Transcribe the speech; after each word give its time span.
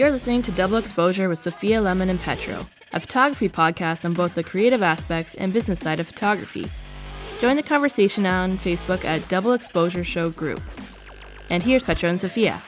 You're 0.00 0.10
listening 0.10 0.40
to 0.44 0.52
Double 0.52 0.78
Exposure 0.78 1.28
with 1.28 1.40
Sophia 1.40 1.78
Lemon 1.78 2.08
and 2.08 2.18
Petro, 2.18 2.66
a 2.94 3.00
photography 3.00 3.50
podcast 3.50 4.06
on 4.06 4.14
both 4.14 4.34
the 4.34 4.42
creative 4.42 4.82
aspects 4.82 5.34
and 5.34 5.52
business 5.52 5.78
side 5.78 6.00
of 6.00 6.06
photography. 6.06 6.70
Join 7.38 7.56
the 7.56 7.62
conversation 7.62 8.24
on 8.24 8.56
Facebook 8.56 9.04
at 9.04 9.28
Double 9.28 9.52
Exposure 9.52 10.02
Show 10.02 10.30
Group. 10.30 10.62
And 11.50 11.62
here's 11.62 11.82
Petro 11.82 12.08
and 12.08 12.18
Sophia. 12.18 12.62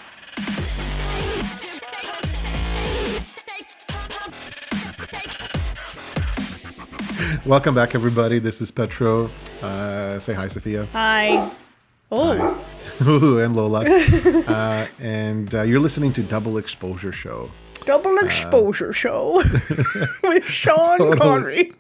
Welcome 7.46 7.74
back, 7.74 7.94
everybody. 7.94 8.40
This 8.40 8.60
is 8.60 8.70
Petro. 8.70 9.30
Uh, 9.62 10.18
say 10.18 10.34
hi, 10.34 10.48
Sophia. 10.48 10.86
Hi. 10.92 11.50
Oh. 12.12 12.62
Ooh, 13.06 13.38
and 13.38 13.56
Lola. 13.56 13.84
uh, 13.86 14.86
and 15.00 15.52
uh, 15.54 15.62
you're 15.62 15.80
listening 15.80 16.12
to 16.12 16.22
Double 16.22 16.58
Exposure 16.58 17.10
Show. 17.10 17.50
Double 17.86 18.18
Exposure 18.18 18.92
Show 18.92 19.42
with 20.22 20.44
Sean 20.44 21.16
Connery. 21.18 21.72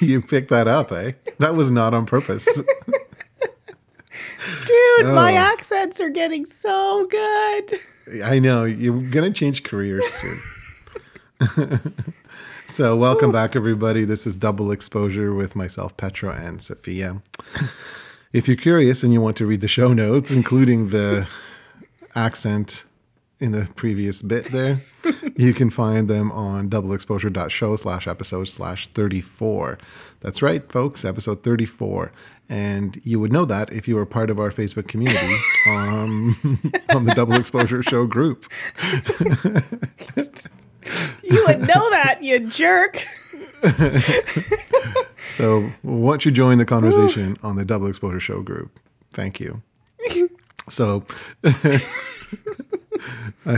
you 0.00 0.22
picked 0.22 0.48
that 0.48 0.68
up, 0.68 0.92
eh? 0.92 1.12
That 1.38 1.54
was 1.54 1.70
not 1.70 1.92
on 1.92 2.06
purpose. 2.06 2.46
Dude, 4.66 5.06
my 5.06 5.32
accents 5.34 6.00
are 6.00 6.08
getting 6.08 6.46
so 6.46 7.06
good. 7.08 7.80
I 8.24 8.38
know. 8.38 8.64
You're 8.64 9.02
going 9.02 9.30
to 9.30 9.38
change 9.38 9.64
careers 9.64 10.06
soon. 10.06 11.94
So, 12.70 12.94
welcome 12.94 13.32
back, 13.32 13.56
everybody. 13.56 14.04
This 14.04 14.26
is 14.26 14.36
Double 14.36 14.70
Exposure 14.70 15.34
with 15.34 15.56
myself, 15.56 15.96
Petro, 15.96 16.30
and 16.30 16.62
Sophia. 16.62 17.22
If 18.32 18.46
you're 18.46 18.58
curious 18.58 19.02
and 19.02 19.12
you 19.12 19.20
want 19.20 19.36
to 19.38 19.46
read 19.46 19.62
the 19.62 19.68
show 19.68 19.92
notes, 19.94 20.30
including 20.30 20.90
the 20.90 21.26
accent 22.14 22.84
in 23.40 23.52
the 23.52 23.68
previous 23.74 24.22
bit 24.22 24.44
there, 24.52 24.82
you 25.34 25.54
can 25.54 25.70
find 25.70 26.08
them 26.08 26.30
on 26.30 26.68
doubleexposure.show 26.68 27.76
slash 27.76 28.06
episode 28.06 28.44
slash 28.44 28.86
34. 28.88 29.78
That's 30.20 30.42
right, 30.42 30.70
folks, 30.70 31.04
episode 31.04 31.42
34. 31.42 32.12
And 32.50 33.00
you 33.02 33.18
would 33.18 33.32
know 33.32 33.46
that 33.46 33.72
if 33.72 33.88
you 33.88 33.96
were 33.96 34.06
part 34.06 34.30
of 34.30 34.38
our 34.38 34.50
Facebook 34.52 34.86
community 34.86 35.36
um, 35.66 36.36
on 36.90 37.04
the 37.04 37.14
Double 37.14 37.34
Exposure 37.34 37.82
Show 37.82 38.06
group. 38.06 38.46
You 41.30 41.44
would 41.46 41.60
know 41.60 41.90
that, 41.90 42.22
you 42.22 42.40
jerk. 42.40 43.04
So, 45.38 45.70
once 45.84 46.24
you 46.24 46.32
join 46.32 46.58
the 46.58 46.64
conversation 46.64 47.36
on 47.44 47.54
the 47.54 47.64
Double 47.64 47.86
Exposure 47.86 48.18
Show 48.18 48.42
group, 48.42 48.80
thank 49.12 49.38
you. 49.40 49.62
So, 50.70 51.06
I 51.44 51.78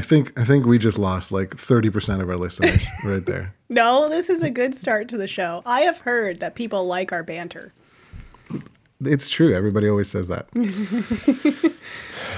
think 0.01 0.39
I 0.39 0.45
think 0.45 0.65
we 0.65 0.79
just 0.79 0.97
lost 0.97 1.33
like 1.33 1.57
thirty 1.57 1.91
percent 1.91 2.23
of 2.23 2.29
our 2.29 2.37
listeners 2.37 2.87
right 3.05 3.27
there. 3.27 3.53
No, 3.69 4.09
this 4.09 4.31
is 4.31 4.45
a 4.45 4.51
good 4.51 4.77
start 4.77 5.09
to 5.09 5.17
the 5.17 5.27
show. 5.27 5.63
I 5.67 5.81
have 5.81 6.03
heard 6.03 6.39
that 6.39 6.55
people 6.55 6.87
like 6.87 7.11
our 7.11 7.25
banter. 7.25 7.73
It's 9.05 9.29
true. 9.29 9.53
Everybody 9.53 9.89
always 9.89 10.09
says 10.09 10.29
that. 10.29 10.49
the 10.53 11.75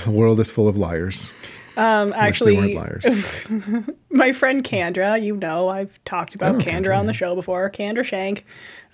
world 0.06 0.41
is 0.41 0.50
full 0.50 0.69
of 0.69 0.78
liars. 0.78 1.33
Um, 1.77 2.12
actually, 2.15 2.75
my 4.11 4.33
friend 4.33 4.62
Kendra, 4.62 5.23
you 5.23 5.37
know, 5.37 5.69
I've 5.69 6.03
talked 6.05 6.34
about 6.34 6.56
Kendra, 6.56 6.84
Kendra, 6.84 6.98
on 6.98 7.06
the 7.06 7.12
show 7.12 7.34
before. 7.34 7.70
Kendra 7.70 8.05
Shank. 8.05 8.45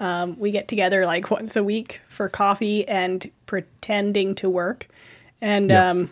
Um, 0.01 0.39
we 0.39 0.51
get 0.51 0.69
together 0.69 1.05
like 1.05 1.31
once 1.31 1.57
a 1.57 1.65
week 1.65 2.01
for 2.09 2.29
coffee 2.29 2.87
and 2.87 3.31
pretending 3.47 4.35
to 4.37 4.49
work. 4.49 4.89
And 5.41 5.73
um, 5.73 6.11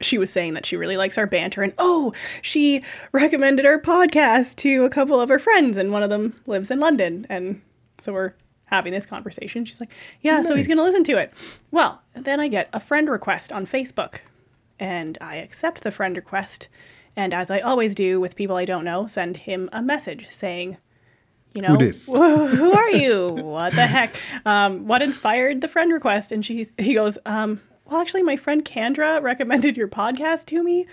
she 0.00 0.18
was 0.18 0.32
saying 0.32 0.54
that 0.54 0.66
she 0.66 0.76
really 0.76 0.96
likes 0.96 1.18
our 1.18 1.26
banter. 1.26 1.62
And 1.62 1.72
oh, 1.78 2.12
she 2.42 2.82
recommended 3.12 3.66
our 3.66 3.80
podcast 3.80 4.56
to 4.56 4.84
a 4.84 4.90
couple 4.90 5.20
of 5.20 5.28
her 5.28 5.38
friends, 5.38 5.76
and 5.76 5.92
one 5.92 6.02
of 6.02 6.10
them 6.10 6.40
lives 6.46 6.70
in 6.70 6.80
London. 6.80 7.26
And 7.28 7.62
so 7.98 8.12
we're 8.12 8.34
having 8.66 8.92
this 8.92 9.06
conversation. 9.06 9.64
She's 9.64 9.80
like, 9.80 9.90
Yeah, 10.20 10.42
so 10.42 10.56
he's 10.56 10.66
going 10.66 10.78
to 10.78 10.84
listen 10.84 11.04
to 11.04 11.16
it. 11.16 11.32
Well, 11.70 12.02
then 12.14 12.40
I 12.40 12.48
get 12.48 12.68
a 12.72 12.80
friend 12.80 13.08
request 13.08 13.52
on 13.52 13.66
Facebook 13.66 14.20
and 14.78 15.18
I 15.20 15.36
accept 15.36 15.82
the 15.82 15.90
friend 15.90 16.16
request. 16.16 16.68
And 17.16 17.32
as 17.32 17.50
I 17.50 17.60
always 17.60 17.94
do 17.94 18.20
with 18.20 18.36
people 18.36 18.56
I 18.56 18.64
don't 18.64 18.84
know, 18.84 19.06
send 19.06 19.38
him 19.38 19.68
a 19.72 19.82
message 19.82 20.28
saying, 20.30 20.78
you 21.54 21.62
know, 21.62 21.76
"Who 21.76 22.46
who 22.48 22.72
are 22.72 22.90
you? 22.90 23.30
What 23.30 23.74
the 23.74 23.86
heck? 23.86 24.14
Um, 24.44 24.86
what 24.88 25.02
inspired 25.02 25.60
the 25.60 25.68
friend 25.68 25.92
request? 25.92 26.32
And 26.32 26.44
she's, 26.44 26.72
he 26.78 26.94
goes, 26.94 27.16
um, 27.24 27.60
well, 27.84 28.00
actually, 28.00 28.22
my 28.22 28.36
friend 28.36 28.64
Kendra 28.64 29.22
recommended 29.22 29.76
your 29.76 29.88
podcast 29.88 30.46
to 30.46 30.62
me. 30.62 30.86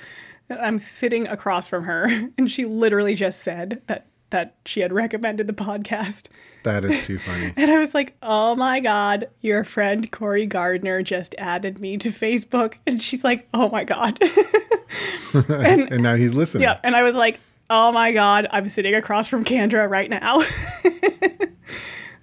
I'm 0.50 0.78
sitting 0.78 1.28
across 1.28 1.68
from 1.68 1.86
her, 1.86 2.06
and 2.38 2.52
she 2.52 2.66
literally 2.66 3.16
just 3.16 3.40
said 3.42 3.82
that 3.88 4.08
that 4.32 4.56
she 4.66 4.82
had 4.82 4.92
recommended 4.92 5.48
the 5.48 5.54
podcast. 5.54 6.28
That 6.64 6.84
is 6.84 7.06
too 7.06 7.18
funny. 7.20 7.54
And 7.58 7.72
I 7.72 7.80
was 7.80 7.94
like, 7.94 8.16
oh 8.22 8.56
my 8.56 8.80
God, 8.80 9.30
your 9.42 9.64
friend 9.64 10.12
Corey 10.12 10.46
Gardner 10.46 11.02
just 11.04 11.36
added 11.38 11.80
me 11.80 11.98
to 11.98 12.10
Facebook. 12.10 12.76
And 12.86 13.02
she's 13.02 13.24
like, 13.24 13.48
oh 13.54 13.70
my 13.70 13.84
God. 13.84 14.22
and 15.34 15.92
And 15.92 16.04
now 16.04 16.16
he's 16.16 16.34
listening. 16.34 16.64
yeah, 16.64 16.80
and 16.84 16.96
I 16.96 17.04
was 17.04 17.16
like, 17.16 17.40
oh 17.70 17.92
my 17.92 18.12
God, 18.12 18.48
I'm 18.52 18.68
sitting 18.68 18.96
across 18.96 19.28
from 19.28 19.44
Kendra 19.46 19.90
right 19.90 20.10
now. 20.10 20.44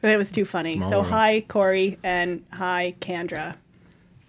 It 0.01 0.17
was 0.17 0.31
too 0.31 0.45
funny. 0.45 0.77
Small 0.77 0.91
so 0.91 1.03
hi, 1.03 1.41
Corey, 1.49 1.99
and 2.05 2.45
hi, 2.53 2.95
Kendra. 3.01 3.57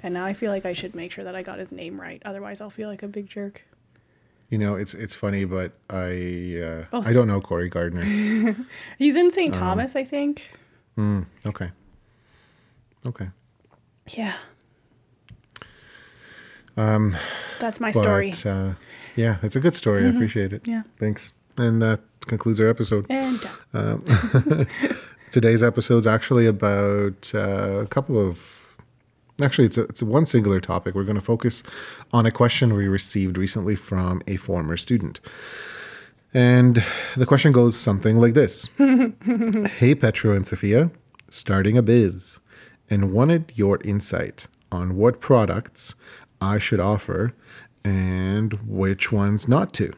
And 0.02 0.16
now 0.16 0.26
I 0.26 0.34
feel 0.34 0.52
like 0.52 0.66
I 0.66 0.74
should 0.74 0.96
make 0.96 1.12
sure 1.12 1.24
that 1.24 1.36
I 1.36 1.44
got 1.44 1.60
his 1.60 1.72
name 1.72 2.02
right. 2.02 2.20
Otherwise, 2.26 2.60
I'll 2.60 2.72
feel 2.72 2.90
like 2.90 3.04
a 3.04 3.08
big 3.08 3.30
jerk. 3.30 3.64
You 4.50 4.58
know, 4.58 4.76
it's 4.76 4.94
it's 4.96 5.14
funny, 5.14 5.46
but 5.46 5.74
I 5.90 6.60
uh, 6.64 6.86
Oh. 6.92 7.04
I 7.06 7.14
don't 7.14 7.28
know 7.28 7.40
Corey 7.42 7.70
Gardner. 7.70 8.04
He's 8.98 9.16
in 9.16 9.30
St. 9.32 9.56
Uh-huh. 9.56 9.60
Thomas, 9.66 9.96
I 9.96 10.04
think. 10.04 10.52
Okay. 11.46 11.70
Okay. 13.06 13.30
Yeah. 14.12 14.34
That's 16.76 17.80
my 17.80 17.92
But 17.92 18.00
story. 18.02 18.34
uh, 18.46 18.74
yeah, 19.16 19.38
it's 19.44 19.56
a 19.56 19.60
good 19.60 19.74
story. 19.76 20.06
I 20.06 20.10
appreciate 20.10 20.54
it. 20.54 20.66
Yeah. 20.68 20.84
Thanks. 20.98 21.34
And 21.58 21.82
that 21.82 22.00
concludes 22.22 22.60
our 22.60 22.68
episode. 22.68 23.06
And 23.10 23.40
done. 23.74 24.68
Today's 25.32 25.62
episode's 25.62 26.08
actually 26.08 26.46
about 26.48 27.32
uh, 27.36 27.82
a 27.84 27.88
couple 27.88 28.18
of. 28.18 28.59
Actually, 29.42 29.66
it's 29.66 29.78
a, 29.78 29.84
it's 29.84 30.02
a 30.02 30.06
one 30.06 30.26
singular 30.26 30.60
topic. 30.60 30.96
We're 30.96 31.04
going 31.04 31.16
to 31.16 31.22
focus 31.22 31.64
on 32.12 32.26
a 32.26 32.32
question 32.32 32.74
we 32.74 32.88
received 32.88 33.38
recently 33.38 33.76
from 33.76 34.22
a 34.28 34.36
former 34.38 34.78
student. 34.78 35.20
And 36.34 36.84
the 37.18 37.26
question 37.26 37.52
goes 37.52 37.78
something 37.78 38.18
like 38.18 38.34
this 38.34 38.70
Hey, 38.78 39.96
Petro 39.96 40.36
and 40.36 40.46
Sophia, 40.46 40.92
starting 41.30 41.78
a 41.78 41.82
biz 41.82 42.40
and 42.90 43.12
wanted 43.14 43.54
your 43.56 43.80
insight 43.84 44.48
on 44.72 44.96
what 44.96 45.20
products 45.20 45.96
I 46.40 46.60
should 46.60 46.80
offer 46.80 47.34
and 47.84 48.54
which 48.68 49.12
ones 49.12 49.48
not 49.48 49.74
to 49.76 49.94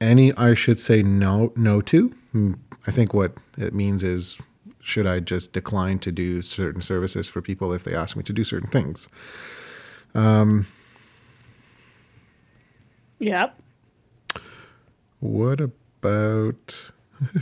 any 0.00 0.32
I 0.34 0.54
should 0.54 0.78
say 0.78 1.02
no 1.02 1.52
no 1.56 1.80
to. 1.82 2.08
Hmm, 2.32 2.54
I 2.86 2.90
think 2.90 3.14
what 3.14 3.32
it 3.56 3.74
means 3.74 4.02
is 4.02 4.40
should 4.86 5.06
I 5.06 5.18
just 5.18 5.52
decline 5.52 5.98
to 5.98 6.12
do 6.12 6.42
certain 6.42 6.80
services 6.80 7.26
for 7.26 7.42
people 7.42 7.72
if 7.72 7.82
they 7.82 7.92
ask 7.92 8.16
me 8.16 8.22
to 8.22 8.32
do 8.32 8.44
certain 8.44 8.70
things? 8.70 9.08
yep. 13.18 13.60
What 15.18 15.58
about 15.58 16.92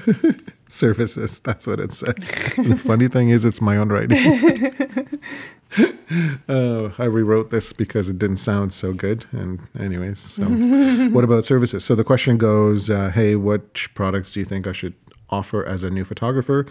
services? 0.69 1.39
That's 1.41 1.67
what 1.67 1.81
it 1.81 1.93
says. 1.93 2.15
the 2.57 2.81
funny 2.83 3.09
thing 3.09 3.29
is, 3.29 3.45
it's 3.45 3.61
my 3.61 3.77
own 3.77 3.91
writing. 3.91 5.21
oh, 6.49 6.95
I 6.99 7.05
rewrote 7.05 7.51
this 7.51 7.75
because 7.75 8.09
it 8.09 8.19
didn't 8.19 8.39
sound 8.39 8.73
so 8.73 8.95
good. 8.95 9.27
And, 9.33 9.61
anyways, 9.79 10.19
so 10.19 10.45
what 11.11 11.25
about 11.25 11.45
services? 11.45 11.85
So 11.85 11.95
the 11.95 12.05
question 12.05 12.39
goes 12.39 12.89
uh, 12.89 13.11
Hey, 13.11 13.37
which 13.37 13.93
products 13.93 14.33
do 14.33 14.41
you 14.41 14.47
think 14.47 14.67
I 14.67 14.73
should 14.73 14.95
offer 15.29 15.63
as 15.63 15.85
a 15.85 15.91
new 15.91 16.07
photographer? 16.07 16.67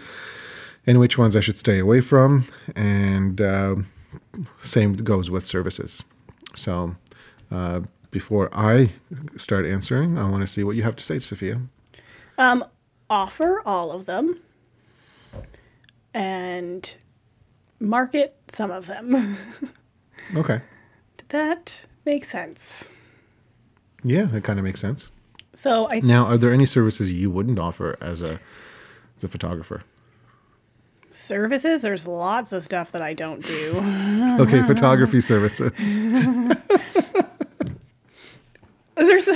And 0.86 1.00
which 1.00 1.16
ones 1.16 1.34
I 1.34 1.40
should 1.40 1.56
stay 1.56 1.78
away 1.78 2.00
from? 2.00 2.46
And 2.76 3.40
um 3.40 3.86
same 4.60 4.94
goes 4.94 5.30
with 5.30 5.46
services. 5.46 6.02
So 6.54 6.96
uh, 7.50 7.80
before 8.10 8.48
I 8.52 8.90
start 9.36 9.66
answering, 9.66 10.18
I 10.18 10.28
want 10.28 10.42
to 10.42 10.46
see 10.46 10.64
what 10.64 10.76
you 10.76 10.82
have 10.82 10.96
to 10.96 11.02
say, 11.02 11.18
Sophia. 11.18 11.60
Um, 12.38 12.64
offer 13.10 13.60
all 13.66 13.92
of 13.92 14.06
them 14.06 14.40
and 16.12 16.96
market 17.80 18.36
some 18.48 18.70
of 18.70 18.86
them. 18.86 19.36
Okay. 20.34 20.62
Did 21.18 21.28
that 21.28 21.84
make 22.06 22.24
sense? 22.24 22.84
Yeah, 24.02 24.22
that 24.22 24.42
kind 24.42 24.58
of 24.58 24.64
makes 24.64 24.80
sense. 24.80 25.10
So 25.52 25.86
I 25.90 26.00
Now, 26.00 26.24
are 26.24 26.38
there 26.38 26.50
any 26.50 26.64
services 26.64 27.12
you 27.12 27.30
wouldn't 27.30 27.58
offer 27.58 27.98
as 28.00 28.22
a 28.22 28.40
as 29.18 29.24
a 29.24 29.28
photographer? 29.28 29.82
Services, 31.14 31.82
there's 31.82 32.06
lots 32.06 32.52
of 32.52 32.62
stuff 32.62 32.92
that 32.92 33.02
I 33.02 33.14
don't 33.14 33.44
do. 33.44 34.36
Okay, 34.40 34.62
photography 34.62 35.20
services. 35.20 35.72
There's 38.96 39.26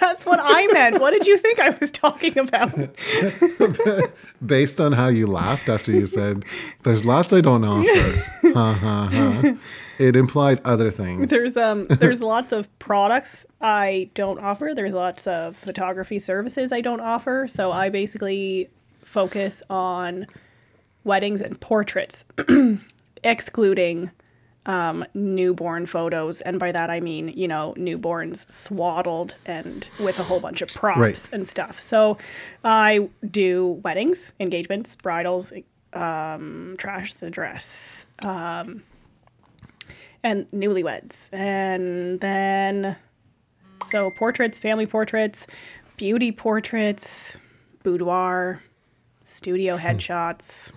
that's 0.00 0.26
what 0.26 0.40
I 0.42 0.66
meant. 0.68 1.00
What 1.00 1.12
did 1.12 1.26
you 1.26 1.38
think 1.38 1.60
I 1.60 1.70
was 1.70 1.90
talking 1.90 2.38
about? 2.38 2.72
Based 4.46 4.80
on 4.80 4.92
how 4.92 5.08
you 5.08 5.26
laughed 5.26 5.68
after 5.68 5.92
you 5.92 6.06
said, 6.06 6.44
"There's 6.82 7.04
lots 7.04 7.32
I 7.32 7.40
don't 7.40 7.64
offer," 7.64 8.52
ha 8.54 8.72
ha 8.74 9.08
ha. 9.10 9.56
It 9.98 10.16
implied 10.16 10.60
other 10.64 10.90
things. 10.90 11.30
There's 11.30 11.56
um 11.56 11.86
there's 11.86 12.20
lots 12.20 12.52
of 12.52 12.66
products 12.78 13.46
I 13.60 14.10
don't 14.14 14.38
offer. 14.40 14.72
There's 14.74 14.94
lots 14.94 15.26
of 15.26 15.56
photography 15.56 16.18
services 16.18 16.72
I 16.72 16.80
don't 16.80 17.00
offer. 17.00 17.46
So 17.48 17.70
I 17.72 17.88
basically 17.88 18.70
focus 19.04 19.62
on 19.68 20.26
weddings 21.04 21.40
and 21.40 21.60
portraits, 21.60 22.24
excluding 23.24 24.10
um, 24.66 25.04
newborn 25.14 25.86
photos. 25.86 26.40
And 26.40 26.58
by 26.60 26.70
that 26.72 26.88
I 26.90 27.00
mean, 27.00 27.28
you 27.28 27.48
know, 27.48 27.74
newborns 27.76 28.50
swaddled 28.50 29.34
and 29.44 29.88
with 30.00 30.18
a 30.20 30.22
whole 30.22 30.38
bunch 30.40 30.62
of 30.62 30.68
props 30.72 30.98
Right. 31.00 31.28
and 31.32 31.46
stuff. 31.48 31.80
So 31.80 32.16
I 32.64 33.08
do 33.28 33.80
weddings, 33.84 34.32
engagements, 34.38 34.94
bridals, 34.96 35.52
um, 35.92 36.76
trash 36.78 37.14
the 37.14 37.28
dress, 37.30 38.06
um, 38.20 38.84
and 40.22 40.46
newlyweds. 40.50 41.28
And 41.32 42.20
then, 42.20 42.96
so 43.86 44.10
portraits, 44.16 44.58
family 44.60 44.86
portraits, 44.86 45.46
beauty 45.96 46.30
portraits, 46.30 47.36
boudoir, 47.82 48.62
studio 49.24 49.76
headshots, 49.76 50.70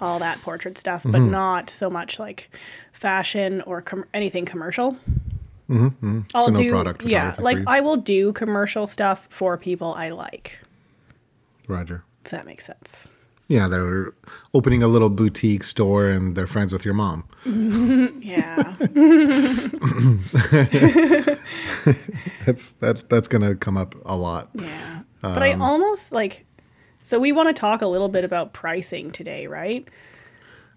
all 0.00 0.18
that 0.18 0.40
portrait 0.40 0.78
stuff, 0.78 1.02
but 1.04 1.20
mm-hmm. 1.20 1.30
not 1.30 1.70
so 1.70 1.90
much 1.90 2.18
like 2.18 2.50
fashion 2.92 3.62
or 3.62 3.82
com- 3.82 4.06
anything 4.12 4.44
commercial. 4.44 4.92
Mm-hmm. 5.68 5.86
mm-hmm. 5.86 6.20
I'll 6.34 6.46
So 6.46 6.52
no 6.52 6.58
do, 6.58 6.70
product 6.70 7.04
yeah, 7.04 7.36
like. 7.38 7.58
I 7.66 7.80
will 7.80 7.96
do 7.96 8.32
commercial 8.32 8.86
stuff 8.86 9.28
for 9.30 9.56
people 9.56 9.94
I 9.94 10.10
like, 10.10 10.58
Roger. 11.68 12.04
if 12.24 12.30
that 12.32 12.46
makes 12.46 12.64
sense. 12.64 13.06
Yeah, 13.50 13.66
they're 13.66 14.12
opening 14.54 14.80
a 14.80 14.86
little 14.86 15.10
boutique 15.10 15.64
store 15.64 16.06
and 16.06 16.36
they're 16.36 16.46
friends 16.46 16.72
with 16.72 16.84
your 16.84 16.94
mom. 16.94 17.24
Yeah. 18.22 18.76
That's 22.46 22.72
that. 22.78 23.06
That's 23.08 23.26
gonna 23.26 23.56
come 23.56 23.76
up 23.76 23.96
a 24.04 24.16
lot. 24.16 24.50
Yeah. 24.54 25.00
Um, 25.22 25.34
but 25.34 25.42
I 25.42 25.54
almost 25.54 26.12
like 26.12 26.46
so 27.00 27.18
we 27.18 27.32
want 27.32 27.48
to 27.48 27.58
talk 27.58 27.82
a 27.82 27.86
little 27.86 28.08
bit 28.08 28.24
about 28.24 28.52
pricing 28.52 29.10
today, 29.10 29.46
right? 29.46 29.88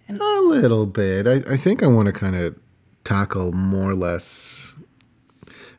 A 0.09 0.13
little 0.13 0.85
bit. 0.85 1.27
I, 1.27 1.53
I 1.53 1.57
think 1.57 1.83
I 1.83 1.87
want 1.87 2.07
to 2.07 2.11
kind 2.13 2.35
of 2.35 2.57
tackle 3.03 3.51
more 3.51 3.91
or 3.91 3.95
less. 3.95 4.73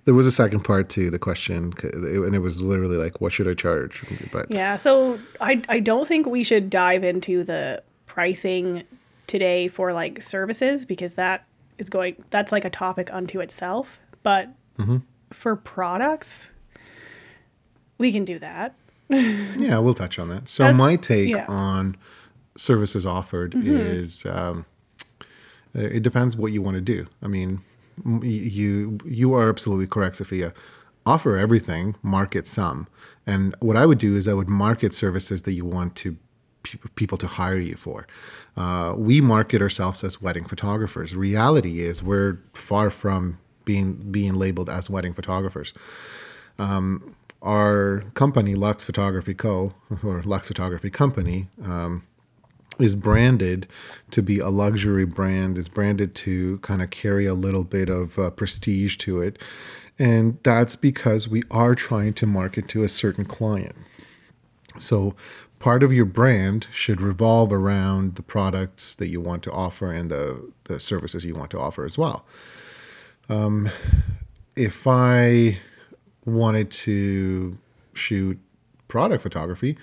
There 0.05 0.15
was 0.15 0.27
a 0.27 0.33
second 0.33 0.61
part 0.61 0.89
to 0.91 1.11
the 1.11 1.19
question, 1.19 1.73
and 1.83 2.35
it 2.35 2.41
was 2.41 2.61
literally 2.61 2.97
like, 2.97 3.21
"What 3.21 3.33
should 3.33 3.49
I 3.49 3.55
charge?" 3.55 4.03
But 4.31 4.51
Yeah, 4.51 4.77
so 4.77 5.19
I 5.41 5.63
I 5.69 5.81
don't 5.81 6.07
think 6.07 6.27
we 6.27 6.45
should 6.45 6.71
dive 6.71 7.05
into 7.05 7.43
the 7.45 7.83
pricing 8.07 8.85
today 9.27 9.69
for 9.69 9.93
like 9.93 10.21
services 10.23 10.85
because 10.85 11.15
that 11.15 11.47
is 11.79 11.89
going 11.89 12.23
that's 12.31 12.53
like 12.53 12.65
a 12.65 12.71
topic 12.71 13.13
unto 13.13 13.41
itself, 13.41 13.99
but 14.23 14.49
mm-hmm. 14.79 14.99
for 15.31 15.57
products 15.57 16.51
we 17.99 18.13
can 18.13 18.25
do 18.25 18.39
that. 18.39 18.75
Yeah, 19.09 19.79
we'll 19.79 19.95
touch 19.95 20.19
on 20.19 20.29
that. 20.31 20.49
So 20.49 20.63
That's- 20.65 20.79
my 20.79 20.97
take 20.97 21.31
yeah. 21.31 21.43
Mm-hmm. 21.45 21.53
on 21.53 21.97
services 22.57 23.05
offered 23.05 23.55
is 23.57 24.25
um, 24.27 24.65
it 25.75 26.03
depends 26.03 26.37
what 26.37 26.53
you 26.53 26.63
want 26.63 26.77
to 26.77 26.81
do. 26.81 27.07
I 27.23 27.27
mean, 27.29 27.63
you 28.23 28.99
you 29.05 29.35
are 29.35 29.49
absolutely 29.49 29.87
correct, 29.87 30.17
Sophia. 30.17 30.53
Offer 31.07 31.37
everything, 31.37 31.97
market 32.03 32.47
some, 32.47 32.87
and 33.27 33.55
what 33.61 33.77
I 33.77 33.85
would 33.87 33.99
do 33.99 34.17
is 34.17 34.27
I 34.27 34.33
would 34.35 34.49
market 34.49 34.93
services 34.93 35.43
that 35.43 35.53
you 35.53 35.65
want 35.67 35.97
to 35.97 36.17
pe- 36.63 36.79
people 36.95 37.19
to 37.19 37.27
hire 37.27 37.59
you 37.59 37.77
for. 37.77 38.07
Uh, 38.57 38.95
we 38.97 39.21
market 39.21 39.61
ourselves 39.61 40.03
as 40.03 40.23
wedding 40.23 40.45
photographers. 40.47 41.15
Reality 41.15 41.81
is 41.83 42.03
we're 42.03 42.39
far 42.55 42.89
from 42.89 43.39
being 43.67 43.95
being 44.11 44.35
labeled 44.35 44.71
as 44.71 44.89
wedding 44.89 45.13
photographers 45.13 45.75
our 47.45 48.05
company, 48.15 48.55
Lux 48.55 48.83
Photography 48.83 49.35
Co., 49.35 49.75
or 50.03 50.23
Lux 50.23 50.49
Photography 50.49 50.91
Company, 50.91 51.47
um, 51.63 52.05
is 52.79 52.97
branded 52.97 53.69
to 54.11 54.23
be 54.23 54.41
a 54.41 54.49
luxury 54.49 55.05
brand, 55.05 55.59
is 55.59 55.69
branded 55.69 56.15
to 56.17 56.59
kind 56.59 56.83
of 56.83 56.91
carry 56.91 57.27
a 57.27 57.35
little 57.35 57.63
bit 57.63 57.89
of 57.89 58.19
uh, 58.19 58.31
prestige 58.31 58.97
to 58.99 59.21
it. 59.21 59.39
And 59.99 60.39
that's 60.43 60.75
because 60.75 61.29
we 61.29 61.45
are 61.51 61.77
trying 61.77 62.15
to 62.15 62.27
market 62.27 62.67
to 62.69 62.83
a 62.83 62.89
certain 62.89 63.25
client. 63.25 63.77
So 64.79 65.15
part 65.61 65.85
of 65.85 65.93
your 65.93 66.05
brand 66.05 66.67
should 66.73 67.01
revolve 67.01 67.53
around 67.53 68.17
the 68.17 68.23
products 68.23 68.97
that 68.97 69.07
you 69.07 69.21
want 69.21 69.45
to 69.45 69.53
offer 69.53 69.93
and 69.93 70.11
the, 70.11 70.51
the 70.65 70.81
services 70.81 71.25
you 71.25 71.35
want 71.35 71.53
to 71.53 71.61
offer 71.61 71.85
as 71.85 71.97
well. 71.97 72.25
Um, 73.29 73.71
if 74.57 74.87
I 74.87 75.59
wanted 76.25 76.71
to 76.71 77.59
shoot 77.95 78.39
product 78.89 79.23
photography, 79.23 79.77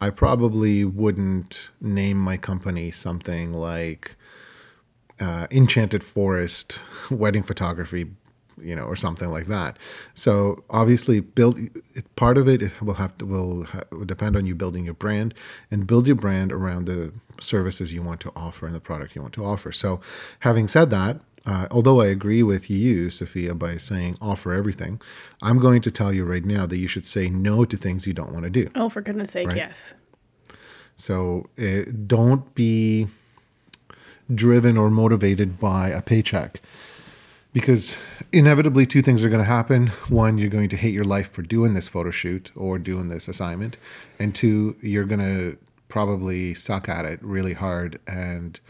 I 0.00 0.10
probably 0.10 0.84
wouldn't 0.84 1.70
name 1.80 2.18
my 2.18 2.36
company 2.36 2.90
something 2.90 3.52
like 3.52 4.16
uh, 5.20 5.46
Enchanted 5.50 6.04
Forest 6.04 6.78
Wedding 7.10 7.42
Photography, 7.42 8.06
you 8.60 8.76
know, 8.76 8.84
or 8.84 8.94
something 8.94 9.30
like 9.30 9.46
that. 9.46 9.76
So 10.14 10.64
obviously, 10.70 11.20
build 11.20 11.58
it, 11.58 12.16
part 12.16 12.38
of 12.38 12.48
it 12.48 12.80
will 12.80 12.94
have 12.94 13.18
to 13.18 13.26
will, 13.26 13.64
ha, 13.64 13.80
will 13.90 14.04
depend 14.04 14.36
on 14.36 14.46
you 14.46 14.54
building 14.54 14.84
your 14.84 14.94
brand 14.94 15.34
and 15.70 15.86
build 15.86 16.06
your 16.06 16.16
brand 16.16 16.52
around 16.52 16.86
the 16.86 17.12
services 17.40 17.92
you 17.92 18.02
want 18.02 18.20
to 18.20 18.32
offer 18.36 18.66
and 18.66 18.74
the 18.74 18.80
product 18.80 19.16
you 19.16 19.22
want 19.22 19.34
to 19.34 19.44
offer. 19.44 19.72
So, 19.72 20.00
having 20.40 20.68
said 20.68 20.90
that. 20.90 21.20
Uh, 21.46 21.66
although 21.70 22.00
I 22.00 22.06
agree 22.06 22.42
with 22.42 22.68
you, 22.68 23.10
Sophia, 23.10 23.54
by 23.54 23.78
saying 23.78 24.18
offer 24.20 24.52
everything, 24.52 25.00
I'm 25.40 25.58
going 25.58 25.80
to 25.82 25.90
tell 25.90 26.12
you 26.12 26.24
right 26.24 26.44
now 26.44 26.66
that 26.66 26.76
you 26.78 26.88
should 26.88 27.06
say 27.06 27.28
no 27.30 27.64
to 27.64 27.76
things 27.76 28.06
you 28.06 28.12
don't 28.12 28.32
want 28.32 28.44
to 28.44 28.50
do. 28.50 28.68
Oh, 28.74 28.88
for 28.88 29.00
goodness 29.00 29.30
sake, 29.30 29.48
Right. 29.48 29.56
yes. 29.56 29.94
So 30.96 31.48
uh, 31.58 31.90
don't 32.06 32.54
be 32.54 33.06
driven 34.34 34.76
or 34.76 34.90
motivated 34.90 35.58
by 35.58 35.88
a 35.88 36.02
paycheck 36.02 36.60
because 37.52 37.96
inevitably 38.32 38.84
two 38.84 39.00
things 39.00 39.22
are 39.22 39.28
going 39.28 39.40
to 39.40 39.44
happen. 39.44 39.86
One, 40.08 40.38
you're 40.38 40.50
going 40.50 40.68
to 40.70 40.76
hate 40.76 40.92
your 40.92 41.04
life 41.04 41.30
for 41.30 41.42
doing 41.42 41.74
this 41.74 41.88
photo 41.88 42.10
shoot 42.10 42.50
or 42.54 42.78
doing 42.78 43.08
this 43.08 43.28
assignment. 43.28 43.78
And 44.18 44.34
two, 44.34 44.76
you're 44.82 45.04
going 45.04 45.20
to 45.20 45.56
probably 45.88 46.52
suck 46.52 46.88
at 46.88 47.04
it 47.06 47.22
really 47.22 47.54
hard 47.54 48.00
and 48.06 48.60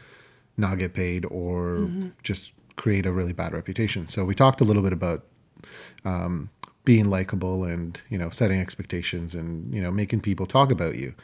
not 0.56 0.78
get 0.78 0.92
paid 0.94 1.24
or 1.24 1.90
just 2.22 2.52
create 2.78 3.04
a 3.04 3.12
really 3.12 3.34
bad 3.34 3.52
reputation. 3.52 4.06
So 4.06 4.24
we 4.24 4.34
talked 4.34 4.62
a 4.62 4.64
little 4.64 4.82
bit 4.82 4.94
about 4.94 5.26
um, 6.04 6.48
being 6.84 7.10
likable 7.10 7.64
and 7.64 8.00
you 8.08 8.16
know 8.16 8.30
setting 8.30 8.60
expectations 8.60 9.34
and 9.34 9.74
you 9.74 9.82
know 9.82 9.90
making 9.90 10.22
people 10.22 10.46
talk 10.46 10.72
about 10.72 10.96
you. 10.96 11.14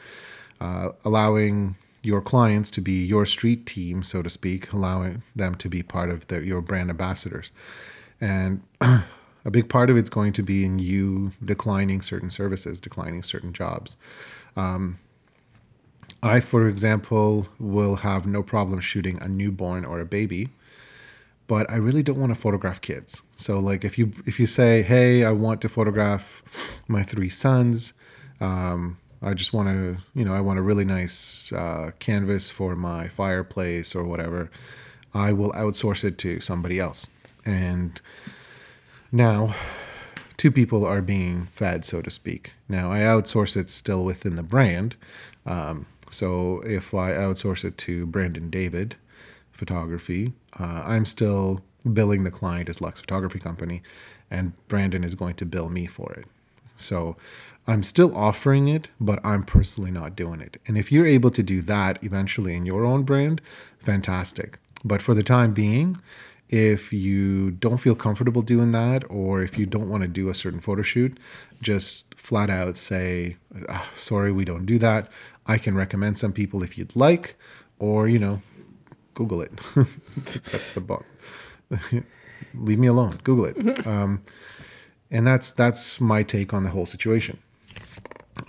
Uh, 0.61 0.89
allowing 1.03 1.75
your 2.03 2.21
clients 2.21 2.69
to 2.71 2.81
be 2.81 3.03
your 3.03 3.25
street 3.25 3.65
team 3.65 4.03
so 4.03 4.21
to 4.21 4.29
speak 4.29 4.71
allowing 4.71 5.23
them 5.35 5.55
to 5.55 5.67
be 5.67 5.81
part 5.83 6.11
of 6.11 6.29
your 6.45 6.61
brand 6.61 6.91
ambassadors. 6.91 7.51
And 8.21 8.61
a 8.81 9.51
big 9.51 9.69
part 9.69 9.89
of 9.89 9.97
it's 9.97 10.09
going 10.09 10.33
to 10.33 10.43
be 10.43 10.63
in 10.63 10.77
you 10.79 11.31
declining 11.43 12.01
certain 12.01 12.29
services 12.29 12.79
declining 12.79 13.23
certain 13.23 13.53
jobs. 13.53 13.97
I, 16.23 16.39
for 16.39 16.67
example, 16.67 17.47
will 17.59 17.97
have 17.97 18.25
no 18.25 18.43
problem 18.43 18.79
shooting 18.81 19.21
a 19.21 19.27
newborn 19.27 19.85
or 19.85 19.99
a 19.99 20.05
baby, 20.05 20.49
but 21.47 21.69
I 21.69 21.75
really 21.75 22.03
don't 22.03 22.19
want 22.19 22.33
to 22.33 22.39
photograph 22.39 22.81
kids. 22.81 23.21
So, 23.33 23.59
like, 23.59 23.85
if 23.85 23.97
you 23.97 24.11
if 24.25 24.39
you 24.39 24.47
say, 24.47 24.81
"Hey, 24.81 25.23
I 25.23 25.31
want 25.31 25.61
to 25.61 25.69
photograph 25.69 26.43
my 26.87 27.03
three 27.03 27.29
sons," 27.29 27.93
um, 28.39 28.97
I 29.21 29.33
just 29.33 29.53
want 29.53 29.69
to, 29.69 29.97
you 30.13 30.25
know, 30.25 30.33
I 30.33 30.41
want 30.41 30.59
a 30.59 30.61
really 30.61 30.85
nice 30.85 31.51
uh, 31.51 31.91
canvas 31.99 32.49
for 32.49 32.75
my 32.75 33.07
fireplace 33.07 33.95
or 33.95 34.03
whatever. 34.03 34.49
I 35.13 35.31
will 35.33 35.51
outsource 35.53 36.03
it 36.03 36.17
to 36.19 36.41
somebody 36.41 36.79
else, 36.79 37.07
and 37.45 38.01
now 39.11 39.55
two 40.37 40.51
people 40.51 40.85
are 40.85 41.01
being 41.01 41.45
fed, 41.45 41.85
so 41.85 42.01
to 42.01 42.11
speak. 42.11 42.53
Now, 42.67 42.91
I 42.91 42.99
outsource 42.99 43.55
it 43.55 43.69
still 43.69 44.03
within 44.03 44.35
the 44.35 44.43
brand. 44.43 44.95
Um, 45.45 45.85
so 46.09 46.61
if 46.65 46.93
I 46.93 47.11
outsource 47.11 47.63
it 47.63 47.77
to 47.79 48.05
Brandon 48.05 48.49
David 48.49 48.95
Photography, 49.55 50.33
uh, 50.59 50.83
I'm 50.85 51.05
still 51.05 51.61
billing 51.91 52.23
the 52.23 52.31
client 52.31 52.69
as 52.69 52.81
Lux 52.81 52.99
Photography 52.99 53.39
Company, 53.39 53.81
and 54.29 54.53
Brandon 54.67 55.03
is 55.03 55.15
going 55.15 55.35
to 55.35 55.45
bill 55.45 55.69
me 55.69 55.85
for 55.85 56.11
it. 56.13 56.25
So 56.75 57.15
I'm 57.67 57.83
still 57.83 58.15
offering 58.15 58.67
it, 58.67 58.89
but 58.99 59.25
I'm 59.25 59.43
personally 59.43 59.91
not 59.91 60.15
doing 60.15 60.41
it. 60.41 60.57
And 60.67 60.77
if 60.77 60.91
you're 60.91 61.05
able 61.05 61.31
to 61.31 61.43
do 61.43 61.61
that 61.63 62.03
eventually 62.03 62.55
in 62.55 62.65
your 62.65 62.85
own 62.85 63.03
brand, 63.03 63.41
fantastic. 63.79 64.59
But 64.83 65.01
for 65.01 65.13
the 65.13 65.23
time 65.23 65.53
being, 65.53 65.99
if 66.49 66.93
you 66.93 67.51
don't 67.51 67.77
feel 67.77 67.95
comfortable 67.95 68.43
doing 68.43 68.71
that, 68.73 69.03
or 69.09 69.41
if 69.41 69.57
you 69.57 69.65
don't 69.65 69.89
want 69.89 70.03
to 70.03 70.07
do 70.07 70.29
a 70.29 70.35
certain 70.35 70.59
photo 70.59 70.83
shoot, 70.83 71.17
just 71.61 72.05
flat 72.15 72.51
out 72.51 72.77
say, 72.77 73.37
"Ah, 73.67 73.89
sorry, 73.93 74.31
we 74.31 74.45
don't 74.45 74.65
do 74.65 74.77
that. 74.79 75.09
I 75.47 75.57
can 75.57 75.75
recommend 75.75 76.17
some 76.17 76.33
people 76.33 76.61
if 76.61 76.77
you'd 76.77 76.95
like, 76.95 77.35
or, 77.79 78.07
you 78.07 78.19
know, 78.19 78.41
Google 79.15 79.41
it. 79.41 79.51
that's 80.15 80.73
the 80.73 80.81
book. 80.81 81.05
Leave 82.53 82.79
me 82.79 82.87
alone. 82.87 83.19
Google 83.23 83.45
it. 83.45 83.85
Um, 83.87 84.21
and 85.11 85.25
that's 85.25 85.53
that's 85.53 86.01
my 86.01 86.23
take 86.23 86.53
on 86.53 86.63
the 86.63 86.71
whole 86.71 86.85
situation. 86.85 87.37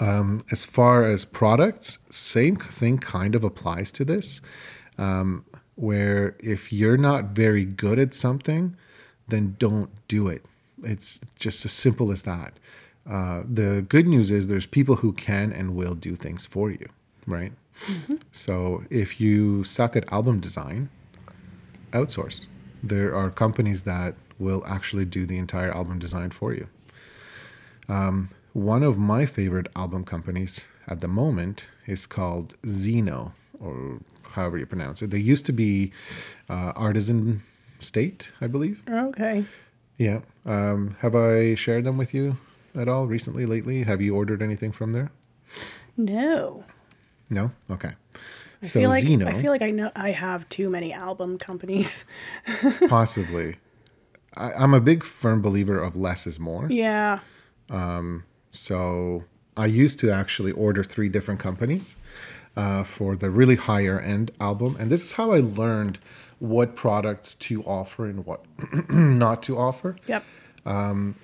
Um, 0.01 0.43
as 0.51 0.65
far 0.65 1.05
as 1.05 1.25
products, 1.25 1.99
same 2.11 2.57
thing 2.57 2.99
kind 2.99 3.35
of 3.35 3.45
applies 3.45 3.91
to 3.93 4.05
this. 4.05 4.41
Um, 4.99 5.45
where 5.77 6.35
if 6.41 6.73
you're 6.73 6.97
not 6.97 7.27
very 7.27 7.65
good 7.65 7.99
at 7.99 8.15
something, 8.15 8.77
then 9.29 9.57
don't 9.59 9.91
do 10.09 10.29
it. 10.29 10.45
It's 10.83 11.21
just 11.37 11.65
as 11.65 11.73
simple 11.73 12.11
as 12.11 12.23
that. 12.23 12.55
Uh, 13.09 13.43
the 13.49 13.85
good 13.89 14.07
news 14.07 14.31
is 14.31 14.49
there's 14.49 14.67
people 14.67 14.97
who 14.97 15.13
can 15.13 15.53
and 15.53 15.77
will 15.77 15.95
do 15.95 16.17
things 16.17 16.47
for 16.47 16.71
you, 16.71 16.89
right? 17.27 17.53
So 18.33 18.85
if 18.91 19.21
you 19.21 19.65
suck 19.65 19.97
at 19.97 20.11
album 20.13 20.41
design, 20.41 20.89
outsource. 21.93 22.47
There 22.83 23.15
are 23.15 23.31
companies 23.31 23.83
that 23.85 24.15
will 24.39 24.63
actually 24.67 25.05
do 25.05 25.27
the 25.27 25.39
entire 25.39 25.73
album 25.73 25.99
design 25.99 26.31
for 26.31 26.53
you. 26.53 26.69
Um, 27.89 28.31
one 28.53 28.83
of 28.83 28.99
my 28.99 29.27
favorite 29.27 29.69
album 29.75 30.05
companies 30.05 30.65
at 30.89 31.01
the 31.01 31.09
moment 31.09 31.67
is 31.87 32.07
called 32.07 32.55
Zno, 32.63 33.33
or 33.61 34.01
however 34.33 34.59
you 34.59 34.67
pronounce 34.67 35.03
it. 35.03 35.11
They 35.11 35.19
used 35.19 35.47
to 35.47 35.53
be 35.53 35.93
uh, 36.49 36.73
Artisan 36.77 37.43
State, 37.81 38.31
I 38.41 38.47
believe. 38.47 38.83
Okay. 38.89 39.45
Yeah. 39.97 40.21
Um, 40.45 40.97
have 41.01 41.15
I 41.15 41.55
shared 41.55 41.85
them 41.85 41.97
with 41.97 42.13
you 42.13 42.37
at 42.75 42.89
all 42.89 43.07
recently, 43.07 43.47
lately? 43.47 43.85
Have 43.85 44.01
you 44.01 44.15
ordered 44.15 44.43
anything 44.43 44.73
from 44.73 44.93
there? 44.93 45.11
No. 45.97 46.65
No. 47.31 47.51
Okay. 47.71 47.93
I 48.63 48.67
so 48.67 48.81
feel 48.81 48.91
like 48.91 49.05
Zno, 49.05 49.27
I 49.27 49.43
feel 49.43 49.51
like 49.51 49.63
I 49.63 49.71
know 49.71 49.91
I 49.95 50.11
have 50.13 50.49
too 50.49 50.71
many 50.71 50.93
album 50.93 51.39
companies. 51.39 52.05
possibly. 52.89 53.57
I, 54.37 54.53
I'm 54.53 54.75
a 54.75 54.81
big 54.81 55.05
firm 55.05 55.43
believer 55.43 55.79
of 55.79 55.97
less 55.97 56.27
is 56.27 56.39
more. 56.41 56.67
Yeah. 56.71 57.21
Um, 57.71 58.25
So 58.51 59.25
I 59.57 59.67
used 59.67 60.01
to 60.01 60.11
actually 60.11 60.53
order 60.53 60.83
three 60.85 61.09
different 61.09 61.41
companies 61.41 61.97
uh, 62.57 62.85
for 62.85 63.17
the 63.17 63.31
really 63.31 63.57
higher 63.57 64.01
end 64.01 64.31
album, 64.41 64.77
and 64.79 64.91
this 64.91 65.05
is 65.05 65.13
how 65.13 65.33
I 65.33 65.41
learned 65.41 65.99
what 66.39 66.77
products 66.77 67.35
to 67.35 67.63
offer 67.65 68.07
and 68.07 68.25
what 68.27 68.45
not 68.91 69.43
to 69.45 69.59
offer. 69.59 69.97
Yep. 70.07 70.25
Um, 70.65 71.17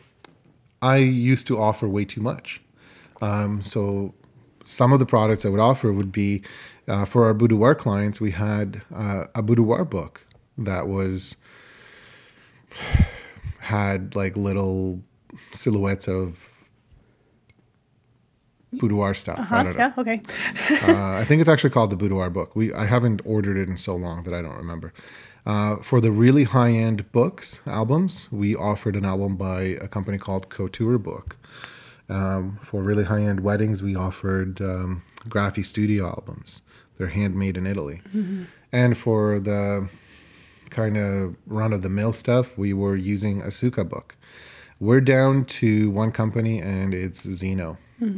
I 0.81 0.97
used 0.99 1.47
to 1.47 1.59
offer 1.61 1.89
way 1.89 2.05
too 2.05 2.21
much. 2.21 2.61
Um, 3.21 3.63
so 3.63 4.15
some 4.73 4.93
of 4.93 4.99
the 4.99 5.07
products 5.07 5.45
I 5.45 5.49
would 5.51 5.61
offer 5.61 5.93
would 5.93 6.13
be 6.13 6.43
uh, 6.89 7.05
for 7.05 7.27
our 7.27 7.35
boudoir 7.35 7.75
clients. 7.75 8.21
We 8.21 8.33
had 8.33 8.83
uh, 8.95 9.25
a 9.35 9.43
boudoir 9.43 9.85
book 9.85 10.27
that 10.59 10.89
was 10.89 11.37
had 13.61 14.15
like 14.17 14.37
little 14.37 15.03
silhouettes 15.53 16.09
of 16.09 16.49
boudoir 18.73 19.15
stuff. 19.15 19.39
I 19.39 19.43
Huh? 19.43 19.63
don't 19.63 19.73
know. 19.75 19.79
Yeah. 19.79 19.93
Okay. 19.99 20.23
Uh, 20.83 21.13
I 21.21 21.25
think 21.25 21.41
it's 21.41 21.49
actually 21.49 21.71
called 21.71 21.91
the 21.91 21.97
Boudoir 21.97 22.31
Book. 22.31 22.57
We 22.57 22.73
I 22.73 22.87
haven't 22.87 23.21
ordered 23.25 23.57
it 23.57 23.69
in 23.69 23.77
so 23.77 23.95
long 23.95 24.23
that 24.25 24.35
I 24.35 24.43
don't 24.43 24.57
remember. 24.57 24.93
Uh, 25.45 25.77
for 25.77 26.01
the 26.01 26.13
really 26.13 26.45
high 26.45 26.71
end 26.71 27.11
books 27.13 27.61
albums, 27.67 28.29
we 28.31 28.55
offered 28.57 28.97
an 28.97 29.05
album 29.05 29.37
by 29.37 29.63
a 29.81 29.89
company 29.89 30.17
called 30.19 30.49
Couture 30.49 30.99
Book. 30.99 31.37
Um, 32.13 32.59
for 32.63 32.83
really 32.83 33.05
high 33.05 33.23
end 33.23 33.41
weddings, 33.41 33.83
we 33.83 33.97
offered 33.97 34.61
um, 34.61 35.03
Studio 35.63 36.07
albums. 36.07 36.63
They're 36.97 37.09
handmade 37.09 37.57
in 37.57 37.67
Italy. 37.67 37.99
And 38.71 38.97
for 38.97 39.41
the 39.41 39.89
kind 40.71 40.97
of 40.97 41.37
run 41.47 41.73
of 41.73 41.81
the 41.83 41.89
mill 41.89 42.13
stuff, 42.13 42.59
we 42.59 42.73
were 42.73 42.97
using 42.97 43.41
Asuka 43.43 43.85
Book. 43.89 44.17
We're 44.79 45.01
down 45.01 45.45
to 45.61 45.91
one 45.91 46.13
company, 46.13 46.61
and 46.61 46.93
it's 46.93 47.25
Zno. 47.25 47.77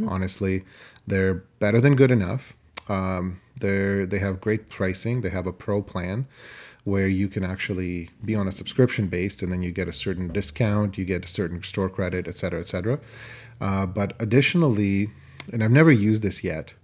Honestly, 0.08 0.64
they're 1.06 1.34
better 1.58 1.80
than 1.80 1.94
good 1.94 2.10
enough. 2.10 2.54
Um, 2.88 3.40
they're 3.60 4.06
they 4.06 4.18
have 4.18 4.40
great 4.40 4.68
pricing. 4.70 5.20
They 5.20 5.30
have 5.30 5.46
a 5.46 5.52
pro 5.52 5.82
plan 5.82 6.26
where 6.84 7.08
you 7.08 7.28
can 7.28 7.44
actually 7.44 8.10
be 8.24 8.34
on 8.34 8.46
a 8.48 8.52
subscription 8.52 9.08
based, 9.08 9.42
and 9.42 9.50
then 9.52 9.62
you 9.62 9.72
get 9.72 9.88
a 9.88 9.92
certain 9.92 10.28
discount, 10.28 10.98
you 10.98 11.04
get 11.04 11.24
a 11.24 11.28
certain 11.28 11.62
store 11.62 11.88
credit, 11.88 12.28
et 12.28 12.36
cetera, 12.36 12.60
et 12.60 12.66
cetera. 12.66 12.98
Uh, 13.60 13.86
but 13.86 14.14
additionally, 14.20 15.10
and 15.52 15.62
I've 15.62 15.70
never 15.70 15.90
used 15.90 16.22
this 16.22 16.42
yet 16.44 16.74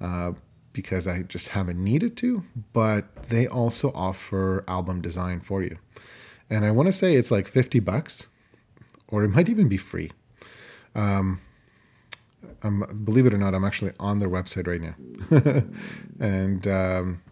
uh, 0.00 0.32
because 0.72 1.06
I 1.06 1.22
just 1.22 1.48
haven't 1.48 1.82
needed 1.82 2.16
to, 2.18 2.44
but 2.72 3.14
they 3.28 3.46
also 3.46 3.92
offer 3.94 4.64
album 4.68 5.00
design 5.00 5.40
for 5.40 5.62
you. 5.62 5.78
And 6.50 6.64
I 6.64 6.70
want 6.70 6.86
to 6.86 6.92
say 6.92 7.14
it's 7.14 7.30
like 7.30 7.48
50 7.48 7.80
bucks, 7.80 8.26
or 9.08 9.24
it 9.24 9.28
might 9.28 9.48
even 9.48 9.68
be 9.68 9.78
free. 9.78 10.10
Um, 10.94 11.40
I'm, 12.62 12.80
believe 13.04 13.26
it 13.26 13.34
or 13.34 13.38
not, 13.38 13.54
I'm 13.54 13.64
actually 13.64 13.92
on 13.98 14.18
their 14.18 14.28
website 14.28 14.66
right 14.66 14.80
now. 14.80 15.64
and 16.20 16.66
um, 16.66 17.22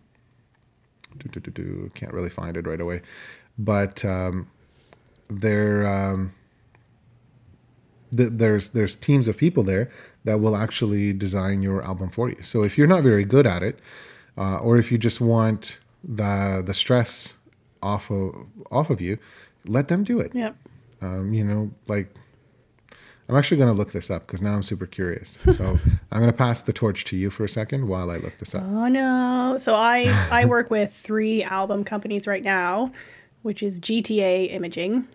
can't 1.94 2.12
really 2.12 2.30
find 2.30 2.56
it 2.56 2.66
right 2.66 2.80
away. 2.80 3.02
But 3.58 4.04
um, 4.04 4.50
they're. 5.28 5.86
Um, 5.86 6.34
th- 8.16 8.30
there's 8.32 8.70
there's 8.70 8.96
teams 8.96 9.28
of 9.28 9.36
people 9.36 9.62
there 9.62 9.90
that 10.24 10.40
will 10.40 10.56
actually 10.56 11.12
design 11.12 11.62
your 11.62 11.82
album 11.82 12.10
for 12.10 12.28
you. 12.28 12.42
So 12.42 12.62
if 12.62 12.76
you're 12.76 12.86
not 12.86 13.02
very 13.02 13.24
good 13.24 13.46
at 13.46 13.62
it, 13.62 13.78
uh, 14.36 14.56
or 14.56 14.76
if 14.76 14.92
you 14.92 14.98
just 14.98 15.20
want 15.20 15.78
the 16.02 16.62
the 16.64 16.74
stress 16.74 17.34
off 17.82 18.10
of 18.10 18.46
off 18.70 18.90
of 18.90 19.00
you, 19.00 19.18
let 19.66 19.88
them 19.88 20.04
do 20.04 20.20
it. 20.20 20.34
Yep. 20.34 20.56
Um, 21.02 21.32
you 21.32 21.44
know, 21.44 21.70
like 21.88 22.14
I'm 23.30 23.36
actually 23.36 23.58
going 23.58 23.68
to 23.68 23.74
look 23.74 23.92
this 23.92 24.10
up 24.10 24.26
because 24.26 24.42
now 24.42 24.54
I'm 24.54 24.62
super 24.62 24.86
curious. 24.86 25.38
So 25.52 25.78
I'm 26.10 26.18
going 26.20 26.32
to 26.32 26.36
pass 26.36 26.62
the 26.62 26.72
torch 26.72 27.04
to 27.06 27.16
you 27.16 27.30
for 27.30 27.44
a 27.44 27.48
second 27.48 27.86
while 27.86 28.10
I 28.10 28.16
look 28.16 28.38
this 28.38 28.54
up. 28.54 28.64
Oh 28.64 28.88
no. 28.88 29.56
So 29.58 29.74
I 29.74 30.06
I 30.30 30.46
work 30.46 30.70
with 30.70 30.92
three 30.92 31.42
album 31.42 31.84
companies 31.84 32.26
right 32.26 32.42
now, 32.42 32.92
which 33.42 33.62
is 33.62 33.78
GTA 33.78 34.52
Imaging, 34.52 35.06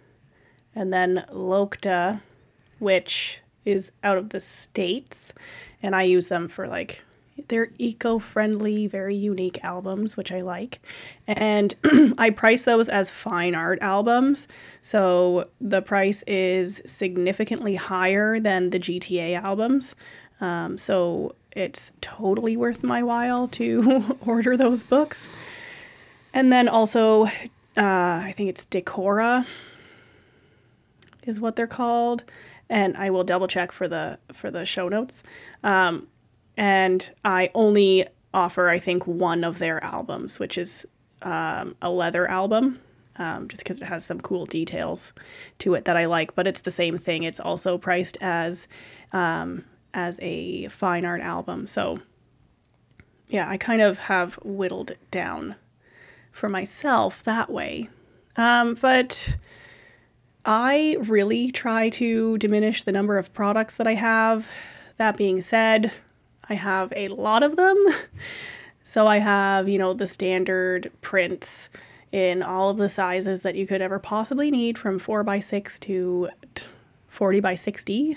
and 0.73 0.93
then 0.93 1.25
Lokta, 1.31 2.21
which 2.79 3.41
is 3.63 3.91
out 4.03 4.17
of 4.17 4.29
the 4.29 4.41
states, 4.41 5.33
and 5.81 5.95
I 5.95 6.03
use 6.03 6.27
them 6.27 6.47
for 6.47 6.67
like 6.67 7.03
they're 7.49 7.69
eco-friendly, 7.77 8.87
very 8.87 9.15
unique 9.15 9.61
albums, 9.63 10.15
which 10.15 10.31
I 10.31 10.39
like. 10.39 10.79
And 11.27 11.75
I 12.17 12.29
price 12.29 12.63
those 12.63 12.87
as 12.87 13.09
fine 13.09 13.55
art 13.55 13.79
albums. 13.81 14.47
So 14.81 15.49
the 15.59 15.81
price 15.81 16.23
is 16.23 16.81
significantly 16.85 17.75
higher 17.75 18.39
than 18.39 18.69
the 18.69 18.79
GTA 18.79 19.41
albums. 19.41 19.95
Um, 20.39 20.77
so 20.77 21.35
it's 21.51 21.91
totally 21.99 22.55
worth 22.55 22.83
my 22.83 23.03
while 23.03 23.47
to 23.49 24.17
order 24.25 24.55
those 24.55 24.83
books. 24.83 25.29
And 26.33 26.51
then 26.53 26.69
also, 26.69 27.25
uh, 27.25 27.31
I 27.77 28.33
think 28.35 28.49
it's 28.49 28.65
Decora 28.65 29.45
is 31.25 31.41
what 31.41 31.55
they're 31.55 31.67
called, 31.67 32.23
and 32.69 32.97
I 32.97 33.09
will 33.09 33.23
double 33.23 33.47
check 33.47 33.71
for 33.71 33.87
the 33.87 34.19
for 34.33 34.51
the 34.51 34.65
show 34.65 34.89
notes. 34.89 35.23
Um, 35.63 36.07
and 36.57 37.09
I 37.23 37.49
only 37.53 38.07
offer, 38.33 38.69
I 38.69 38.79
think, 38.79 39.05
one 39.05 39.43
of 39.43 39.59
their 39.59 39.83
albums, 39.83 40.39
which 40.39 40.57
is 40.57 40.85
um, 41.21 41.75
a 41.81 41.89
leather 41.89 42.29
album, 42.29 42.79
um, 43.17 43.47
just 43.47 43.63
because 43.63 43.81
it 43.81 43.85
has 43.85 44.05
some 44.05 44.21
cool 44.21 44.45
details 44.45 45.13
to 45.59 45.73
it 45.75 45.85
that 45.85 45.97
I 45.97 46.05
like. 46.05 46.35
But 46.35 46.47
it's 46.47 46.61
the 46.61 46.71
same 46.71 46.97
thing. 46.97 47.23
It's 47.23 47.39
also 47.39 47.77
priced 47.77 48.17
as 48.21 48.67
um, 49.11 49.65
as 49.93 50.19
a 50.21 50.67
fine 50.67 51.05
art 51.05 51.21
album. 51.21 51.67
So 51.67 51.99
yeah, 53.27 53.49
I 53.49 53.57
kind 53.57 53.81
of 53.81 53.99
have 53.99 54.35
whittled 54.43 54.91
it 54.91 55.11
down 55.11 55.55
for 56.31 56.49
myself 56.49 57.23
that 57.23 57.49
way. 57.49 57.89
Um, 58.35 58.75
but 58.75 59.37
I 60.45 60.97
really 61.01 61.51
try 61.51 61.89
to 61.89 62.37
diminish 62.37 62.83
the 62.83 62.91
number 62.91 63.17
of 63.17 63.33
products 63.33 63.75
that 63.75 63.87
I 63.87 63.95
have. 63.95 64.49
That 64.97 65.17
being 65.17 65.41
said, 65.41 65.91
I 66.47 66.53
have 66.53 66.93
a 66.95 67.07
lot 67.09 67.43
of 67.43 67.55
them. 67.55 67.77
So 68.87 69.07
I 69.07 69.17
have, 69.17 69.67
you 69.67 69.79
know, 69.79 69.93
the 69.93 70.05
standard 70.05 70.91
prints 71.01 71.71
in 72.11 72.43
all 72.43 72.69
of 72.69 72.77
the 72.77 72.87
sizes 72.87 73.41
that 73.41 73.55
you 73.55 73.65
could 73.65 73.81
ever 73.81 73.97
possibly 73.97 74.51
need 74.51 74.77
from 74.77 74.99
4 74.99 75.23
by 75.23 75.39
6 75.39 75.79
to 75.79 76.29
40 77.07 77.39
by 77.39 77.55
60. 77.55 78.15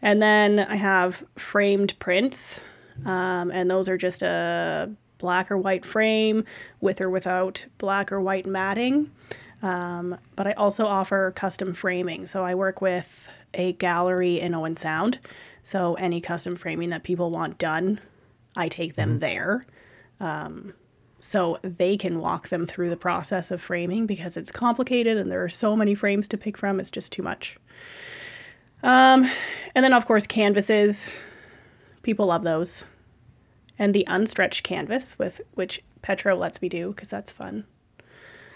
And 0.00 0.22
then 0.22 0.60
I 0.60 0.76
have 0.76 1.22
framed 1.36 1.96
prints, 1.98 2.58
um, 3.04 3.50
and 3.50 3.70
those 3.70 3.86
are 3.86 3.98
just 3.98 4.22
a 4.22 4.90
black 5.18 5.50
or 5.50 5.58
white 5.58 5.84
frame 5.84 6.46
with 6.80 7.02
or 7.02 7.10
without 7.10 7.66
black 7.76 8.10
or 8.10 8.20
white 8.20 8.46
matting. 8.46 9.10
Um, 9.62 10.18
but 10.36 10.46
I 10.48 10.52
also 10.52 10.86
offer 10.86 11.32
custom 11.34 11.72
framing. 11.72 12.26
So 12.26 12.42
I 12.42 12.54
work 12.54 12.80
with 12.80 13.28
a 13.54 13.72
gallery 13.74 14.40
in 14.40 14.54
Owen 14.54 14.76
Sound. 14.76 15.20
So 15.62 15.94
any 15.94 16.20
custom 16.20 16.56
framing 16.56 16.90
that 16.90 17.04
people 17.04 17.30
want 17.30 17.58
done, 17.58 18.00
I 18.56 18.68
take 18.68 18.96
them 18.96 19.20
there. 19.20 19.64
Um, 20.18 20.74
so 21.20 21.58
they 21.62 21.96
can 21.96 22.18
walk 22.18 22.48
them 22.48 22.66
through 22.66 22.90
the 22.90 22.96
process 22.96 23.52
of 23.52 23.62
framing 23.62 24.06
because 24.06 24.36
it's 24.36 24.50
complicated 24.50 25.16
and 25.16 25.30
there 25.30 25.44
are 25.44 25.48
so 25.48 25.76
many 25.76 25.94
frames 25.94 26.26
to 26.28 26.36
pick 26.36 26.58
from. 26.58 26.80
It's 26.80 26.90
just 26.90 27.12
too 27.12 27.22
much. 27.22 27.56
Um, 28.82 29.30
and 29.74 29.84
then, 29.84 29.92
of 29.92 30.04
course, 30.06 30.26
canvases. 30.26 31.08
People 32.02 32.26
love 32.26 32.42
those. 32.42 32.84
And 33.78 33.94
the 33.94 34.04
unstretched 34.08 34.64
canvas, 34.64 35.16
with 35.18 35.40
which 35.54 35.82
Petro 36.02 36.36
lets 36.36 36.60
me 36.60 36.68
do 36.68 36.88
because 36.88 37.10
that's 37.10 37.30
fun. 37.30 37.64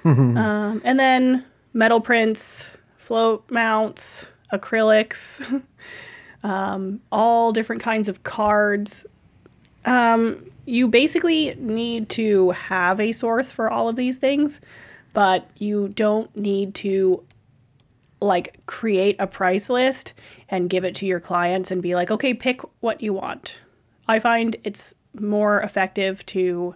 Um, 0.06 0.80
and 0.84 0.98
then 0.98 1.44
metal 1.72 2.00
prints, 2.00 2.66
float 2.96 3.50
mounts, 3.50 4.26
acrylics, 4.52 5.62
um, 6.42 7.00
all 7.10 7.52
different 7.52 7.82
kinds 7.82 8.08
of 8.08 8.22
cards. 8.22 9.06
Um, 9.84 10.50
you 10.64 10.88
basically 10.88 11.54
need 11.56 12.08
to 12.10 12.50
have 12.50 13.00
a 13.00 13.12
source 13.12 13.52
for 13.52 13.70
all 13.70 13.88
of 13.88 13.96
these 13.96 14.18
things, 14.18 14.60
but 15.12 15.48
you 15.58 15.88
don't 15.88 16.34
need 16.36 16.74
to 16.76 17.24
like 18.20 18.64
create 18.66 19.16
a 19.18 19.26
price 19.26 19.68
list 19.68 20.14
and 20.48 20.70
give 20.70 20.84
it 20.84 20.94
to 20.96 21.06
your 21.06 21.20
clients 21.20 21.70
and 21.70 21.82
be 21.82 21.94
like, 21.94 22.10
okay, 22.10 22.34
pick 22.34 22.60
what 22.80 23.00
you 23.00 23.12
want. 23.12 23.60
I 24.08 24.18
find 24.18 24.56
it's 24.64 24.94
more 25.14 25.60
effective 25.60 26.24
to 26.26 26.74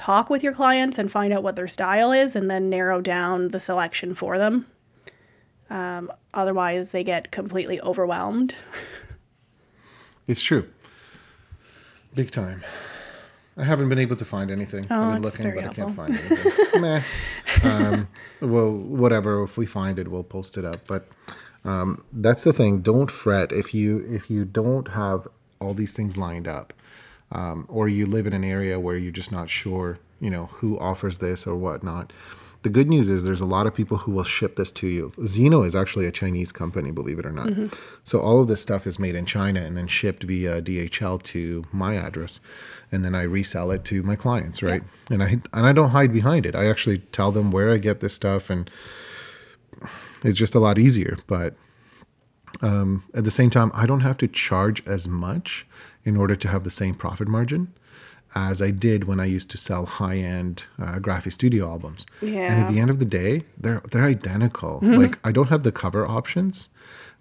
talk 0.00 0.30
with 0.30 0.42
your 0.42 0.54
clients 0.54 0.98
and 0.98 1.12
find 1.12 1.30
out 1.30 1.42
what 1.42 1.56
their 1.56 1.68
style 1.68 2.10
is 2.10 2.34
and 2.34 2.50
then 2.50 2.70
narrow 2.70 3.02
down 3.02 3.48
the 3.48 3.60
selection 3.60 4.14
for 4.14 4.38
them. 4.38 4.66
Um, 5.68 6.10
otherwise, 6.32 6.90
they 6.90 7.04
get 7.04 7.30
completely 7.30 7.80
overwhelmed. 7.80 8.54
It's 10.28 10.42
true. 10.42 10.68
Big 12.14 12.30
time. 12.30 12.62
I 13.56 13.64
haven't 13.64 13.88
been 13.88 13.98
able 13.98 14.14
to 14.14 14.24
find 14.24 14.48
anything. 14.48 14.86
Oh, 14.88 14.94
I've 14.94 15.14
been 15.14 15.22
that's 15.22 15.38
looking, 15.40 15.54
but 15.56 15.64
I 15.64 15.74
can't 15.74 15.96
find 15.96 16.10
anything. 16.16 16.80
Meh. 16.80 17.02
Um, 17.64 18.08
well, 18.40 18.70
whatever. 18.72 19.42
If 19.42 19.58
we 19.58 19.66
find 19.66 19.98
it, 19.98 20.06
we'll 20.06 20.22
post 20.22 20.56
it 20.56 20.64
up. 20.64 20.86
But 20.86 21.08
um, 21.64 22.04
that's 22.12 22.44
the 22.44 22.52
thing. 22.52 22.80
Don't 22.80 23.10
fret 23.10 23.50
if 23.50 23.74
you 23.74 24.04
if 24.08 24.30
you 24.30 24.44
don't 24.44 24.88
have 24.88 25.26
all 25.60 25.74
these 25.74 25.92
things 25.92 26.16
lined 26.16 26.46
up, 26.46 26.72
um, 27.32 27.66
or 27.68 27.88
you 27.88 28.06
live 28.06 28.26
in 28.26 28.32
an 28.32 28.44
area 28.44 28.80
where 28.80 28.96
you're 28.96 29.12
just 29.12 29.32
not 29.32 29.48
sure, 29.48 29.98
you 30.20 30.30
know, 30.30 30.46
who 30.46 30.78
offers 30.78 31.18
this 31.18 31.46
or 31.46 31.56
whatnot. 31.56 32.12
The 32.62 32.68
good 32.68 32.90
news 32.90 33.08
is 33.08 33.24
there's 33.24 33.40
a 33.40 33.46
lot 33.46 33.66
of 33.66 33.74
people 33.74 33.98
who 33.98 34.12
will 34.12 34.24
ship 34.24 34.56
this 34.56 34.70
to 34.72 34.86
you. 34.86 35.12
Zno 35.16 35.64
is 35.64 35.74
actually 35.74 36.04
a 36.04 36.12
Chinese 36.12 36.52
company, 36.52 36.90
believe 36.90 37.18
it 37.18 37.24
or 37.24 37.32
not. 37.32 37.48
So 38.04 38.20
all 38.20 38.42
of 38.42 38.48
this 38.48 38.60
stuff 38.60 38.86
is 38.86 38.98
made 38.98 39.14
in 39.14 39.24
China 39.24 39.62
and 39.62 39.78
then 39.78 39.86
shipped 39.86 40.24
via 40.24 40.60
DHL 40.60 41.22
to 41.22 41.64
my 41.72 41.94
address, 41.94 42.38
and 42.92 43.02
then 43.02 43.14
I 43.14 43.22
resell 43.22 43.70
it 43.70 43.86
to 43.86 44.02
my 44.02 44.14
clients, 44.14 44.62
right? 44.62 44.82
And 45.08 45.22
I 45.22 45.40
and 45.54 45.66
I 45.66 45.72
don't 45.72 45.90
hide 45.90 46.12
behind 46.12 46.44
it. 46.44 46.54
I 46.54 46.66
actually 46.68 46.98
tell 46.98 47.32
them 47.32 47.50
where 47.50 47.70
I 47.72 47.78
get 47.78 48.00
this 48.00 48.12
stuff, 48.12 48.50
and 48.50 48.68
it's 50.22 50.38
just 50.38 50.54
a 50.54 50.60
lot 50.60 50.78
easier. 50.78 51.16
But 51.26 51.54
um, 52.60 53.04
at 53.14 53.24
the 53.24 53.30
same 53.30 53.48
time, 53.48 53.70
I 53.74 53.86
don't 53.86 54.00
have 54.00 54.18
to 54.18 54.28
charge 54.28 54.86
as 54.86 55.08
much 55.08 55.66
in 56.04 56.16
order 56.16 56.36
to 56.36 56.48
have 56.48 56.64
the 56.64 56.70
same 56.70 56.94
profit 56.94 57.28
margin 57.28 57.72
as 58.34 58.62
I 58.62 58.70
did 58.70 59.04
when 59.04 59.18
I 59.18 59.24
used 59.24 59.50
to 59.50 59.58
sell 59.58 59.86
high-end 59.86 60.64
uh, 60.78 60.98
Graphistudio 60.98 61.66
albums. 61.66 62.06
Yeah. 62.22 62.52
And 62.52 62.60
at 62.62 62.70
the 62.70 62.78
end 62.78 62.90
of 62.90 62.98
the 62.98 63.04
day, 63.04 63.44
they're 63.58 63.82
they're 63.90 64.04
identical. 64.04 64.80
Like 65.00 65.18
I 65.26 65.32
don't 65.32 65.48
have 65.48 65.62
the 65.62 65.72
cover 65.72 66.06
options 66.06 66.68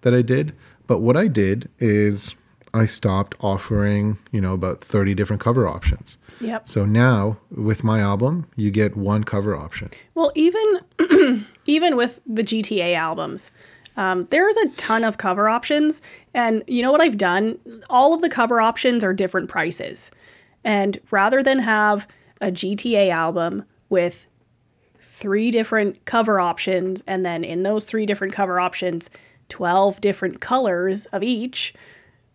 that 0.01 0.13
I 0.13 0.21
did, 0.21 0.53
but 0.85 0.99
what 0.99 1.15
I 1.15 1.27
did 1.27 1.69
is 1.79 2.35
I 2.73 2.85
stopped 2.85 3.35
offering, 3.39 4.17
you 4.31 4.41
know, 4.41 4.53
about 4.53 4.81
30 4.81 5.13
different 5.13 5.41
cover 5.41 5.67
options. 5.67 6.17
Yep. 6.41 6.67
So 6.67 6.85
now 6.85 7.37
with 7.49 7.83
my 7.83 7.99
album, 7.99 8.47
you 8.55 8.69
get 8.69 8.97
one 8.97 9.23
cover 9.23 9.55
option. 9.55 9.91
Well, 10.13 10.31
even 10.35 10.81
even 11.65 11.95
with 11.95 12.19
the 12.25 12.43
GTA 12.43 12.95
albums, 12.95 13.51
um, 13.99 14.27
there's 14.29 14.55
a 14.55 14.69
ton 14.69 15.03
of 15.03 15.17
cover 15.17 15.49
options, 15.49 16.01
and 16.33 16.63
you 16.67 16.81
know 16.81 16.89
what 16.89 17.01
I've 17.01 17.17
done? 17.17 17.59
All 17.89 18.13
of 18.13 18.21
the 18.21 18.29
cover 18.29 18.61
options 18.61 19.03
are 19.03 19.13
different 19.13 19.49
prices, 19.49 20.09
and 20.63 20.97
rather 21.11 21.43
than 21.43 21.59
have 21.59 22.07
a 22.39 22.49
GTA 22.49 23.11
album 23.11 23.65
with 23.89 24.25
three 25.01 25.51
different 25.51 26.05
cover 26.05 26.39
options, 26.39 27.03
and 27.05 27.25
then 27.25 27.43
in 27.43 27.63
those 27.63 27.83
three 27.83 28.05
different 28.05 28.31
cover 28.31 28.57
options, 28.57 29.09
twelve 29.49 29.99
different 29.99 30.39
colors 30.39 31.05
of 31.07 31.21
each, 31.21 31.73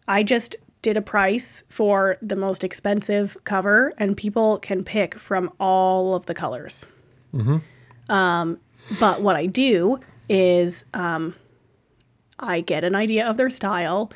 I 0.06 0.22
just 0.22 0.56
did 0.82 0.98
a 0.98 1.02
price 1.02 1.64
for 1.70 2.18
the 2.20 2.36
most 2.36 2.62
expensive 2.62 3.38
cover, 3.44 3.94
and 3.96 4.18
people 4.18 4.58
can 4.58 4.84
pick 4.84 5.14
from 5.14 5.50
all 5.58 6.14
of 6.14 6.26
the 6.26 6.34
colors. 6.34 6.84
But 9.00 9.22
what 9.22 9.34
I 9.34 9.46
do 9.46 9.98
is 10.28 10.84
um, 10.92 11.34
I 12.38 12.60
get 12.60 12.84
an 12.84 12.94
idea 12.94 13.28
of 13.28 13.36
their 13.36 13.50
style, 13.50 14.10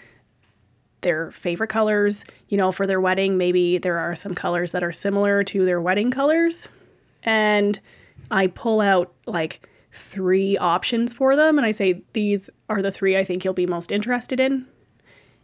their 1.00 1.30
favorite 1.30 1.68
colors. 1.68 2.24
You 2.48 2.56
know, 2.56 2.72
for 2.72 2.86
their 2.86 3.00
wedding, 3.00 3.36
maybe 3.36 3.78
there 3.78 3.98
are 3.98 4.14
some 4.14 4.34
colors 4.34 4.72
that 4.72 4.82
are 4.82 4.92
similar 4.92 5.44
to 5.44 5.64
their 5.64 5.80
wedding 5.80 6.10
colors. 6.10 6.68
And 7.22 7.78
I 8.30 8.48
pull 8.48 8.80
out 8.80 9.12
like 9.26 9.66
three 9.92 10.56
options 10.58 11.12
for 11.12 11.34
them 11.34 11.58
and 11.58 11.66
I 11.66 11.70
say, 11.70 12.02
these 12.12 12.50
are 12.68 12.82
the 12.82 12.92
three 12.92 13.16
I 13.16 13.24
think 13.24 13.44
you'll 13.44 13.54
be 13.54 13.66
most 13.66 13.90
interested 13.90 14.38
in. 14.38 14.66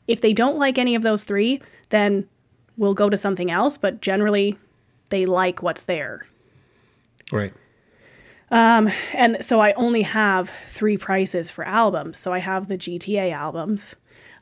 If 0.07 0.21
they 0.21 0.33
don't 0.33 0.59
like 0.59 0.79
any 0.79 0.95
of 0.95 1.03
those 1.03 1.25
three, 1.25 1.63
then 1.89 2.29
we'll 2.77 2.95
go 2.95 3.09
to 3.09 3.17
something 3.17 3.51
else. 3.51 3.79
But 3.79 4.01
generally, 4.01 4.59
they 5.09 5.27
like 5.27 5.63
what's 5.63 5.85
there. 5.85 6.27
Right. 7.33 7.55
Um, 8.51 8.91
and 9.13 9.45
so 9.45 9.61
I 9.61 9.73
only 9.73 10.03
have 10.03 10.51
three 10.69 10.97
prices 10.97 11.51
for 11.51 11.65
albums. 11.65 12.19
So 12.19 12.33
I 12.33 12.39
have 12.39 12.69
the 12.69 12.79
GTA 12.79 13.33
albums, 13.33 13.95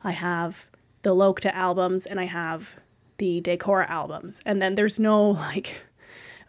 I 0.03 0.11
have 0.11 0.69
the 1.01 1.15
Lokta 1.15 1.53
albums, 1.53 2.05
and 2.05 2.19
I 2.19 2.25
have 2.25 2.79
the 3.17 3.41
Decora 3.41 3.89
albums. 3.89 4.41
And 4.45 4.61
then 4.61 4.75
there's 4.75 4.99
no 4.99 5.31
like, 5.31 5.81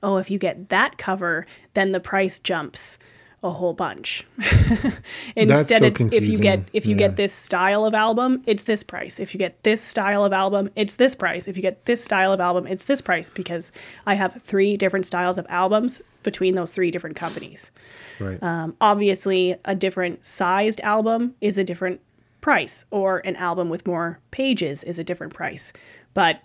oh, 0.02 0.16
if 0.18 0.30
you 0.30 0.38
get 0.38 0.68
that 0.68 0.98
cover, 0.98 1.46
then 1.74 1.92
the 1.92 2.00
price 2.00 2.38
jumps 2.38 2.98
a 3.44 3.50
whole 3.50 3.74
bunch. 3.74 4.26
Instead, 5.36 5.80
so 5.80 5.86
it's 5.86 6.00
if 6.00 6.24
you 6.24 6.38
get 6.38 6.62
if 6.72 6.86
you 6.86 6.92
Yeah. 6.92 7.08
get 7.08 7.16
this 7.16 7.32
style 7.32 7.84
of 7.84 7.94
album, 7.94 8.42
it's 8.46 8.64
this 8.64 8.82
price. 8.82 9.20
If 9.20 9.34
you 9.34 9.38
get 9.38 9.62
this 9.62 9.82
style 9.82 10.24
of 10.24 10.32
album, 10.32 10.70
it's 10.74 10.96
this 10.96 11.14
price. 11.14 11.46
If 11.46 11.56
you 11.56 11.62
get 11.62 11.84
this 11.84 12.02
style 12.02 12.32
of 12.32 12.40
album, 12.40 12.66
it's 12.66 12.86
this 12.86 13.00
price 13.00 13.30
because 13.30 13.70
I 14.06 14.14
have 14.14 14.42
three 14.42 14.76
different 14.76 15.06
styles 15.06 15.38
of 15.38 15.46
albums 15.48 16.02
between 16.22 16.54
those 16.54 16.72
three 16.72 16.90
different 16.90 17.16
companies. 17.16 17.70
Right. 18.18 18.42
Um, 18.42 18.76
obviously, 18.80 19.56
a 19.66 19.74
different 19.74 20.24
sized 20.24 20.80
album 20.80 21.34
is 21.42 21.58
a 21.58 21.64
different 21.64 22.00
price, 22.40 22.86
or 22.90 23.18
an 23.26 23.36
album 23.36 23.68
with 23.68 23.86
more 23.86 24.20
pages 24.30 24.82
is 24.82 24.98
a 24.98 25.04
different 25.04 25.34
price. 25.34 25.72
But 26.14 26.40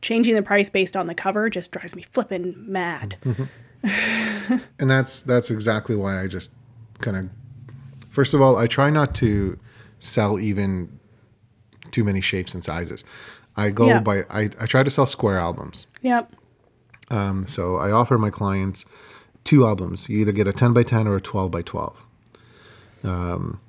changing 0.00 0.34
the 0.36 0.42
price 0.42 0.70
based 0.70 0.96
on 0.96 1.06
the 1.08 1.14
cover 1.14 1.50
just 1.50 1.72
drives 1.72 1.96
me 1.96 2.02
flippin' 2.12 2.54
mad. 2.70 3.16
and 4.78 4.90
that's 4.90 5.22
that's 5.22 5.50
exactly 5.50 5.94
why 5.96 6.20
I 6.22 6.26
just 6.26 6.50
kind 7.00 7.16
of 7.16 7.28
first 8.10 8.34
of 8.34 8.40
all 8.40 8.56
I 8.56 8.66
try 8.66 8.90
not 8.90 9.14
to 9.16 9.58
sell 9.98 10.38
even 10.40 10.98
too 11.90 12.04
many 12.04 12.20
shapes 12.20 12.54
and 12.54 12.62
sizes. 12.64 13.04
I 13.56 13.70
go 13.70 13.86
Yeah. 13.86 14.00
by 14.00 14.22
I, 14.30 14.50
I 14.60 14.66
try 14.66 14.82
to 14.82 14.90
sell 14.90 15.06
square 15.06 15.38
albums. 15.38 15.86
Yep. 16.02 16.32
Um, 17.10 17.44
so 17.44 17.76
I 17.76 17.90
offer 17.90 18.18
my 18.18 18.30
clients 18.30 18.84
two 19.44 19.66
albums. 19.66 20.08
You 20.08 20.18
either 20.20 20.32
get 20.32 20.48
a 20.48 20.52
10 20.52 20.72
by 20.72 20.82
10 20.82 21.06
or 21.06 21.16
a 21.16 21.20
12 21.20 21.50
by 21.50 21.62
12. 21.62 22.04
Um, 23.04 23.60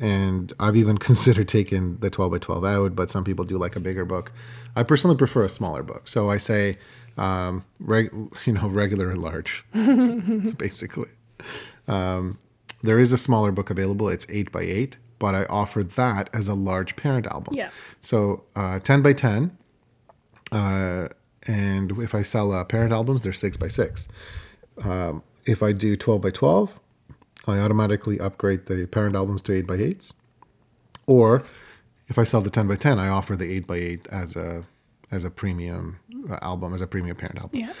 and 0.00 0.52
I've 0.58 0.76
even 0.76 0.98
considered 1.08 1.48
taking 1.48 1.98
the 1.98 2.10
12 2.10 2.32
by 2.32 2.38
12 2.38 2.64
out, 2.64 2.96
but 2.96 3.10
some 3.10 3.22
people 3.24 3.44
do 3.44 3.56
like 3.56 3.76
a 3.76 3.80
bigger 3.80 4.04
book. 4.04 4.32
I 4.74 4.82
personally 4.82 5.16
prefer 5.16 5.44
a 5.44 5.48
smaller 5.48 5.82
book. 5.82 6.08
So 6.08 6.30
I 6.30 6.36
say, 6.38 6.78
um, 7.20 7.64
reg, 7.78 8.10
you 8.46 8.52
know, 8.54 8.68
regular 8.68 9.10
and 9.10 9.22
large, 9.22 9.64
basically. 10.56 11.10
Um, 11.86 12.38
there 12.82 12.98
is 12.98 13.12
a 13.12 13.18
smaller 13.18 13.52
book 13.52 13.70
available. 13.70 14.08
It's 14.08 14.26
8 14.28 14.50
by 14.50 14.62
8, 14.62 14.96
but 15.18 15.34
I 15.34 15.44
offer 15.44 15.84
that 15.84 16.30
as 16.32 16.48
a 16.48 16.54
large 16.54 16.96
parent 16.96 17.26
album. 17.26 17.54
Yeah. 17.54 17.70
So 18.00 18.44
uh, 18.56 18.80
10 18.80 19.02
by 19.02 19.12
10, 19.12 19.56
uh, 20.50 21.08
and 21.46 21.92
if 21.98 22.14
I 22.14 22.22
sell 22.22 22.52
uh, 22.52 22.64
parent 22.64 22.92
albums, 22.92 23.22
they're 23.22 23.32
six 23.32 23.56
by 23.56 23.68
six. 23.68 24.08
Um, 24.84 25.22
if 25.46 25.62
I 25.62 25.72
do 25.72 25.96
12 25.96 26.20
by 26.20 26.30
12, 26.30 26.78
I 27.46 27.58
automatically 27.58 28.20
upgrade 28.20 28.66
the 28.66 28.86
parent 28.86 29.16
albums 29.16 29.42
to 29.42 29.52
eight 29.52 29.66
by 29.66 29.76
eights. 29.76 30.12
Or 31.06 31.44
if 32.08 32.18
I 32.18 32.24
sell 32.24 32.40
the 32.40 32.50
10 32.50 32.68
by 32.68 32.76
10, 32.76 32.98
I 32.98 33.08
offer 33.08 33.36
the 33.36 33.50
8 33.50 33.66
by 33.66 33.76
8 33.76 34.06
as 34.08 34.36
a 34.36 34.64
as 35.10 35.24
a 35.24 35.30
premium 35.30 35.98
album, 36.42 36.74
as 36.74 36.80
a 36.80 36.86
premium 36.86 37.16
parent 37.16 37.38
album. 37.38 37.60
Yeah. 37.60 37.72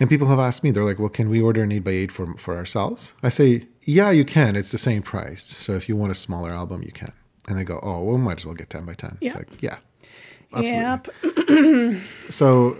And 0.00 0.10
people 0.10 0.26
have 0.26 0.40
asked 0.40 0.64
me, 0.64 0.70
they're 0.72 0.84
like, 0.84 0.98
well, 0.98 1.08
can 1.08 1.28
we 1.28 1.40
order 1.40 1.62
an 1.62 1.70
8 1.70 1.78
by 1.80 1.90
8 1.92 2.12
for, 2.12 2.34
for 2.34 2.56
ourselves? 2.56 3.12
I 3.22 3.28
say, 3.28 3.66
yeah, 3.82 4.10
you 4.10 4.24
can. 4.24 4.56
It's 4.56 4.72
the 4.72 4.78
same 4.78 5.02
price. 5.02 5.44
So 5.44 5.74
if 5.74 5.88
you 5.88 5.94
want 5.96 6.10
a 6.10 6.16
smaller 6.16 6.50
album, 6.50 6.82
you 6.82 6.90
can. 6.90 7.12
And 7.46 7.56
they 7.56 7.64
go, 7.64 7.78
oh, 7.82 8.02
well, 8.02 8.16
we 8.16 8.18
might 8.18 8.38
as 8.38 8.46
well 8.46 8.54
get 8.54 8.70
10 8.70 8.84
by 8.86 8.94
10. 8.94 9.18
It's 9.20 9.34
like, 9.36 9.62
yeah. 9.62 9.76
Absolutely. 10.52 10.72
Yep. 10.72 12.02
So, 12.30 12.72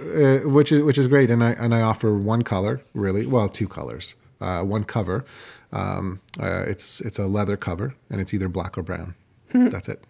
uh, 0.45 0.49
which 0.49 0.73
is 0.73 0.83
which 0.83 0.97
is 0.97 1.07
great, 1.07 1.31
and 1.31 1.45
I 1.45 1.51
and 1.51 1.75
I 1.75 1.83
offer 1.83 2.15
one 2.17 2.43
color, 2.43 2.81
really, 2.95 3.27
well, 3.27 3.47
two 3.49 3.69
colors, 3.69 4.15
uh, 4.41 4.63
one 4.63 4.85
cover. 4.85 5.27
Um, 5.71 6.21
uh, 6.41 6.65
it's 6.67 7.03
it's 7.03 7.19
a 7.19 7.27
leather 7.27 7.59
cover, 7.59 7.95
and 8.09 8.23
it's 8.23 8.33
either 8.33 8.49
black 8.49 8.79
or 8.79 8.83
brown. 8.83 9.15
That's 9.53 9.89
it. 9.89 10.03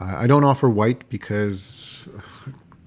Uh, 0.00 0.16
I 0.16 0.26
don't 0.26 0.42
offer 0.42 0.68
white 0.70 1.08
because 1.10 2.08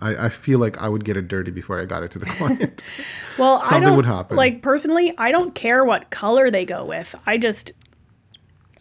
I, 0.02 0.26
I 0.26 0.30
feel 0.30 0.60
like 0.60 0.82
I 0.82 0.88
would 0.90 1.04
get 1.06 1.18
it 1.18 1.28
dirty 1.28 1.52
before 1.52 1.80
I 1.80 1.86
got 1.86 2.04
it 2.04 2.12
to 2.12 2.20
the 2.20 2.26
client. 2.38 2.84
Well, 3.38 3.62
I 3.64 3.70
Something 3.70 3.84
don't 3.84 3.96
would 3.96 4.06
happen. 4.06 4.36
like 4.36 4.62
personally. 4.62 5.14
I 5.18 5.32
don't 5.32 5.56
care 5.56 5.86
what 5.86 6.10
color 6.10 6.52
they 6.52 6.66
go 6.66 6.84
with. 6.84 7.16
I 7.26 7.38
just, 7.38 7.72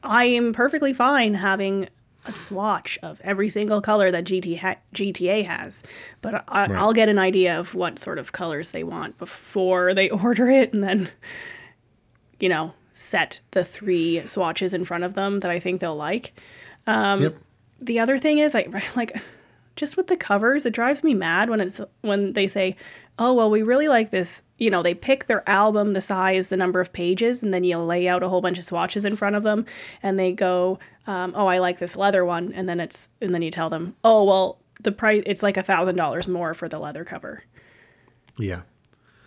I 0.02 0.24
am 0.24 0.52
perfectly 0.52 0.92
fine 0.92 1.35
having 1.35 1.88
a 2.26 2.33
swatch 2.33 2.98
of 3.04 3.20
every 3.22 3.50
single 3.50 3.81
color 3.81 4.11
that 4.11 4.24
GT 4.24 4.59
ha- 4.59 4.74
GTA 4.92 5.44
has, 5.44 5.85
but 6.22 6.42
I, 6.48 6.72
I'll 6.74 6.92
get 6.92 7.09
an 7.09 7.20
idea 7.20 7.57
of 7.59 7.72
what 7.74 8.00
sort 8.00 8.18
of 8.18 8.33
colors 8.33 8.70
they 8.70 8.83
want 8.83 9.16
before 9.18 9.94
they 9.94 10.11
order 10.24 10.50
it, 10.50 10.72
and 10.72 10.83
then, 10.83 11.09
you 12.40 12.48
know, 12.48 12.72
set 12.92 13.40
the 13.52 13.62
three 13.64 14.20
swatches 14.26 14.74
in 14.74 14.85
front 14.85 15.04
of 15.04 15.14
them 15.14 15.38
that 15.40 15.52
I 15.52 15.61
think 15.61 15.81
they'll 15.81 15.94
like. 15.94 16.33
Um, 16.88 17.22
yep. 17.22 17.37
the 17.81 18.00
other 18.00 18.18
thing 18.18 18.38
is 18.38 18.57
I 18.57 18.66
like 18.96 19.16
just 19.79 19.97
with 19.97 20.09
the 20.09 20.17
covers, 20.17 20.67
it 20.67 20.75
drives 20.75 21.03
me 21.03 21.14
mad 21.14 21.49
when 21.49 21.61
it's 21.61 21.81
when 22.03 22.35
they 22.35 22.47
say, 22.47 22.77
"Oh, 23.19 23.33
well, 23.33 23.49
we 23.51 23.62
really 23.62 23.88
like 23.88 24.11
this." 24.11 24.43
You 24.59 24.71
know, 24.71 24.83
they 24.83 24.93
pick 24.95 25.27
their 25.27 25.49
album, 25.49 25.93
the 25.95 26.01
size, 26.01 26.49
the 26.49 26.57
number 26.57 26.81
of 26.81 26.93
pages, 26.93 27.43
and 27.43 27.55
then 27.55 27.64
you 27.64 27.79
lay 27.79 28.07
out 28.09 28.23
a 28.23 28.29
whole 28.29 28.41
bunch 28.43 28.59
of 28.59 28.64
swatches 28.64 29.05
in 29.05 29.17
front 29.17 29.37
of 29.37 29.45
them, 29.45 29.64
and 30.03 30.19
they 30.19 30.33
go, 30.33 30.79
um, 31.07 31.33
"Oh, 31.37 31.47
I 31.47 31.59
like 31.61 31.79
this 31.79 31.97
leather 31.97 32.25
one," 32.25 32.53
and 32.53 32.69
then 32.69 32.81
it's 32.81 33.09
and 33.23 33.33
then 33.35 33.41
you 33.43 33.51
tell 33.51 33.71
them, 33.71 33.95
"Oh, 34.05 34.25
well, 34.25 34.59
the 34.83 34.93
price 34.93 35.23
it's 35.27 35.43
like 35.43 35.57
a 35.57 35.62
thousand 35.62 35.97
dollars 35.97 36.29
more 36.29 36.53
for 36.55 36.69
the 36.69 36.79
leather 36.79 37.05
cover." 37.05 37.45
Yeah. 38.38 38.62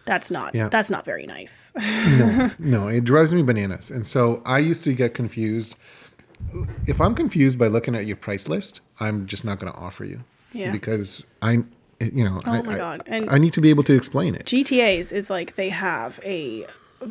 That's 0.06 0.32
not 0.32 0.56
Yeah. 0.56 0.68
that's 0.68 0.90
not 0.90 1.06
very 1.06 1.26
nice. 1.28 1.72
No, 2.60 2.88
it 2.98 3.04
drives 3.06 3.34
me 3.34 3.44
bananas. 3.44 3.92
And 3.92 4.06
so 4.06 4.42
I 4.46 4.58
used 4.60 4.84
to 4.84 4.94
get 4.94 5.14
confused. 5.14 5.76
If 6.88 7.00
I'm 7.00 7.14
confused 7.14 7.60
by 7.60 7.68
looking 7.68 7.96
at 7.96 8.06
your 8.08 8.18
price 8.18 8.50
list, 8.50 8.82
I'm 9.00 9.28
just 9.28 9.46
not 9.46 9.60
going 9.60 9.72
to 9.72 9.78
offer 9.78 10.04
you. 10.04 10.24
Yeah. 10.54 10.72
Because 10.72 11.26
I, 11.42 11.64
you 12.00 12.24
know, 12.24 12.42
I, 12.46 12.60
Oh 12.60 12.64
my 12.64 12.76
God. 12.78 13.04
And- 13.08 13.30
I 13.30 13.38
need 13.38 13.54
to 13.54 13.62
be 13.62 13.70
able 13.70 13.84
to 13.84 13.94
explain 13.94 14.36
it. 14.36 14.46
GTA's 14.46 15.12
is 15.12 15.30
like 15.30 15.56
they 15.56 15.70
have 15.70 16.20
a 16.24 16.66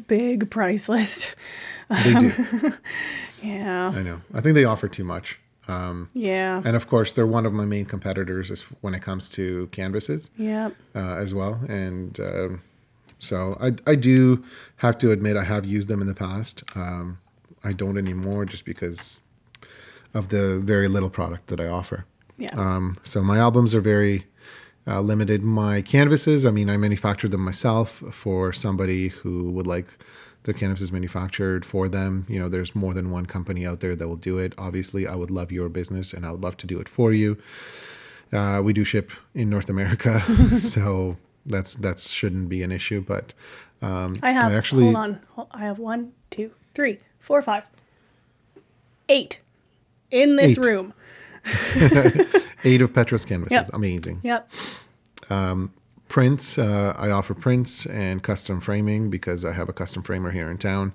big 0.07 0.51
price 0.51 0.89
list. 0.89 1.35
They 2.05 2.15
do. 2.15 2.73
Yeah. 3.43 3.91
I 3.95 4.03
know. 4.03 4.21
I 4.35 4.43
think 4.43 4.55
they 4.55 4.65
offer 4.65 4.87
too 4.87 5.05
much. 5.05 5.39
Um, 5.67 6.09
Yeah. 6.13 6.61
and 6.65 6.77
of 6.77 6.87
course, 6.89 7.13
they're 7.15 7.27
one 7.27 7.47
of 7.47 7.53
my 7.55 7.65
main 7.65 7.87
competitors 7.87 8.51
when 8.83 8.95
it 8.95 9.01
comes 9.01 9.29
to 9.31 9.69
canvases 9.69 10.31
Yeah. 10.37 10.71
uh, 10.95 11.15
as 11.17 11.33
well. 11.33 11.61
And 11.69 12.21
um, 12.21 12.63
so 13.19 13.57
I, 13.61 13.73
I 13.91 13.95
do 13.95 14.45
have 14.77 14.99
to 14.99 15.11
admit 15.11 15.37
I 15.39 15.45
have 15.45 15.65
used 15.65 15.89
them 15.89 16.01
in 16.03 16.07
the 16.07 16.15
past. 16.15 16.65
Um, 16.75 17.19
I 17.65 17.73
don't 17.73 17.97
anymore 17.97 18.45
just 18.45 18.65
because 18.67 19.23
of 20.13 20.29
the 20.29 20.59
very 20.59 20.89
little 20.89 21.11
product 21.11 21.47
that 21.47 21.61
I 21.61 21.69
offer. 21.69 22.05
Yeah. 22.41 22.51
Um, 22.55 22.97
so 23.03 23.23
my 23.23 23.39
albums 23.39 23.75
are 23.75 23.81
very 23.81 24.27
uh, 24.87 25.01
limited. 25.01 25.43
My 25.43 25.83
canvases, 25.83 26.45
I 26.47 26.51
mean, 26.51 26.69
I 26.71 26.77
manufactured 26.77 27.31
them 27.31 27.43
myself 27.43 28.03
for 28.11 28.53
somebody 28.53 29.09
who 29.09 29.51
would 29.53 29.67
like 29.67 29.99
their 30.45 30.55
canvases 30.55 30.91
manufactured 30.91 31.65
for 31.67 31.89
them. 31.89 32.25
You 32.29 32.41
know, 32.41 32.49
there's 32.49 32.75
more 32.75 32.95
than 32.95 33.11
one 33.11 33.27
company 33.27 33.67
out 33.67 33.81
there 33.81 33.95
that 33.95 34.09
will 34.09 34.17
do 34.17 34.39
it. 34.39 34.55
Obviously, 34.57 35.07
I 35.07 35.15
would 35.15 35.31
love 35.31 35.53
your 35.53 35.69
business 35.69 36.13
and 36.15 36.25
I 36.25 36.33
would 36.33 36.41
love 36.43 36.57
to 36.59 36.67
do 36.67 36.81
it 36.81 36.89
for 36.89 37.13
you. 37.13 37.37
Uh, 38.33 38.63
we 38.65 38.73
do 38.73 38.85
ship 38.85 39.11
in 39.35 39.51
North 39.51 39.69
America, 39.69 40.21
so 40.61 41.17
that's 41.45 41.75
that 41.75 41.99
shouldn't 41.99 42.49
be 42.49 42.63
an 42.63 42.71
issue. 42.73 43.01
But 43.01 43.35
um, 43.83 44.17
I 44.23 44.31
have. 44.33 44.53
actually 44.53 44.85
hold 44.85 44.97
on. 44.97 45.21
I 45.51 45.61
have 45.65 45.79
one, 45.79 46.13
two, 46.31 46.53
three, 46.73 47.01
four, 47.19 47.43
five, 47.43 47.65
eight 49.09 49.41
in 50.11 50.37
this 50.37 50.53
Eight. 50.53 50.59
room. 50.59 50.95
eight 52.65 52.83
of 52.83 52.93
Petro's 52.93 53.25
canvases. 53.25 53.53
Yep. 53.53 53.71
Amazing. 53.73 54.21
Yep. 54.23 54.51
prints 56.09 56.59
uh, 56.59 56.93
i 56.99 57.09
offer 57.09 57.35
prints 57.35 57.87
and 57.87 58.21
custom 58.25 58.61
framing 58.61 59.11
because 59.11 59.45
i 59.45 59.53
have 59.53 59.69
a 59.69 59.73
custom 59.73 60.03
framer 60.03 60.33
here 60.33 60.51
in 60.51 60.59
town 60.59 60.93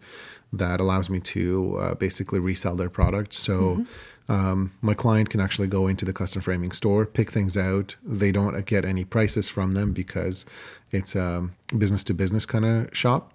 that 0.51 0.81
allows 0.81 1.09
me 1.09 1.21
to 1.21 1.77
uh, 1.79 1.95
basically 1.95 2.37
resell 2.37 2.75
their 2.75 2.89
product 2.89 3.31
so 3.33 3.85
um, 4.27 4.71
my 4.81 4.93
client 4.93 5.29
can 5.29 5.39
actually 5.39 5.67
go 5.67 5.87
into 5.87 6.03
the 6.03 6.11
custom 6.11 6.41
framing 6.41 6.73
store 6.73 7.05
pick 7.05 7.31
things 7.31 7.55
out 7.55 7.95
they 8.03 8.29
don't 8.29 8.65
get 8.65 8.83
any 8.83 9.05
prices 9.05 9.47
from 9.47 9.73
them 9.73 9.93
because 9.93 10.45
it's 10.91 11.15
a 11.15 11.47
business 11.77 12.03
to 12.03 12.13
business 12.13 12.45
kind 12.45 12.65
of 12.65 12.89
shop 12.91 13.33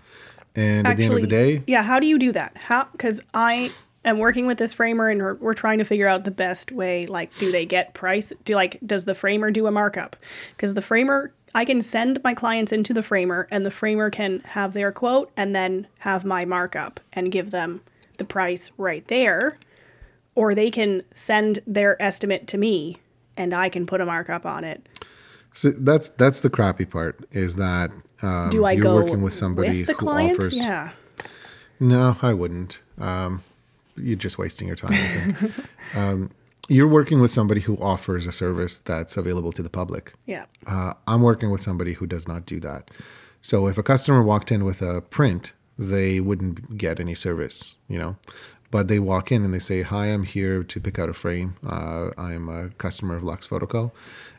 and 0.55 0.87
at 0.87 0.96
the 0.99 1.05
end 1.05 1.14
of 1.14 1.20
the 1.23 1.27
day 1.27 1.62
yeah. 1.66 1.83
How 1.83 2.01
do 2.01 2.07
you 2.07 2.18
do 2.18 2.33
that? 2.33 2.57
How? 2.57 2.88
Because 2.92 3.20
I 3.35 3.70
am 4.04 4.18
working 4.18 4.46
with 4.46 4.58
this 4.58 4.74
framer, 4.74 5.08
and 5.08 5.20
we're, 5.20 5.34
we're 5.34 5.54
trying 5.54 5.78
to 5.78 5.84
figure 5.84 6.06
out 6.06 6.24
the 6.24 6.30
best 6.30 6.72
way. 6.72 7.06
Like, 7.06 7.36
do 7.38 7.52
they 7.52 7.66
get 7.66 7.94
price? 7.94 8.32
Do 8.44 8.54
like 8.54 8.78
does 8.84 9.04
the 9.04 9.14
framer 9.14 9.50
do 9.50 9.66
a 9.66 9.70
markup? 9.70 10.16
Because 10.56 10.74
the 10.74 10.82
framer, 10.82 11.32
I 11.54 11.64
can 11.64 11.82
send 11.82 12.22
my 12.22 12.34
clients 12.34 12.72
into 12.72 12.94
the 12.94 13.02
framer, 13.02 13.46
and 13.50 13.66
the 13.66 13.70
framer 13.70 14.10
can 14.10 14.40
have 14.40 14.72
their 14.72 14.92
quote, 14.92 15.30
and 15.36 15.54
then 15.54 15.86
have 16.00 16.24
my 16.24 16.44
markup, 16.44 17.00
and 17.12 17.32
give 17.32 17.50
them 17.50 17.82
the 18.18 18.24
price 18.24 18.70
right 18.76 19.06
there, 19.08 19.58
or 20.34 20.54
they 20.54 20.70
can 20.70 21.02
send 21.12 21.60
their 21.66 22.00
estimate 22.00 22.46
to 22.48 22.58
me, 22.58 22.98
and 23.36 23.52
I 23.54 23.68
can 23.68 23.86
put 23.86 24.00
a 24.00 24.06
markup 24.06 24.44
on 24.46 24.64
it. 24.64 24.86
so 25.52 25.70
that's 25.70 26.08
that's 26.10 26.40
the 26.40 26.50
crappy 26.50 26.84
part 26.84 27.18
is 27.32 27.56
that 27.56 27.90
um, 28.22 28.50
Do 28.50 28.64
I 28.64 28.72
you're 28.72 28.82
go 28.82 28.94
working 28.96 29.22
with 29.22 29.32
somebody 29.34 29.78
with 29.78 29.86
the 29.86 29.92
who 29.94 29.98
client? 29.98 30.38
offers 30.38 30.56
Yeah. 30.56 30.90
No, 31.80 32.18
I 32.20 32.34
wouldn't. 32.34 32.82
Um, 32.98 33.42
you're 34.02 34.16
just 34.16 34.38
wasting 34.38 34.66
your 34.66 34.76
time. 34.76 34.92
I 34.92 35.32
think. 35.32 35.54
um, 35.94 36.30
you're 36.68 36.88
working 36.88 37.20
with 37.20 37.32
somebody 37.32 37.62
who 37.62 37.76
offers 37.78 38.26
a 38.26 38.32
service 38.32 38.78
that's 38.80 39.16
available 39.16 39.52
to 39.52 39.62
the 39.62 39.70
public. 39.70 40.12
Yeah. 40.26 40.44
Uh, 40.66 40.94
I'm 41.06 41.22
working 41.22 41.50
with 41.50 41.60
somebody 41.60 41.94
who 41.94 42.06
does 42.06 42.28
not 42.28 42.46
do 42.46 42.60
that. 42.60 42.90
So 43.42 43.66
if 43.66 43.76
a 43.76 43.82
customer 43.82 44.22
walked 44.22 44.52
in 44.52 44.64
with 44.64 44.80
a 44.80 45.00
print, 45.00 45.52
they 45.78 46.20
wouldn't 46.20 46.76
get 46.76 47.00
any 47.00 47.14
service, 47.14 47.74
you 47.88 47.98
know. 47.98 48.16
But 48.70 48.87
they 48.88 48.98
walk 49.00 49.33
in 49.33 49.44
and 49.44 49.52
they 49.52 49.59
say, 49.59 49.83
"Hi, 49.83 50.06
I'm 50.06 50.22
here 50.24 50.62
to 50.62 50.80
pick 50.80 50.98
out 50.98 51.09
a 51.09 51.12
frame. 51.14 51.56
Uh, 51.66 52.11
I'm 52.16 52.48
a 52.48 52.68
customer 52.78 53.16
of 53.16 53.22
Lux 53.24 53.46
Photoco," 53.48 53.90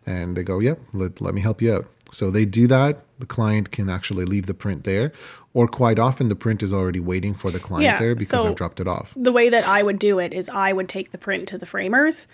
and 0.05 0.35
they 0.37 0.43
go, 0.43 0.59
"Yep, 0.59 0.79
let, 0.93 1.19
let 1.21 1.33
me 1.33 1.41
help 1.41 1.61
you 1.61 1.73
out." 1.73 1.85
So 2.13 2.31
they 2.31 2.45
do 2.45 2.67
that. 2.67 3.03
The 3.19 3.25
client 3.25 3.71
can 3.71 3.89
actually 3.89 4.25
leave 4.25 4.45
the 4.45 4.53
print 4.53 4.83
there, 4.83 5.11
or 5.53 5.67
quite 5.67 5.99
often 5.99 6.29
the 6.29 6.35
print 6.35 6.63
is 6.63 6.71
already 6.73 6.99
waiting 6.99 7.33
for 7.33 7.51
the 7.51 7.59
client 7.59 7.83
Yeah, 7.83 7.99
there 7.99 8.15
because 8.15 8.41
so- 8.41 8.47
I've 8.49 8.55
dropped 8.55 8.79
it 8.79 8.87
off. 8.87 9.13
the 9.17 9.31
way 9.33 9.49
that 9.49 9.67
I 9.67 9.83
would 9.83 9.99
do 9.99 10.19
it 10.19 10.33
is 10.33 10.49
I 10.49 10.71
would 10.73 10.87
take 10.89 11.11
the 11.11 11.17
print 11.17 11.47
to 11.49 11.57
the 11.57 11.65
framers, 11.65 12.27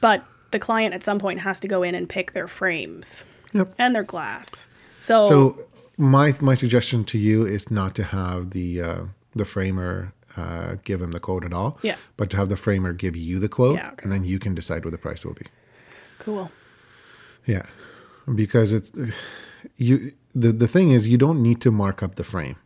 but 0.00 0.24
the 0.52 0.58
client 0.58 0.94
at 0.94 1.02
some 1.04 1.18
point 1.18 1.40
has 1.40 1.60
to 1.60 1.68
go 1.68 1.82
in 1.82 1.94
and 1.94 2.08
pick 2.08 2.32
their 2.32 2.48
frames 2.48 3.24
Yep. 3.52 3.74
and 3.78 3.94
their 3.94 4.02
glass. 4.04 4.66
So, 4.98 5.22
So 5.28 5.58
my 5.98 6.34
my 6.40 6.54
suggestion 6.54 7.04
to 7.04 7.18
you 7.18 7.44
is 7.46 7.70
not 7.70 7.94
to 7.96 8.02
have 8.04 8.50
the 8.50 8.80
uh, 8.82 9.00
the 9.34 9.44
framer 9.46 10.12
uh, 10.36 10.76
give 10.84 11.00
him 11.02 11.12
the 11.12 11.20
quote 11.20 11.44
at 11.44 11.52
all. 11.52 11.78
Yeah. 11.82 11.96
But 12.16 12.30
to 12.30 12.36
have 12.36 12.48
the 12.48 12.56
framer 12.56 12.92
give 12.92 13.16
you 13.16 13.38
the 13.38 13.48
quote, 13.48 13.76
Yeah, 13.76 13.88
okay. 13.92 14.00
and 14.02 14.12
then 14.12 14.24
you 14.24 14.38
can 14.38 14.54
decide 14.54 14.84
what 14.84 14.92
the 14.92 14.98
price 14.98 15.24
will 15.24 15.34
be. 15.34 15.46
cool. 16.18 16.50
Yeah, 17.46 17.66
because 18.34 18.72
it's 18.72 18.92
you. 19.76 20.12
The 20.34 20.52
the 20.52 20.68
thing 20.68 20.90
is, 20.90 21.08
you 21.08 21.18
don't 21.18 21.42
need 21.42 21.60
to 21.62 21.70
mark 21.70 22.02
up 22.02 22.14
the 22.14 22.24
frame. 22.24 22.56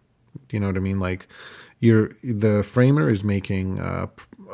You 0.50 0.60
know 0.60 0.66
what 0.66 0.76
I 0.76 0.80
mean? 0.80 1.00
Like, 1.00 1.26
you're 1.80 2.10
the 2.22 2.62
framer 2.62 3.08
is 3.08 3.24
making 3.24 3.78
a, 3.78 4.08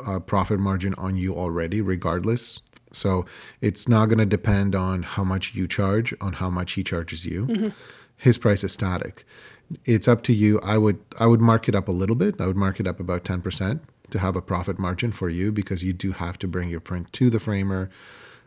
a 0.07 0.19
profit 0.21 0.59
margin 0.59 0.93
on 0.95 1.17
you 1.17 1.35
already, 1.35 1.81
regardless. 1.81 2.61
So 2.91 3.25
it's 3.59 3.87
not 3.89 4.05
going 4.05 4.19
to 4.19 4.25
depend 4.25 4.75
on 4.75 5.03
how 5.03 5.23
much 5.23 5.53
you 5.55 5.67
charge, 5.67 6.13
on 6.21 6.33
how 6.33 6.49
much 6.49 6.73
he 6.73 6.83
charges 6.83 7.25
you. 7.25 7.73
His 8.15 8.37
price 8.37 8.63
is 8.63 8.71
static. 8.71 9.25
It's 9.85 10.07
up 10.07 10.23
to 10.23 10.33
you. 10.33 10.59
I 10.61 10.77
would 10.77 10.99
I 11.19 11.25
would 11.25 11.41
mark 11.41 11.67
it 11.69 11.75
up 11.75 11.87
a 11.87 11.91
little 11.91 12.15
bit. 12.15 12.39
I 12.39 12.47
would 12.47 12.57
mark 12.57 12.79
it 12.79 12.87
up 12.87 12.99
about 12.99 13.23
ten 13.23 13.41
percent 13.41 13.81
to 14.09 14.19
have 14.19 14.35
a 14.35 14.41
profit 14.41 14.77
margin 14.77 15.11
for 15.11 15.29
you 15.29 15.51
because 15.51 15.83
you 15.83 15.93
do 15.93 16.11
have 16.11 16.37
to 16.39 16.47
bring 16.47 16.69
your 16.69 16.79
print 16.79 17.11
to 17.13 17.29
the 17.29 17.39
framer 17.39 17.89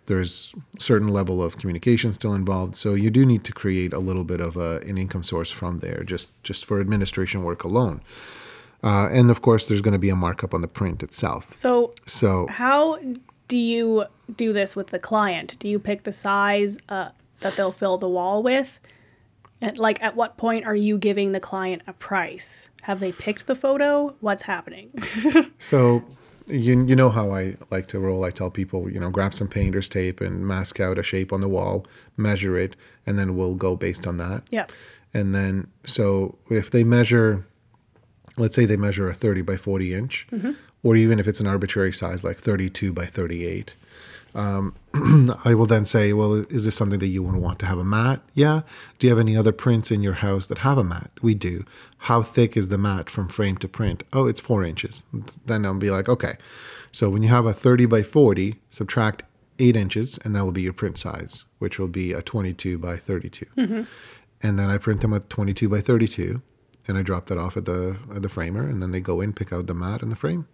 there's 0.07 0.55
certain 0.79 1.09
level 1.09 1.43
of 1.43 1.59
communication 1.59 2.13
still 2.13 2.35
involved 2.35 2.77
so 2.77 2.95
you 2.95 3.11
do 3.11 3.27
need 3.27 3.43
to 3.43 3.53
create 3.53 3.93
a 3.93 3.99
little 3.99 4.23
bit 4.23 4.41
of 4.41 4.57
a, 4.57 4.79
an 4.87 4.97
income 4.97 5.25
source 5.25 5.51
from 5.51 5.79
there 5.79 6.05
just 6.05 6.41
just 6.45 6.65
for 6.65 6.81
administration 6.81 7.43
work 7.43 7.65
alone 7.65 8.01
uh, 8.85 9.09
and 9.09 9.31
of 9.31 9.43
course 9.43 9.67
there's 9.67 9.81
going 9.83 9.93
to 9.93 9.99
be 9.99 10.09
a 10.09 10.15
markup 10.15 10.55
on 10.55 10.61
the 10.61 10.69
print 10.69 11.03
itself 11.03 11.53
So, 11.53 11.93
so 12.07 12.47
how 12.47 13.01
do 13.49 13.59
you 13.59 14.05
do 14.37 14.53
this 14.53 14.75
with 14.75 14.89
the 14.89 14.99
client? 14.99 15.57
Do 15.59 15.69
you 15.69 15.79
pick 15.79 16.03
the 16.03 16.13
size 16.13 16.79
uh, 16.89 17.11
that 17.41 17.57
they'll 17.57 17.73
fill 17.73 17.99
the 17.99 18.09
wall 18.09 18.43
with? 18.43 18.81
And 19.61 19.79
like, 19.79 20.03
at 20.03 20.17
what 20.17 20.37
point 20.37 20.67
are 20.67 20.75
you 20.75 20.99
giving 20.99 21.33
the 21.33 21.41
client 21.41 21.83
a 21.87 21.93
price? 21.93 22.69
Have 22.83 23.01
they 23.01 23.13
picked 23.13 23.47
the 23.47 23.55
photo? 23.55 24.15
What's 24.21 24.43
happening? 24.43 24.93
So 25.59 26.05
you 26.47 26.85
you 26.85 26.95
know 26.95 27.11
how 27.11 27.33
I 27.33 27.57
like 27.71 27.89
to 27.89 27.99
roll. 27.99 28.25
I 28.25 28.31
tell 28.31 28.51
people, 28.51 28.89
you 28.91 29.01
know, 29.01 29.11
grab 29.11 29.35
some 29.35 29.49
painter's 29.49 29.89
tape 29.89 30.21
and 30.21 30.47
mask 30.47 30.79
out 30.79 30.99
a 30.99 31.03
shape 31.03 31.33
on 31.33 31.41
the 31.41 31.49
wall, 31.49 31.87
measure 32.17 32.57
it, 32.57 32.77
and 33.05 33.19
then 33.19 33.35
we'll 33.35 33.55
go 33.55 33.75
based 33.75 34.07
on 34.07 34.19
that. 34.19 34.45
yeah. 34.51 34.67
And 35.13 35.35
then 35.35 35.69
so 35.85 36.37
if 36.51 36.71
they 36.71 36.85
measure 36.85 37.47
let's 38.37 38.55
say 38.55 38.67
they 38.67 38.77
measure 38.77 39.09
a 39.09 39.15
30 39.15 39.43
by 39.43 39.57
40 39.57 39.95
inch 39.95 40.27
mm-hmm. 40.31 40.53
or 40.83 40.97
even 40.97 41.19
if 41.19 41.27
it's 41.27 41.41
an 41.41 41.47
arbitrary 41.47 41.93
size 41.93 42.23
like 42.23 42.37
32 42.37 42.93
by 42.93 43.07
38 43.07 43.77
um, 44.37 44.75
I 45.45 45.55
will 45.55 45.67
then 45.67 45.87
say, 45.87 46.13
well, 46.13 46.35
is 46.35 46.67
this 46.67 46.77
something 46.77 46.99
that 47.01 47.07
you 47.07 47.23
would 47.23 47.37
want 47.37 47.59
to 47.61 47.67
have 47.67 47.79
a 47.79 47.85
mat? 47.85 48.21
Yeah. 48.35 48.61
Do 48.99 49.07
you 49.07 49.11
have 49.11 49.19
any 49.19 49.37
other 49.37 49.51
prints 49.51 49.91
in 49.91 50.03
your 50.03 50.15
house 50.15 50.47
that 50.47 50.59
have 50.59 50.77
a 50.77 50.85
mat? 50.85 51.11
We 51.23 51.35
do. 51.35 51.65
How 51.99 52.23
thick 52.23 52.57
is 52.57 52.69
the 52.69 52.79
mat 52.79 53.09
from 53.09 53.29
frame 53.29 53.57
to 53.59 53.69
print? 53.69 54.05
Oh, 54.13 54.27
it's 54.27 54.41
four 54.41 54.63
inches. 54.63 55.05
Then 55.47 55.65
I'll 55.65 55.75
be 55.75 55.91
like, 55.91 56.09
okay. 56.09 56.37
So 56.93 57.09
when 57.09 57.23
you 57.23 57.31
have 57.31 57.47
a 57.47 57.55
30 57.55 57.87
by 57.87 58.03
40, 58.03 58.61
subtract 58.69 59.23
eight 59.59 59.75
inches, 59.75 60.19
and 60.19 60.37
that 60.37 60.45
will 60.45 60.53
be 60.53 60.63
your 60.63 60.75
print 60.75 60.99
size, 60.99 61.45
which 61.59 61.79
will 61.79 61.89
be 61.89 62.13
a 62.13 62.21
22 62.21 62.79
by 62.79 62.99
32. 62.99 63.47
And 64.43 64.59
then 64.59 64.69
I 64.69 64.77
print 64.77 65.01
them 65.01 65.15
at 65.15 65.31
22 65.31 65.67
by 65.71 65.81
32, 65.81 66.43
and 66.87 66.99
I 66.99 67.03
drop 67.03 67.27
that 67.27 67.39
off 67.39 67.57
at 67.57 67.65
the 67.65 67.97
at 68.15 68.21
the 68.21 68.29
framer, 68.29 68.69
and 68.69 68.83
then 68.83 68.91
they 68.91 69.01
go 69.01 69.23
in, 69.23 69.33
pick 69.33 69.51
out 69.51 69.67
the 69.67 69.75
mat 69.75 70.03
and 70.03 70.13
the 70.13 70.17
frame. 70.17 70.47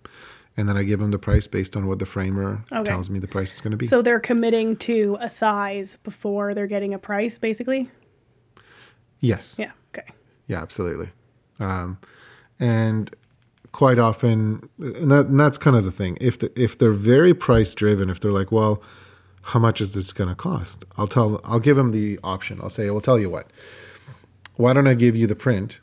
And 0.57 0.69
then 0.69 0.77
I 0.77 0.83
give 0.83 1.01
them 1.01 1.11
the 1.13 1.19
price 1.19 1.47
based 1.47 1.77
on 1.77 1.87
what 1.87 1.99
the 1.99 2.05
framer 2.07 2.65
Okay. 2.71 2.85
tells 2.91 3.09
me 3.09 3.19
the 3.19 3.27
price 3.29 3.55
is 3.55 3.61
going 3.63 3.71
to 3.71 3.77
be. 3.79 3.87
So 3.87 4.03
they're 4.03 4.21
committing 4.21 4.77
to 4.79 5.17
a 5.21 5.31
size 5.31 5.97
before 6.05 6.53
they're 6.53 6.67
getting 6.67 6.93
a 6.93 6.99
price, 6.99 7.39
basically? 7.39 7.91
yes. 9.21 9.57
Yeah. 9.59 9.73
Okay. 9.95 10.09
Yeah, 10.47 10.61
absolutely. 10.61 11.11
Um, 11.61 11.99
and 12.61 13.15
quite 13.73 13.99
often, 13.99 14.69
and, 14.79 15.11
that, 15.11 15.27
and 15.27 15.41
that's 15.41 15.57
kind 15.59 15.77
of 15.77 15.85
the 15.85 15.91
thing. 15.93 16.19
If 16.21 16.39
the, 16.39 16.53
if 16.61 16.77
they're 16.77 16.93
very 16.93 17.33
price 17.33 17.75
driven, 17.75 18.11
if 18.11 18.21
they're 18.21 18.33
like, 18.33 18.53
well, 18.53 18.83
how 19.43 19.59
much 19.61 19.81
is 19.81 19.95
this 19.95 20.13
going 20.13 20.29
to 20.29 20.35
cost? 20.37 20.85
I'll 20.99 21.07
tell. 21.09 21.41
I'll 21.45 21.61
give 21.61 21.77
them 21.77 21.93
the 21.93 22.19
option. 22.23 22.61
I'll 22.63 22.69
say, 22.69 22.87
I 22.87 22.91
will 22.91 23.01
tell 23.01 23.19
you 23.19 23.31
what. 23.31 23.51
Why 24.57 24.73
don't 24.73 24.87
I 24.87 24.95
give 24.95 25.17
you 25.17 25.27
the 25.27 25.35
print? 25.35 25.81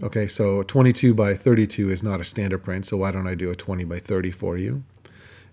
Okay, 0.00 0.26
so 0.26 0.62
22 0.62 1.12
by 1.14 1.34
32 1.34 1.90
is 1.90 2.02
not 2.02 2.20
a 2.20 2.24
standard 2.24 2.62
print, 2.62 2.86
so 2.86 2.96
why 2.96 3.10
don't 3.10 3.26
I 3.26 3.34
do 3.34 3.50
a 3.50 3.56
20 3.56 3.84
by 3.84 3.98
30 3.98 4.30
for 4.30 4.56
you? 4.56 4.84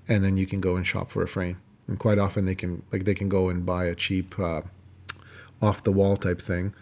And 0.08 0.24
then 0.24 0.38
you 0.38 0.46
can 0.46 0.62
go 0.62 0.76
and 0.76 0.86
shop 0.86 1.10
for 1.10 1.24
a 1.24 1.28
frame. 1.28 1.60
And 1.88 1.98
quite 1.98 2.20
often 2.20 2.46
they 2.46 2.56
can 2.56 2.84
like 2.92 3.06
they 3.06 3.16
can 3.16 3.30
go 3.30 3.50
and 3.50 3.66
buy 3.66 3.86
a 3.86 3.96
cheap 3.96 4.38
uh, 4.40 4.62
off 5.62 5.84
the 5.84 5.92
wall 5.92 6.16
type 6.16 6.42
thing 6.42 6.74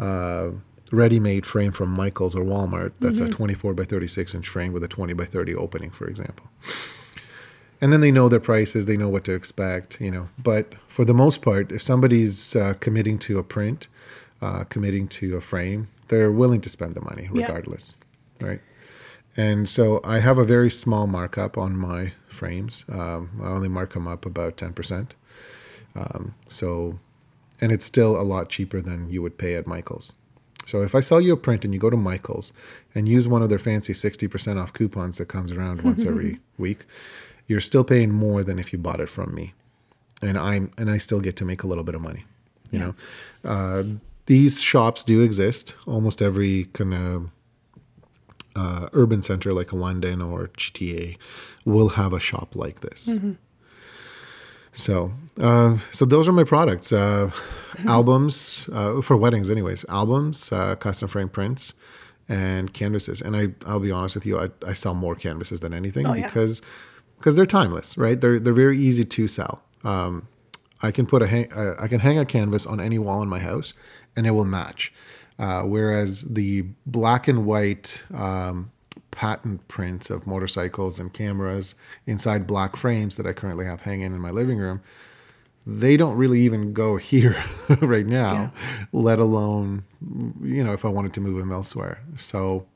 uh, 0.00 0.50
ready-made 0.90 1.44
frame 1.44 1.72
from 1.72 1.90
Michaels 1.90 2.34
or 2.34 2.42
Walmart. 2.42 2.92
That's 3.00 3.20
a 3.20 3.28
24 3.28 3.74
by 3.74 3.84
36 3.84 4.34
inch 4.34 4.48
frame 4.48 4.72
with 4.72 4.82
a 4.82 4.88
20 4.88 5.12
by 5.12 5.24
30 5.24 5.54
opening, 5.54 5.90
for 5.90 6.08
example. 6.08 6.48
And 7.80 7.92
then 7.92 8.00
they 8.00 8.10
know 8.10 8.28
their 8.28 8.40
prices, 8.40 8.86
they 8.86 8.96
know 8.96 9.08
what 9.08 9.24
to 9.24 9.34
expect, 9.34 10.00
you 10.00 10.10
know. 10.10 10.28
But 10.42 10.74
for 10.88 11.04
the 11.04 11.14
most 11.14 11.42
part, 11.42 11.70
if 11.70 11.82
somebody's 11.82 12.56
uh, 12.56 12.74
committing 12.80 13.18
to 13.20 13.38
a 13.38 13.44
print, 13.44 13.86
uh, 14.40 14.64
committing 14.64 15.08
to 15.08 15.36
a 15.36 15.40
frame, 15.40 15.88
they're 16.08 16.32
willing 16.32 16.60
to 16.62 16.68
spend 16.68 16.94
the 16.94 17.00
money 17.00 17.28
Yeah. 17.32 17.46
regardless, 17.46 17.98
right? 18.40 18.60
And 19.36 19.68
so 19.68 20.00
I 20.04 20.18
have 20.18 20.38
a 20.38 20.44
very 20.44 20.70
small 20.70 21.06
markup 21.06 21.56
on 21.56 21.76
my 21.76 22.12
frames. 22.28 22.84
Um, 22.90 23.30
I 23.42 23.46
only 23.46 23.68
mark 23.68 23.92
them 23.92 24.08
up 24.08 24.26
about 24.26 24.56
10%. 24.56 25.10
Um, 25.94 26.34
so, 26.48 26.98
and 27.60 27.70
it's 27.72 27.84
still 27.84 28.20
a 28.20 28.22
lot 28.22 28.48
cheaper 28.48 28.80
than 28.80 29.10
you 29.10 29.22
would 29.22 29.38
pay 29.38 29.54
at 29.54 29.66
Michael's. 29.66 30.16
So 30.66 30.82
if 30.82 30.94
I 30.94 31.00
sell 31.00 31.20
you 31.20 31.32
a 31.32 31.36
print 31.36 31.64
and 31.64 31.72
you 31.72 31.80
go 31.80 31.88
to 31.88 31.96
Michael's 31.96 32.52
and 32.94 33.08
use 33.08 33.26
one 33.26 33.42
of 33.42 33.48
their 33.48 33.58
fancy 33.58 33.92
60% 33.92 34.60
off 34.60 34.72
coupons 34.72 35.16
that 35.18 35.26
comes 35.26 35.50
around 35.52 35.82
once 35.82 36.04
every 36.04 36.40
week, 36.58 36.84
you're 37.46 37.60
still 37.60 37.84
paying 37.84 38.12
more 38.12 38.44
than 38.44 38.58
if 38.58 38.72
you 38.72 38.78
bought 38.78 39.00
it 39.00 39.08
from 39.08 39.34
me. 39.34 39.54
And 40.20 40.36
I'm 40.36 40.72
and 40.76 40.90
I 40.90 40.98
still 40.98 41.20
get 41.20 41.36
to 41.36 41.44
make 41.44 41.62
a 41.62 41.66
little 41.68 41.84
bit 41.84 41.94
of 41.94 42.00
money. 42.02 42.24
You 42.70 42.78
know. 42.80 42.94
Uh, 43.44 43.84
these 44.28 44.60
shops 44.60 45.02
do 45.04 45.22
exist. 45.22 45.74
Almost 45.86 46.20
every 46.20 46.66
kind 46.66 46.94
of 46.94 47.30
uh, 48.54 48.88
urban 48.92 49.22
center 49.22 49.54
like 49.54 49.72
London 49.72 50.20
or 50.20 50.48
GTA 50.48 51.16
will 51.64 51.90
have 51.90 52.12
a 52.12 52.20
shop 52.20 52.54
like 52.54 52.80
this. 52.80 53.10
So, 54.70 55.12
uh, 55.40 55.78
so 55.92 56.04
those 56.04 56.28
are 56.28 56.32
my 56.32 56.44
products. 56.44 56.92
Uh, 56.92 57.30
albums 57.86 58.68
uh, 58.70 59.00
for 59.00 59.16
weddings, 59.16 59.50
anyways. 59.50 59.86
Albums, 59.88 60.52
uh, 60.52 60.76
custom 60.76 61.08
frame 61.08 61.30
prints, 61.30 61.72
and 62.28 62.74
canvases. 62.74 63.22
And 63.22 63.34
I, 63.34 63.48
I'll 63.64 63.80
be 63.80 63.90
honest 63.90 64.14
with 64.14 64.26
you, 64.26 64.38
I, 64.38 64.50
I 64.66 64.74
sell 64.74 64.92
more 64.92 65.14
canvases 65.14 65.60
than 65.60 65.72
anything 65.72 66.06
Oh, 66.06 66.12
because 66.12 66.60
because 67.16 67.34
they're 67.34 67.46
timeless, 67.46 67.96
right? 67.96 68.20
They're 68.20 68.38
they're 68.38 68.52
very 68.52 68.78
easy 68.78 69.06
to 69.06 69.26
sell. 69.26 69.62
Um, 69.84 70.28
I 70.82 70.92
can 70.92 71.06
put 71.06 71.22
a 71.22 71.26
hang, 71.26 71.52
uh, 71.52 71.74
I 71.80 71.88
can 71.88 72.00
hang 72.00 72.18
a 72.18 72.24
canvas 72.24 72.66
on 72.66 72.78
any 72.80 72.98
wall 72.98 73.22
in 73.22 73.28
my 73.28 73.40
house, 73.40 73.74
and 74.18 74.26
it 74.26 74.32
will 74.32 74.44
match. 74.44 74.92
Uh, 75.38 75.62
whereas 75.62 76.22
the 76.22 76.62
black 76.84 77.28
and 77.28 77.46
white 77.46 78.02
um, 78.12 78.72
patent 79.12 79.66
prints 79.68 80.10
of 80.10 80.26
motorcycles 80.26 80.98
and 80.98 81.12
cameras 81.12 81.76
inside 82.04 82.44
black 82.44 82.74
frames 82.74 83.16
that 83.16 83.26
I 83.26 83.32
currently 83.32 83.64
have 83.64 83.82
hanging 83.82 84.12
in 84.12 84.20
my 84.20 84.30
living 84.30 84.58
room, 84.58 84.82
they 85.64 85.96
don't 85.96 86.16
really 86.16 86.40
even 86.40 86.72
go 86.72 86.96
here 87.12 87.44
right 87.80 88.06
now, 88.06 88.52
let 88.92 89.20
alone, 89.20 89.84
you 90.42 90.64
know, 90.64 90.72
if 90.72 90.84
I 90.84 90.88
wanted 90.88 91.14
to 91.14 91.20
move 91.20 91.38
them 91.38 91.52
elsewhere. 91.52 92.00
So, 92.16 92.66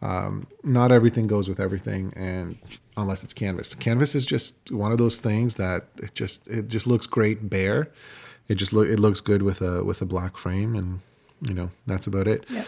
um, 0.00 0.46
not 0.62 0.92
everything 0.92 1.26
goes 1.26 1.48
with 1.48 1.60
everything, 1.60 2.12
and 2.16 2.58
unless 2.96 3.22
it's 3.24 3.32
canvas, 3.32 3.74
canvas 3.74 4.14
is 4.14 4.24
just 4.24 4.70
one 4.70 4.92
of 4.92 4.98
those 4.98 5.20
things 5.20 5.56
that 5.56 5.88
it 5.96 6.14
just 6.14 6.46
it 6.48 6.68
just 6.68 6.86
looks 6.86 7.06
great 7.06 7.50
bare. 7.50 7.90
It 8.48 8.54
just 8.54 8.72
look 8.72 8.88
it 8.88 9.00
looks 9.00 9.20
good 9.20 9.42
with 9.42 9.60
a 9.60 9.84
with 9.84 10.00
a 10.02 10.06
black 10.06 10.36
frame, 10.36 10.74
and 10.74 11.00
you 11.40 11.54
know 11.54 11.70
that's 11.86 12.06
about 12.06 12.28
it. 12.28 12.44
Yep. 12.48 12.66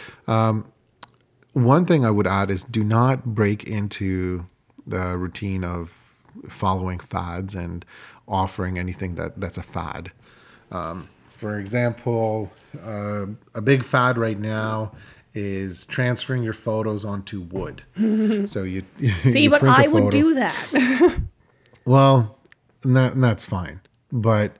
One 1.58 1.86
thing 1.86 2.04
I 2.04 2.10
would 2.10 2.26
add 2.26 2.50
is 2.50 2.62
do 2.62 2.84
not 2.84 3.24
break 3.24 3.64
into 3.64 4.46
the 4.86 5.16
routine 5.16 5.64
of 5.64 6.04
following 6.48 6.98
fads 6.98 7.54
and 7.54 7.84
offering 8.28 8.78
anything 8.78 9.16
that 9.16 9.40
that's 9.40 9.58
a 9.58 9.62
fad. 9.62 10.12
Um, 10.70 11.08
for 11.34 11.58
example, 11.58 12.52
uh, 12.80 13.26
a 13.54 13.60
big 13.60 13.82
fad 13.82 14.18
right 14.18 14.38
now 14.38 14.92
is 15.34 15.86
transferring 15.86 16.42
your 16.42 16.52
photos 16.52 17.04
onto 17.04 17.40
wood. 17.40 17.82
so 18.48 18.62
you 18.62 18.84
See, 19.22 19.44
you 19.44 19.50
but 19.50 19.64
I 19.64 19.88
would 19.88 20.10
do 20.10 20.34
that. 20.34 21.20
well, 21.84 22.38
and 22.84 22.96
that, 22.96 23.14
and 23.14 23.24
that's 23.24 23.44
fine. 23.44 23.80
But 24.12 24.56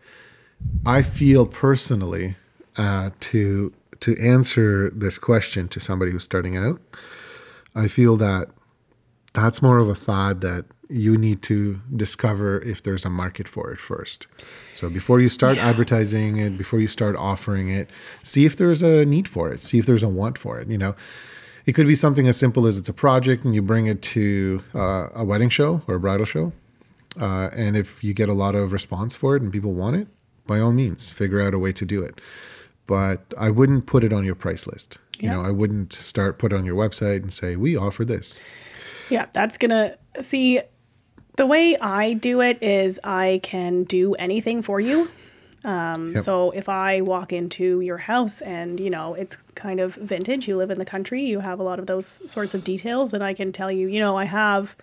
I 0.87 1.03
feel 1.03 1.47
personally 1.47 2.37
uh, 2.77 3.11
to 3.21 3.73
to 4.01 4.17
answer 4.21 4.91
this 4.91 5.19
question 5.19 5.67
to 5.69 5.81
somebody 5.81 6.13
who's 6.13 6.23
starting 6.23 6.57
out, 6.57 6.81
I 7.75 7.89
feel 7.89 8.17
that 8.19 8.49
that's 9.35 9.61
more 9.61 9.79
of 9.79 9.89
a 9.89 9.95
fad 9.95 10.41
that 10.41 10.67
you 10.89 11.19
need 11.19 11.43
to 11.43 11.81
discover 11.95 12.61
if 12.63 12.83
there's 12.83 13.05
a 13.05 13.11
market 13.11 13.47
for 13.47 13.71
it 13.73 13.81
first. 13.81 14.27
So 14.75 14.89
before 14.89 15.21
you 15.21 15.29
start 15.29 15.59
advertising 15.59 16.39
it, 16.39 16.57
before 16.57 16.79
you 16.79 16.87
start 16.87 17.15
offering 17.17 17.69
it, 17.69 17.91
see 18.23 18.47
if 18.47 18.57
there's 18.57 18.83
a 18.83 19.05
need 19.05 19.29
for 19.29 19.51
it, 19.53 19.61
see 19.61 19.79
if 19.79 19.87
there's 19.87 20.03
a 20.03 20.09
want 20.09 20.39
for 20.39 20.59
it. 20.61 20.69
You 20.69 20.79
know, 20.79 20.95
it 21.67 21.73
could 21.73 21.87
be 21.87 21.95
something 21.95 22.27
as 22.27 22.37
simple 22.37 22.67
as 22.67 22.79
it's 22.79 22.89
a 22.89 22.95
project 22.95 23.45
and 23.45 23.55
you 23.55 23.61
bring 23.61 23.87
it 23.87 24.01
to 24.03 24.63
uh, 24.75 25.09
a 25.15 25.25
wedding 25.25 25.51
show 25.51 25.83
or 25.87 25.97
a 25.97 26.01
bridal 26.01 26.25
show. 26.25 26.53
Uh, 27.21 27.51
and 27.55 27.77
if 27.77 28.03
you 28.03 28.15
get 28.15 28.29
a 28.29 28.33
lot 28.33 28.55
of 28.55 28.73
response 28.73 29.15
for 29.15 29.37
it 29.37 29.43
and 29.43 29.53
people 29.53 29.73
want 29.73 29.97
it, 29.97 30.09
by 30.49 30.59
all 30.59 30.73
means, 30.73 31.09
figure 31.09 31.41
out 31.41 31.55
a 31.55 31.59
way 31.61 31.73
to 31.75 31.85
do 31.85 32.03
it. 32.03 32.21
But 32.89 33.33
I 33.39 33.51
wouldn't 33.51 33.87
put 33.87 34.03
it 34.03 34.13
on 34.13 34.25
your 34.25 34.35
price 34.35 34.67
list. 34.67 34.99
You 35.21 35.29
know, 35.29 35.43
I 35.43 35.51
wouldn't 35.51 35.93
start 35.93 36.39
put 36.39 36.53
it 36.53 36.57
on 36.57 36.65
your 36.65 36.77
website 36.77 37.23
and 37.23 37.33
say 37.33 37.57
we 37.57 37.77
offer 37.77 38.05
this. 38.05 38.39
Yeah, 39.11 39.27
that's 39.33 39.59
gonna 39.59 39.97
see. 40.21 40.61
The 41.37 41.47
way 41.47 41.77
I 41.77 42.15
do 42.15 42.41
it 42.41 42.63
is 42.63 42.99
I 43.05 43.41
can 43.43 43.85
do 43.85 44.15
anything 44.15 44.63
for 44.63 44.81
you. 44.81 45.11
Um, 45.65 46.15
Yep. 46.15 46.25
So 46.25 46.51
if 46.53 46.69
I 46.69 47.01
walk 47.01 47.33
into 47.33 47.81
your 47.81 47.99
house 47.99 48.41
and 48.43 48.79
you 48.79 48.91
know 48.91 49.15
it's 49.15 49.37
kind 49.55 49.81
of 49.81 49.95
vintage, 49.97 50.47
you 50.47 50.57
live 50.57 50.71
in 50.71 50.79
the 50.79 50.85
country, 50.85 51.25
you 51.25 51.41
have 51.41 51.59
a 51.59 51.65
lot 51.65 51.79
of 51.79 51.87
those 51.87 52.07
sorts 52.31 52.55
of 52.55 52.63
details, 52.63 53.11
then 53.11 53.23
I 53.23 53.35
can 53.35 53.53
tell 53.53 53.73
you, 53.73 53.89
you 53.89 53.99
know, 53.99 54.17
I 54.17 54.25
have 54.25 54.77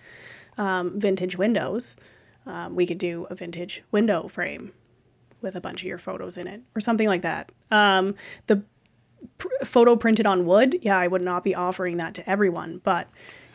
um, 0.58 1.00
vintage 1.00 1.36
windows. 1.38 1.96
Um, 2.46 2.76
we 2.76 2.86
could 2.86 2.98
do 2.98 3.26
a 3.30 3.34
vintage 3.34 3.82
window 3.90 4.28
frame 4.28 4.72
with 5.42 5.54
a 5.56 5.60
bunch 5.60 5.82
of 5.82 5.86
your 5.88 5.98
photos 5.98 6.36
in 6.36 6.46
it 6.46 6.62
or 6.74 6.80
something 6.80 7.08
like 7.08 7.22
that. 7.22 7.50
Um, 7.70 8.14
the 8.46 8.62
pr- 9.38 9.48
photo 9.64 9.96
printed 9.96 10.26
on 10.26 10.46
wood, 10.46 10.78
yeah, 10.82 10.98
I 10.98 11.06
would 11.06 11.22
not 11.22 11.44
be 11.44 11.54
offering 11.54 11.96
that 11.98 12.14
to 12.14 12.28
everyone, 12.30 12.80
but 12.84 13.08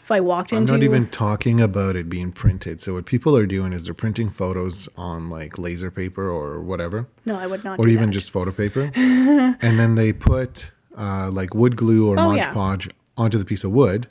if 0.03 0.11
I 0.11 0.19
walked 0.19 0.51
into, 0.51 0.73
I'm 0.73 0.79
not 0.79 0.83
even 0.85 1.07
talking 1.07 1.61
about 1.61 1.95
it 1.95 2.09
being 2.09 2.31
printed. 2.31 2.81
So 2.81 2.93
what 2.93 3.05
people 3.05 3.35
are 3.37 3.45
doing 3.45 3.71
is 3.73 3.85
they're 3.85 3.93
printing 3.93 4.29
photos 4.29 4.89
on 4.97 5.29
like 5.29 5.57
laser 5.57 5.91
paper 5.91 6.29
or 6.29 6.61
whatever, 6.61 7.07
no, 7.25 7.35
I 7.35 7.47
would 7.47 7.63
not. 7.63 7.79
or 7.79 7.87
even 7.87 8.07
that. 8.09 8.13
just 8.13 8.31
photo 8.31 8.51
paper, 8.51 8.91
and 8.95 9.79
then 9.79 9.95
they 9.95 10.11
put 10.13 10.71
uh, 10.97 11.29
like 11.31 11.53
wood 11.53 11.75
glue 11.75 12.07
or 12.09 12.13
Oh, 12.19 12.29
Mod 12.29 12.37
yeah. 12.37 12.53
Podge 12.53 12.89
onto 13.17 13.37
the 13.37 13.45
piece 13.45 13.63
of 13.63 13.71
wood, 13.71 14.07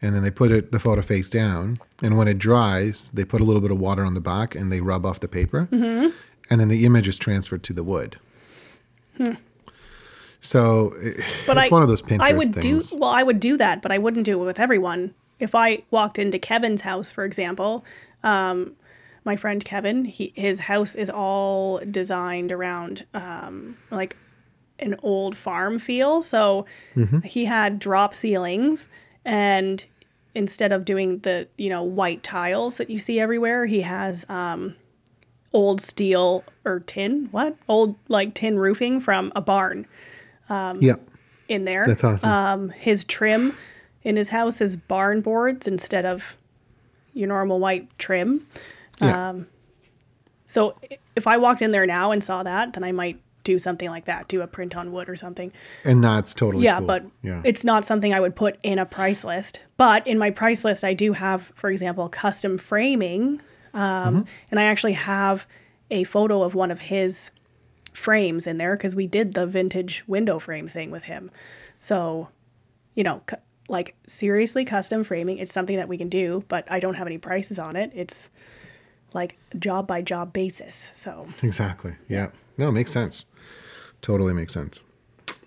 and 0.00 0.14
then 0.14 0.22
they 0.22 0.30
put 0.30 0.50
it 0.50 0.72
the 0.72 0.80
photo 0.80 1.02
face 1.02 1.28
down, 1.30 1.78
and 2.02 2.16
when 2.16 2.26
it 2.26 2.38
dries, 2.38 3.10
they 3.12 3.24
put 3.24 3.40
a 3.40 3.44
little 3.44 3.60
bit 3.62 3.70
of 3.70 3.78
water 3.78 4.04
on 4.04 4.14
the 4.14 4.20
back 4.20 4.54
and 4.54 4.72
they 4.72 4.80
rub 4.80 5.04
off 5.06 5.20
the 5.20 5.28
paper, 5.28 5.68
Mm-hmm. 5.70 6.08
And 6.50 6.60
then 6.60 6.68
the 6.68 6.84
image 6.84 7.08
is 7.08 7.18
transferred 7.18 7.62
to 7.64 7.72
the 7.72 7.82
wood. 7.84 8.16
So 10.40 10.94
it- 11.00 11.16
Hmm. 11.16 11.22
But 11.46 11.56
it's 11.58 11.66
I, 11.66 11.68
one 11.68 11.82
of 11.82 11.88
those 11.88 12.02
Pinterest 12.02 12.20
I 12.20 12.32
would 12.32 12.54
things. 12.54 12.90
do 12.90 12.96
well. 12.98 13.10
I 13.10 13.22
would 13.22 13.38
do 13.40 13.56
that, 13.58 13.80
but 13.80 13.92
I 13.92 13.98
wouldn't 13.98 14.24
do 14.26 14.40
it 14.42 14.44
with 14.44 14.58
everyone. 14.58 15.14
If 15.38 15.54
I 15.54 15.82
walked 15.90 16.18
into 16.18 16.38
Kevin's 16.38 16.80
house, 16.82 17.10
for 17.10 17.24
example, 17.24 17.84
um, 18.24 18.72
my 19.24 19.36
friend 19.36 19.64
Kevin, 19.64 20.04
he, 20.04 20.32
his 20.34 20.60
house 20.60 20.94
is 20.96 21.08
all 21.08 21.78
designed 21.88 22.50
around 22.50 23.06
um, 23.14 23.76
like 23.90 24.16
an 24.80 24.96
old 25.02 25.36
farm 25.36 25.78
feel. 25.78 26.22
So 26.22 26.66
Mm-hmm. 26.96 27.20
he 27.20 27.44
had 27.44 27.78
drop 27.78 28.12
ceilings, 28.14 28.88
and 29.24 29.84
instead 30.34 30.72
of 30.72 30.84
doing 30.84 31.18
the 31.20 31.46
you 31.56 31.68
know 31.68 31.84
white 31.84 32.22
tiles 32.24 32.78
that 32.78 32.90
you 32.90 32.98
see 32.98 33.20
everywhere, 33.20 33.66
he 33.66 33.82
has 33.82 34.28
um, 34.28 34.74
old 35.52 35.80
steel 35.80 36.44
or 36.64 36.80
tin. 36.80 37.28
What 37.30 37.56
old 37.68 37.96
like 38.08 38.34
tin 38.34 38.58
roofing 38.58 39.00
from 39.00 39.32
a 39.36 39.40
barn 39.40 39.86
yeah, 40.48 40.94
in 41.48 41.64
there. 41.64 41.84
that's 41.86 42.04
awesome. 42.04 42.28
Um, 42.28 42.68
his 42.70 43.04
trim 43.04 43.54
in 44.02 44.16
his 44.16 44.28
house 44.30 44.60
is 44.60 44.76
barn 44.76 45.20
boards 45.20 45.66
instead 45.66 46.04
of 46.04 46.36
your 47.14 47.28
normal 47.28 47.58
white 47.58 47.88
trim. 47.98 48.46
yeah. 49.00 49.30
Um, 49.30 49.46
So 50.46 50.76
if 51.16 51.26
I 51.26 51.36
walked 51.38 51.62
in 51.62 51.70
there 51.72 51.86
now 51.86 52.12
and 52.12 52.22
saw 52.22 52.42
that, 52.42 52.74
then 52.74 52.84
I 52.84 52.92
might 52.92 53.18
do 53.44 53.58
something 53.58 53.88
like 53.88 54.04
that, 54.04 54.28
do 54.28 54.40
a 54.42 54.46
print 54.46 54.76
on 54.76 54.92
wood 54.92 55.08
or 55.08 55.16
something. 55.16 55.50
and 55.84 56.02
that's 56.04 56.32
totally 56.34 56.64
Yeah, 56.64 56.78
cool. 56.78 56.86
but 56.86 57.04
yeah. 57.22 57.40
it's 57.44 57.64
not 57.64 57.84
something 57.84 58.12
I 58.14 58.20
would 58.20 58.36
put 58.36 58.56
in 58.62 58.78
a 58.78 58.86
price 58.86 59.24
list. 59.24 59.60
But 59.76 60.06
in 60.06 60.18
my 60.18 60.30
price 60.30 60.64
list, 60.64 60.84
I 60.84 60.94
do 60.94 61.12
have, 61.14 61.50
for 61.56 61.70
example, 61.70 62.08
custom 62.08 62.56
framing. 62.58 63.40
Um, 63.74 64.14
Mm-hmm. 64.14 64.22
And 64.50 64.60
I 64.60 64.64
actually 64.64 64.92
have 64.94 65.46
a 65.90 66.04
photo 66.04 66.42
of 66.42 66.54
one 66.54 66.70
of 66.70 66.80
his 66.80 67.30
frames 67.92 68.46
in 68.46 68.58
there 68.58 68.76
because 68.76 68.94
we 68.94 69.06
did 69.06 69.34
the 69.34 69.46
vintage 69.46 70.04
window 70.06 70.38
frame 70.38 70.68
thing 70.68 70.90
with 70.90 71.04
him. 71.04 71.30
So, 71.78 72.28
you 72.94 73.02
know, 73.04 73.22
cu- 73.26 73.36
like 73.68 73.94
seriously, 74.06 74.64
custom 74.64 75.04
framing, 75.04 75.38
it's 75.38 75.52
something 75.52 75.76
that 75.76 75.88
we 75.88 75.96
can 75.98 76.08
do, 76.08 76.44
but 76.48 76.70
I 76.70 76.80
don't 76.80 76.94
have 76.94 77.06
any 77.06 77.18
prices 77.18 77.58
on 77.58 77.76
it. 77.76 77.90
It's 77.94 78.30
like 79.14 79.36
job 79.58 79.86
by 79.86 80.02
job 80.02 80.32
basis. 80.32 80.90
So, 80.94 81.26
Exactly. 81.42 81.94
Yeah. 82.08 82.28
No, 82.58 82.68
it 82.68 82.72
makes 82.72 82.90
sense. 82.92 83.24
Totally 84.00 84.32
makes 84.32 84.52
sense. 84.52 84.82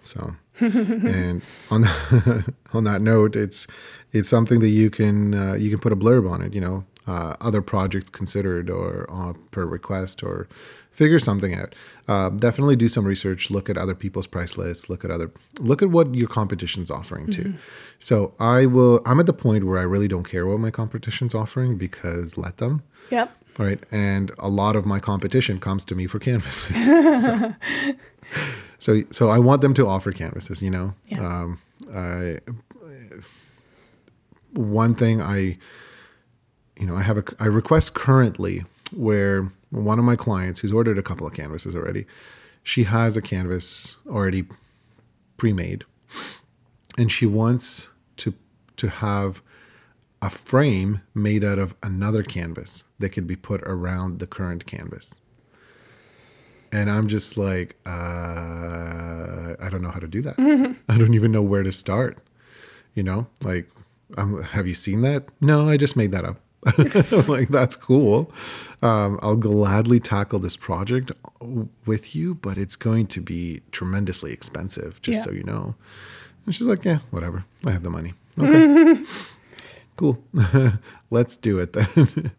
So, 0.01 0.35
and 0.59 1.41
on 1.71 1.81
the, 1.81 2.53
on 2.73 2.83
that 2.85 3.01
note, 3.01 3.35
it's 3.35 3.67
it's 4.11 4.29
something 4.29 4.59
that 4.59 4.69
you 4.69 4.89
can 4.89 5.33
uh, 5.33 5.53
you 5.53 5.69
can 5.69 5.79
put 5.79 5.91
a 5.91 5.95
blurb 5.95 6.29
on 6.31 6.41
it. 6.41 6.53
You 6.53 6.61
know, 6.61 6.85
uh, 7.07 7.35
other 7.41 7.61
projects 7.61 8.09
considered 8.09 8.69
or 8.69 9.07
uh, 9.09 9.33
per 9.51 9.65
request 9.65 10.23
or 10.23 10.47
figure 10.91 11.19
something 11.19 11.53
out. 11.53 11.75
Uh, 12.07 12.29
definitely 12.29 12.75
do 12.75 12.87
some 12.87 13.05
research. 13.05 13.51
Look 13.51 13.69
at 13.69 13.77
other 13.77 13.95
people's 13.95 14.27
price 14.27 14.57
lists. 14.57 14.89
Look 14.89 15.03
at 15.05 15.11
other 15.11 15.31
look 15.59 15.81
at 15.81 15.89
what 15.89 16.15
your 16.15 16.27
competition's 16.27 16.89
offering 16.89 17.27
too. 17.31 17.55
So 17.99 18.33
I 18.39 18.65
will. 18.65 19.01
I'm 19.05 19.19
at 19.19 19.25
the 19.25 19.33
point 19.33 19.65
where 19.65 19.77
I 19.77 19.83
really 19.83 20.07
don't 20.07 20.27
care 20.27 20.45
what 20.45 20.59
my 20.59 20.71
competition's 20.71 21.35
offering 21.35 21.77
because 21.77 22.37
let 22.37 22.57
them. 22.57 22.83
yep. 23.09 23.35
Right. 23.57 23.79
And 23.91 24.31
a 24.37 24.49
lot 24.49 24.75
of 24.75 24.85
my 24.85 24.99
competition 24.99 25.59
comes 25.59 25.85
to 25.85 25.95
me 25.95 26.07
for 26.07 26.19
canvases. 26.19 26.75
so, 27.23 27.55
so, 28.79 29.03
so 29.11 29.29
I 29.29 29.39
want 29.39 29.61
them 29.61 29.73
to 29.75 29.87
offer 29.87 30.11
canvases, 30.11 30.61
you 30.61 30.69
know. 30.69 30.93
Yeah. 31.07 31.25
Um, 31.25 31.61
I, 31.93 32.39
one 34.51 34.93
thing 34.93 35.21
I, 35.21 35.57
you 36.79 36.85
know, 36.85 36.95
I 36.95 37.03
have 37.03 37.17
a, 37.17 37.23
I 37.39 37.45
request 37.45 37.93
currently 37.93 38.65
where 38.93 39.51
one 39.69 39.99
of 39.99 40.05
my 40.05 40.15
clients 40.15 40.59
who's 40.59 40.73
ordered 40.73 40.97
a 40.97 41.03
couple 41.03 41.25
of 41.25 41.33
canvases 41.33 41.75
already, 41.75 42.05
she 42.63 42.83
has 42.85 43.15
a 43.15 43.21
canvas 43.21 43.97
already 44.07 44.45
pre-made 45.37 45.83
and 46.97 47.11
she 47.11 47.25
wants 47.25 47.89
to 48.17 48.33
to 48.77 48.89
have 48.89 49.41
a 50.21 50.29
frame 50.29 51.01
made 51.13 51.43
out 51.43 51.59
of 51.59 51.75
another 51.83 52.23
canvas 52.23 52.83
that 52.99 53.09
could 53.09 53.27
be 53.27 53.35
put 53.35 53.61
around 53.63 54.19
the 54.19 54.27
current 54.27 54.65
canvas. 54.65 55.19
And 56.71 56.89
I'm 56.89 57.07
just 57.07 57.37
like, 57.37 57.75
uh, 57.85 57.89
I 59.59 59.69
don't 59.69 59.81
know 59.81 59.91
how 59.91 59.99
to 59.99 60.07
do 60.07 60.21
that. 60.23 60.35
I 60.89 60.97
don't 60.97 61.13
even 61.13 61.31
know 61.31 61.43
where 61.43 61.63
to 61.63 61.71
start. 61.71 62.17
You 62.93 63.03
know, 63.03 63.27
like, 63.43 63.69
um, 64.17 64.41
have 64.41 64.67
you 64.67 64.73
seen 64.73 65.01
that? 65.01 65.25
No, 65.39 65.69
I 65.69 65.77
just 65.77 65.95
made 65.95 66.11
that 66.11 66.25
up. 66.25 66.39
like, 67.27 67.49
that's 67.49 67.75
cool. 67.75 68.31
Um, 68.81 69.19
I'll 69.21 69.35
gladly 69.35 69.99
tackle 69.99 70.39
this 70.39 70.57
project 70.57 71.11
with 71.85 72.15
you, 72.15 72.35
but 72.35 72.57
it's 72.57 72.75
going 72.75 73.07
to 73.07 73.21
be 73.21 73.61
tremendously 73.71 74.31
expensive, 74.31 75.01
just 75.01 75.17
Yeah. 75.17 75.23
so 75.23 75.31
you 75.31 75.43
know. 75.43 75.75
And 76.45 76.53
she's 76.55 76.67
like, 76.67 76.83
yeah, 76.85 76.99
whatever. 77.11 77.45
I 77.65 77.71
have 77.71 77.83
the 77.83 77.89
money. 77.89 78.13
Okay. 78.39 79.03
cool. 79.95 80.23
Let's 81.11 81.37
do 81.37 81.59
it 81.59 81.73
then. 81.73 82.31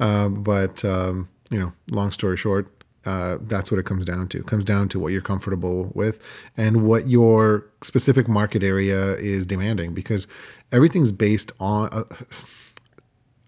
um, 0.00 0.42
but, 0.42 0.84
um, 0.84 1.28
you 1.50 1.58
know, 1.58 1.72
long 1.90 2.10
story 2.10 2.36
short, 2.36 2.70
uh, 3.06 3.36
that's 3.42 3.70
what 3.70 3.78
it 3.78 3.84
comes 3.84 4.04
down 4.06 4.28
to. 4.28 4.38
It 4.38 4.46
comes 4.46 4.64
down 4.64 4.88
to 4.90 4.98
what 4.98 5.12
you're 5.12 5.20
comfortable 5.20 5.90
with 5.94 6.20
and 6.56 6.86
what 6.86 7.08
your 7.08 7.66
specific 7.82 8.28
market 8.28 8.62
area 8.62 9.14
is 9.16 9.44
demanding 9.44 9.92
because 9.92 10.26
everything's 10.72 11.12
based 11.12 11.52
on. 11.60 11.88
Uh, 11.92 12.04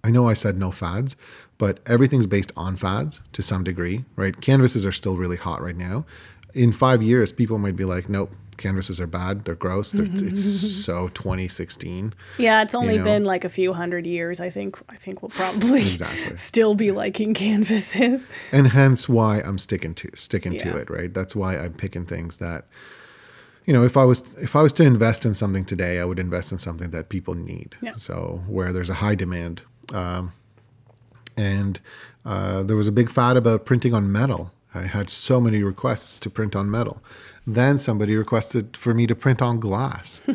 I 0.07 0.11
know 0.11 0.29
I 0.29 0.35
said 0.35 0.57
no 0.57 0.71
fads, 0.71 1.16
but 1.59 1.81
everything's 1.85 2.27
based 2.27 2.53
on 2.57 2.77
fads 2.77 3.21
to 3.33 3.42
some 3.42 3.64
degree, 3.64 4.05
right? 4.14 4.40
Canvases 4.40 4.87
are 4.87 4.92
still 4.92 5.16
really 5.16 5.37
hot 5.37 5.61
right 5.61 5.77
now. 5.77 6.07
In 6.55 6.73
five 6.73 7.03
years, 7.03 7.33
people 7.33 7.59
might 7.59 7.75
be 7.75 7.85
like, 7.85 8.09
nope, 8.09 8.33
canvases 8.57 9.01
are 9.01 9.09
bad. 9.09 9.45
They're 9.45 9.57
gross. 9.57 9.90
They're, 9.90 10.07
mm-hmm. 10.07 10.29
it's 10.29 10.85
so 10.85 11.09
2016. 11.09 12.14
Yeah, 12.38 12.62
it's 12.62 12.75
only 12.75 12.99
know? 12.99 13.05
been 13.05 13.25
like 13.25 13.45
a 13.45 13.49
few 13.49 13.73
hundred 13.73 14.07
years. 14.07 14.38
I 14.38 14.49
think. 14.49 14.79
I 14.88 14.95
think 14.95 15.23
we'll 15.23 15.31
probably 15.31 15.81
Exactly. 15.81 16.37
still 16.51 16.77
be 16.77 16.92
liking 16.92 17.35
canvases. 17.35 18.29
and 18.53 18.69
hence 18.69 19.09
why 19.09 19.40
I'm 19.40 19.59
sticking 19.59 19.95
to 19.97 20.11
sticking 20.14 20.53
Yeah. 20.53 20.71
to 20.71 20.77
it, 20.79 20.88
right? 20.88 21.12
That's 21.12 21.35
why 21.35 21.59
I'm 21.59 21.73
picking 21.75 22.07
things 22.07 22.37
that 22.37 22.66
you 23.66 23.73
know, 23.73 23.85
if 23.85 23.97
I 23.97 24.05
was 24.05 24.23
if 24.35 24.55
I 24.55 24.62
was 24.62 24.73
to 24.75 24.85
invest 24.85 25.27
in 25.27 25.35
something 25.35 25.64
today, 25.64 25.99
I 25.99 26.05
would 26.05 26.21
invest 26.21 26.53
in 26.53 26.59
something 26.59 26.90
that 26.90 27.09
people 27.09 27.35
need. 27.35 27.77
Yeah. 27.83 27.95
So 27.95 28.45
where 28.47 28.73
there's 28.73 28.88
a 28.88 28.95
high 28.95 29.16
demand, 29.16 29.62
um, 29.92 30.33
and 31.37 31.81
uh, 32.25 32.62
there 32.62 32.77
was 32.77 32.88
a 32.88 32.92
big 32.92 33.11
fad 33.11 33.37
about 33.37 33.64
printing 33.66 33.94
on 33.94 34.11
metal. 34.11 34.53
I 34.75 34.83
had 34.83 35.09
so 35.11 35.40
many 35.40 35.62
requests 35.62 36.18
to 36.20 36.31
print 36.31 36.55
on 36.57 36.70
metal. 36.70 37.03
Then 37.46 37.79
somebody 37.79 38.16
requested 38.16 38.77
for 38.77 38.92
me 38.94 39.07
to 39.07 39.14
print 39.14 39.40
on 39.42 39.61
glass. 39.61 40.20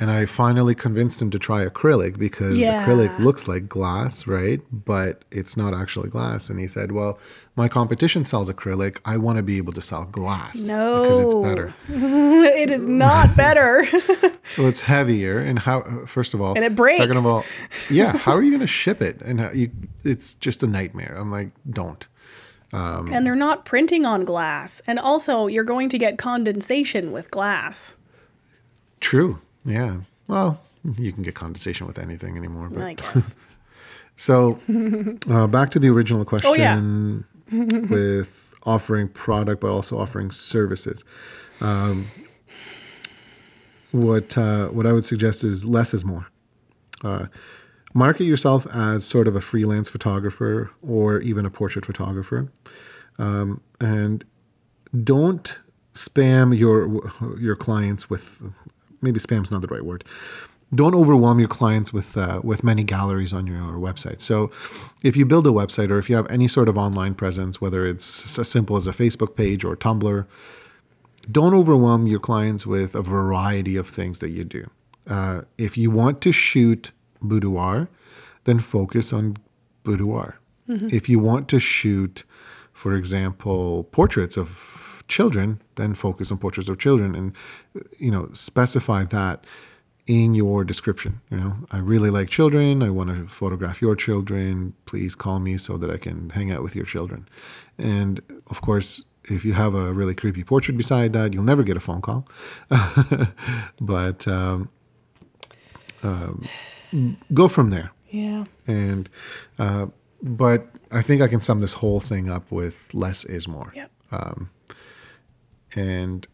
And 0.00 0.10
I 0.10 0.26
finally 0.26 0.74
convinced 0.74 1.22
him 1.22 1.30
to 1.30 1.38
try 1.38 1.64
acrylic 1.64 2.18
because 2.18 2.56
Yeah. 2.56 2.84
acrylic 2.84 3.16
looks 3.20 3.46
like 3.46 3.68
glass, 3.68 4.26
right? 4.26 4.60
But 4.72 5.24
it's 5.30 5.56
not 5.56 5.72
actually 5.72 6.08
glass. 6.08 6.50
And 6.50 6.58
he 6.58 6.66
said, 6.66 6.90
Well, 6.90 7.16
my 7.56 7.68
competition 7.68 8.24
sells 8.24 8.50
acrylic. 8.50 8.98
I 9.04 9.16
want 9.16 9.36
to 9.36 9.42
be 9.42 9.58
able 9.58 9.72
to 9.74 9.80
sell 9.80 10.04
glass 10.06 10.56
No, 10.56 11.02
because 11.02 11.20
it's 11.20 11.34
better. 11.34 11.74
it 11.88 12.70
is 12.70 12.86
not 12.86 13.36
better. 13.36 13.86
Well, 14.58 14.68
it's 14.68 14.82
heavier. 14.82 15.40
And 15.40 15.58
how, 15.58 16.04
first 16.06 16.32
of 16.34 16.40
all, 16.40 16.54
And 16.54 16.64
it 16.64 16.76
breaks. 16.76 16.98
Second 16.98 17.16
of 17.16 17.26
all, 17.26 17.44
yeah, 17.90 18.16
how 18.16 18.32
are 18.36 18.42
you 18.42 18.50
going 18.50 18.60
to 18.60 18.66
ship 18.68 19.02
it? 19.02 19.20
And 19.22 19.40
how 19.40 19.50
you, 19.50 19.70
it's 20.04 20.34
just 20.36 20.62
a 20.62 20.66
nightmare. 20.68 21.16
I'm 21.18 21.32
like, 21.32 21.50
don't. 21.68 22.06
and 22.72 23.26
they're 23.26 23.34
not 23.34 23.64
printing 23.64 24.04
on 24.04 24.24
glass. 24.24 24.80
And 24.86 24.98
also, 25.00 25.48
you're 25.48 25.64
going 25.64 25.88
to 25.88 25.98
get 25.98 26.18
condensation 26.18 27.10
with 27.10 27.32
glass. 27.32 27.94
True. 29.00 29.40
Yeah. 29.64 30.00
Well, 30.28 30.60
you 30.98 31.10
can 31.12 31.24
get 31.24 31.34
condensation 31.34 31.86
with 31.88 31.98
anything 31.98 32.36
anymore. 32.36 32.68
But. 32.70 32.82
I 32.82 32.94
guess. 32.94 33.34
So, 34.14 34.60
uh, 35.28 35.46
back 35.48 35.70
to 35.72 35.78
the 35.80 35.88
original 35.88 36.24
question. 36.24 36.50
Oh, 36.50 36.54
question 36.54 37.24
with 37.52 38.54
offering 38.64 39.08
product, 39.08 39.60
but 39.60 39.70
also 39.70 39.98
offering 39.98 40.30
services. 40.30 41.04
Um, 41.60 42.06
what 43.92 44.36
uh, 44.36 44.68
what 44.68 44.86
I 44.86 44.92
would 44.92 45.04
suggest 45.04 45.44
is 45.44 45.64
less 45.64 45.94
is 45.94 46.04
more. 46.04 46.26
Uh, 47.02 47.26
market 47.92 48.24
yourself 48.24 48.66
as 48.74 49.04
sort 49.04 49.28
of 49.28 49.36
a 49.36 49.40
freelance 49.40 49.88
photographer 49.88 50.70
or 50.82 51.18
even 51.20 51.46
a 51.46 51.50
portrait 51.50 51.86
photographer, 51.86 52.50
um, 53.18 53.60
and 53.80 54.24
don't 55.02 55.60
spam 55.92 56.56
your 56.56 57.10
your 57.38 57.54
clients 57.54 58.10
with 58.10 58.42
maybe 59.00 59.20
spam's 59.20 59.50
not 59.50 59.60
the 59.60 59.68
right 59.68 59.84
word 59.84 60.04
don't 60.74 60.94
overwhelm 60.94 61.38
your 61.38 61.48
clients 61.48 61.92
with 61.92 62.16
uh, 62.16 62.40
with 62.42 62.64
many 62.64 62.84
galleries 62.84 63.32
on 63.32 63.46
your 63.46 63.78
website. 63.78 64.20
So, 64.20 64.50
if 65.02 65.16
you 65.16 65.26
build 65.26 65.46
a 65.46 65.50
website 65.50 65.90
or 65.90 65.98
if 65.98 66.10
you 66.10 66.16
have 66.16 66.30
any 66.30 66.48
sort 66.48 66.68
of 66.68 66.76
online 66.78 67.14
presence, 67.14 67.60
whether 67.60 67.86
it's 67.86 68.38
as 68.38 68.48
simple 68.48 68.76
as 68.76 68.86
a 68.86 68.92
Facebook 68.92 69.36
page 69.36 69.64
or 69.64 69.76
Tumblr, 69.76 70.26
don't 71.30 71.54
overwhelm 71.54 72.06
your 72.06 72.20
clients 72.20 72.66
with 72.66 72.94
a 72.94 73.02
variety 73.02 73.76
of 73.76 73.88
things 73.88 74.18
that 74.18 74.30
you 74.30 74.44
do. 74.44 74.70
Uh, 75.06 75.42
if 75.58 75.76
you 75.76 75.90
want 75.90 76.20
to 76.22 76.32
shoot 76.32 76.92
boudoir, 77.20 77.88
then 78.44 78.58
focus 78.58 79.12
on 79.12 79.36
boudoir. 79.82 80.38
Mm-hmm. 80.68 80.88
If 80.90 81.08
you 81.08 81.18
want 81.18 81.48
to 81.48 81.60
shoot, 81.60 82.24
for 82.72 82.94
example, 82.94 83.84
portraits 83.84 84.36
of 84.36 85.02
children, 85.08 85.60
then 85.74 85.94
focus 85.94 86.30
on 86.30 86.38
portraits 86.38 86.68
of 86.68 86.78
children, 86.78 87.14
and 87.14 87.32
you 87.98 88.10
know 88.10 88.30
specify 88.32 89.04
that 89.04 89.44
in 90.06 90.34
your 90.34 90.64
description. 90.64 91.20
You 91.30 91.36
know, 91.38 91.56
I 91.70 91.78
really 91.78 92.10
like 92.10 92.28
children. 92.28 92.82
I 92.82 92.90
want 92.90 93.10
to 93.10 93.26
photograph 93.26 93.80
your 93.80 93.96
children. 93.96 94.74
Please 94.86 95.14
call 95.14 95.40
me 95.40 95.56
so 95.56 95.76
that 95.78 95.90
I 95.90 95.96
can 95.96 96.30
hang 96.30 96.50
out 96.50 96.62
with 96.62 96.76
your 96.76 96.84
children. 96.84 97.28
And 97.78 98.20
of 98.48 98.60
course, 98.60 99.04
if 99.24 99.44
you 99.44 99.54
have 99.54 99.74
a 99.74 99.92
really 99.92 100.14
creepy 100.14 100.44
portrait 100.44 100.76
beside 100.76 101.12
that, 101.14 101.32
you'll 101.32 101.44
never 101.44 101.62
get 101.62 101.76
a 101.76 101.80
phone 101.80 102.02
call. 102.02 102.28
but 103.80 104.28
um, 104.28 104.68
um, 106.02 106.46
go 107.32 107.48
from 107.48 107.70
there. 107.70 107.90
Yeah. 108.10 108.44
And 108.66 109.08
uh, 109.58 109.86
but 110.22 110.68
I 110.92 111.02
think 111.02 111.22
I 111.22 111.28
can 111.28 111.40
sum 111.40 111.60
this 111.60 111.74
whole 111.74 112.00
thing 112.00 112.30
up 112.30 112.50
with 112.50 112.92
less 112.94 113.24
is 113.24 113.48
more. 113.48 113.72
Yep. 113.74 113.90
Um, 114.12 114.50
and 115.74 116.26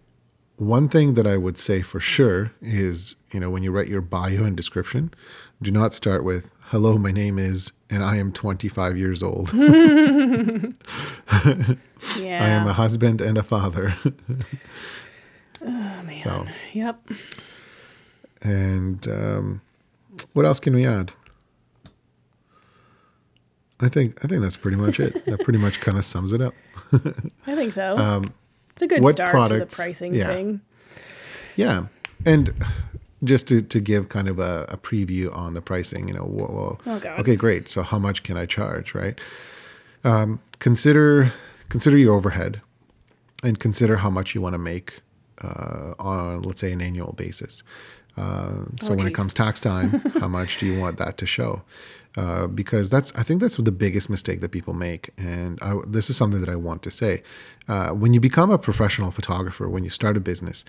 one 0.56 0.88
thing 0.88 1.14
that 1.14 1.26
I 1.26 1.36
would 1.36 1.56
say 1.56 1.80
for 1.80 2.00
sure 2.00 2.52
is, 2.60 3.16
you 3.32 3.40
know, 3.40 3.50
when 3.50 3.62
you 3.62 3.70
write 3.70 3.88
your 3.88 4.00
bio 4.00 4.44
and 4.44 4.56
description, 4.56 5.12
do 5.62 5.70
not 5.70 5.92
start 5.92 6.24
with 6.24 6.54
"Hello, 6.66 6.98
my 6.98 7.12
name 7.12 7.38
is," 7.38 7.72
and 7.88 8.04
I 8.04 8.16
am 8.16 8.32
25 8.32 8.96
years 8.96 9.22
old. 9.22 9.52
yeah. 9.52 10.72
I 12.16 12.48
am 12.48 12.66
a 12.66 12.72
husband 12.72 13.20
and 13.20 13.38
a 13.38 13.42
father. 13.42 13.96
oh 15.62 15.66
man. 15.66 16.16
So. 16.16 16.46
Yep. 16.72 17.08
And 18.42 19.06
um, 19.06 19.60
what 20.32 20.46
else 20.46 20.60
can 20.60 20.74
we 20.74 20.86
add? 20.86 21.12
I 23.82 23.88
think 23.88 24.22
I 24.24 24.28
think 24.28 24.42
that's 24.42 24.56
pretty 24.56 24.76
much 24.76 25.00
it. 25.00 25.24
that 25.24 25.40
pretty 25.40 25.58
much 25.58 25.80
kind 25.80 25.96
of 25.96 26.04
sums 26.04 26.32
it 26.32 26.40
up. 26.40 26.54
I 27.46 27.54
think 27.54 27.72
so. 27.74 27.96
Um, 27.96 28.34
it's 28.72 28.82
a 28.82 28.86
good 28.86 29.04
start 29.12 29.30
products, 29.30 29.74
to 29.74 29.76
the 29.76 29.82
pricing 29.82 30.14
yeah. 30.14 30.26
thing. 30.26 30.60
Yeah, 31.56 31.86
and 32.24 32.52
just 33.22 33.48
to, 33.48 33.62
to 33.62 33.80
give 33.80 34.08
kind 34.08 34.28
of 34.28 34.38
a, 34.38 34.66
a 34.68 34.76
preview 34.76 35.34
on 35.36 35.54
the 35.54 35.60
pricing, 35.60 36.08
you 36.08 36.14
know, 36.14 36.24
well, 36.24 36.80
oh 36.86 37.02
okay, 37.18 37.36
great. 37.36 37.68
So 37.68 37.82
how 37.82 37.98
much 37.98 38.22
can 38.22 38.36
I 38.36 38.46
charge, 38.46 38.94
right? 38.94 39.18
Um, 40.04 40.40
consider 40.58 41.32
consider 41.68 41.96
your 41.96 42.14
overhead, 42.14 42.60
and 43.42 43.58
consider 43.58 43.98
how 43.98 44.10
much 44.10 44.34
you 44.34 44.40
want 44.40 44.54
to 44.54 44.58
make 44.58 45.00
uh, 45.42 45.94
on, 45.98 46.42
let's 46.42 46.60
say, 46.60 46.72
an 46.72 46.80
annual 46.80 47.12
basis. 47.12 47.62
Uh, 48.16 48.64
so 48.82 48.92
oh, 48.92 48.94
when 48.94 49.06
it 49.06 49.14
comes 49.14 49.32
tax 49.32 49.60
time, 49.60 49.90
how 50.20 50.28
much 50.28 50.58
do 50.58 50.66
you 50.66 50.78
want 50.78 50.98
that 50.98 51.16
to 51.18 51.26
show? 51.26 51.62
Uh, 52.16 52.48
because 52.48 52.90
that's 52.90 53.14
I 53.14 53.22
think 53.22 53.40
that's 53.40 53.56
the 53.56 53.70
biggest 53.70 54.10
mistake 54.10 54.40
that 54.40 54.50
people 54.50 54.74
make, 54.74 55.10
and 55.16 55.60
I, 55.62 55.76
this 55.86 56.10
is 56.10 56.16
something 56.16 56.40
that 56.40 56.48
I 56.50 56.56
want 56.56 56.82
to 56.82 56.90
say. 56.90 57.22
Uh, 57.68 57.90
when 57.90 58.12
you 58.12 58.18
become 58.18 58.50
a 58.50 58.58
professional 58.58 59.12
photographer, 59.12 59.68
when 59.68 59.84
you 59.84 59.90
start 59.90 60.16
a 60.16 60.20
business, 60.20 60.64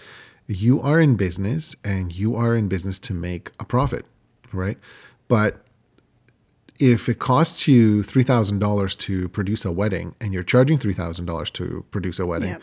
you 0.45 0.79
are 0.81 0.99
in 0.99 1.15
business 1.15 1.75
and 1.83 2.15
you 2.15 2.35
are 2.35 2.55
in 2.55 2.67
business 2.67 2.99
to 2.99 3.15
make 3.15 3.51
a 3.59 3.65
profit, 3.65 4.05
right? 4.53 4.77
But 5.27 5.65
if 6.77 7.09
it 7.09 7.17
costs 7.17 7.67
you 7.67 8.03
three 8.03 8.23
thousand 8.23 8.59
dollars 8.59 8.95
to 8.97 9.27
produce 9.29 9.65
a 9.65 9.71
wedding, 9.71 10.13
and 10.21 10.33
you're 10.33 10.43
charging 10.43 10.77
three 10.77 10.93
thousand 10.93 11.25
dollars 11.25 11.49
to 11.51 11.85
produce 11.89 12.19
a 12.19 12.25
wedding, 12.27 12.49
yep. 12.49 12.61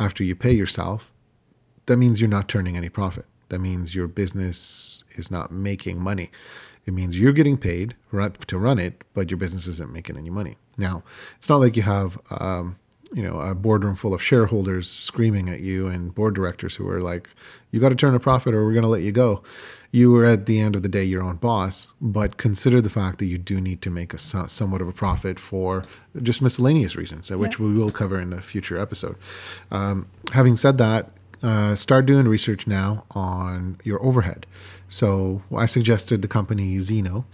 after 0.00 0.24
you 0.24 0.34
pay 0.34 0.52
yourself, 0.52 1.12
that 1.86 1.96
means 1.96 2.20
you're 2.20 2.28
not 2.28 2.48
turning 2.48 2.76
any 2.76 2.88
profit. 2.88 3.26
That 3.50 3.60
means 3.60 3.94
your 3.94 4.08
business 4.08 5.04
is 5.16 5.30
not 5.30 5.52
making 5.52 6.02
money. 6.02 6.30
It 6.86 6.94
means 6.94 7.20
you're 7.20 7.32
getting 7.32 7.58
paid 7.58 7.94
to 8.10 8.58
run 8.58 8.78
it, 8.78 9.02
but 9.14 9.30
your 9.30 9.38
business 9.38 9.66
isn't 9.66 9.92
making 9.92 10.16
any 10.16 10.30
money. 10.30 10.56
Now, 10.76 11.02
it's 11.36 11.48
not 11.48 11.60
like 11.60 11.76
you 11.76 11.82
have, 11.82 12.18
um, 12.30 12.78
you 13.12 13.22
know, 13.22 13.40
a 13.40 13.54
boardroom 13.54 13.96
full 13.96 14.14
of 14.14 14.22
shareholders 14.22 14.88
screaming 14.88 15.48
at 15.48 15.60
you 15.60 15.88
and 15.88 16.14
board 16.14 16.34
directors 16.34 16.76
who 16.76 16.88
are 16.88 17.00
like, 17.00 17.28
"You 17.70 17.80
got 17.80 17.90
to 17.90 17.94
turn 17.94 18.14
a 18.14 18.20
profit, 18.20 18.54
or 18.54 18.64
we're 18.64 18.72
going 18.72 18.82
to 18.82 18.88
let 18.88 19.02
you 19.02 19.12
go." 19.12 19.42
You 19.92 20.14
are 20.16 20.24
at 20.24 20.46
the 20.46 20.60
end 20.60 20.76
of 20.76 20.82
the 20.82 20.88
day 20.88 21.02
your 21.02 21.22
own 21.22 21.36
boss, 21.36 21.88
but 22.00 22.36
consider 22.36 22.80
the 22.80 22.88
fact 22.90 23.18
that 23.18 23.26
you 23.26 23.38
do 23.38 23.60
need 23.60 23.82
to 23.82 23.90
make 23.90 24.14
a 24.14 24.18
somewhat 24.18 24.80
of 24.80 24.86
a 24.86 24.92
profit 24.92 25.40
for 25.40 25.84
just 26.22 26.40
miscellaneous 26.40 26.94
reasons, 26.94 27.28
which 27.30 27.58
yeah. 27.58 27.66
we 27.66 27.74
will 27.74 27.90
cover 27.90 28.20
in 28.20 28.32
a 28.32 28.40
future 28.40 28.78
episode. 28.78 29.16
Um, 29.72 30.06
having 30.32 30.54
said 30.54 30.78
that, 30.78 31.10
uh, 31.42 31.74
start 31.74 32.06
doing 32.06 32.28
research 32.28 32.66
now 32.66 33.04
on 33.10 33.78
your 33.82 34.00
overhead. 34.04 34.46
So 34.90 35.42
I 35.56 35.66
suggested 35.66 36.20
the 36.20 36.28
company 36.28 36.76
Zno, 36.78 37.24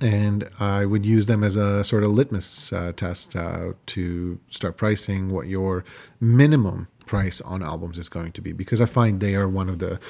and 0.00 0.50
I 0.58 0.84
would 0.84 1.06
use 1.06 1.26
them 1.26 1.44
as 1.44 1.54
a 1.54 1.84
sort 1.84 2.02
of 2.02 2.10
litmus 2.10 2.72
uh, 2.72 2.92
test 2.94 3.36
uh, 3.36 3.74
to 3.86 4.40
start 4.48 4.76
pricing 4.76 5.30
what 5.30 5.46
your 5.46 5.84
minimum 6.20 6.88
price 7.06 7.40
on 7.42 7.62
albums 7.62 7.96
is 7.96 8.08
going 8.08 8.32
to 8.32 8.42
be, 8.42 8.52
because 8.52 8.80
I 8.80 8.86
find 8.86 9.20
they 9.20 9.36
are 9.36 9.48
one 9.48 9.68
of 9.68 9.78
the 9.78 10.00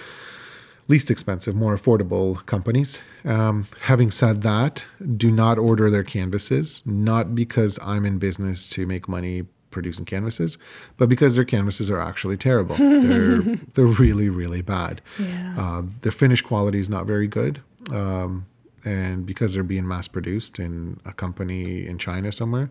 least 0.89 1.11
expensive, 1.11 1.55
more 1.55 1.76
affordable 1.76 2.45
companies. 2.47 3.03
Um, 3.26 3.68
having 3.83 4.11
said 4.11 4.41
that, 4.43 4.87
do 5.16 5.30
not 5.30 5.59
order 5.59 5.91
their 5.91 6.03
canvases, 6.03 6.83
not 6.87 7.35
because 7.35 7.78
I'm 7.83 8.07
in 8.07 8.18
business 8.18 8.68
to 8.70 8.87
make 8.87 9.07
money 9.07 9.45
producing 9.73 10.05
canvases, 10.05 10.59
but 10.97 11.09
because 11.09 11.35
their 11.35 11.45
canvases 11.45 11.91
are 11.91 12.01
actually 12.01 12.37
terrible. 12.37 12.77
they're 12.77 13.41
they're 13.75 13.85
really 13.87 14.29
really 14.29 14.62
bad. 14.62 15.01
Yeah. 15.18 15.55
Uh, 15.59 15.83
their 16.03 16.12
finish 16.12 16.43
quality 16.43 16.79
is 16.79 16.89
not 16.89 17.07
very 17.07 17.27
good, 17.27 17.62
um, 17.91 18.47
and 18.85 19.27
because 19.27 19.55
they're 19.55 19.62
being 19.64 19.89
mass 19.89 20.07
produced 20.09 20.59
in 20.59 21.01
a 21.05 21.12
company 21.12 21.87
in 21.87 21.99
China 21.99 22.31
somewhere, 22.31 22.70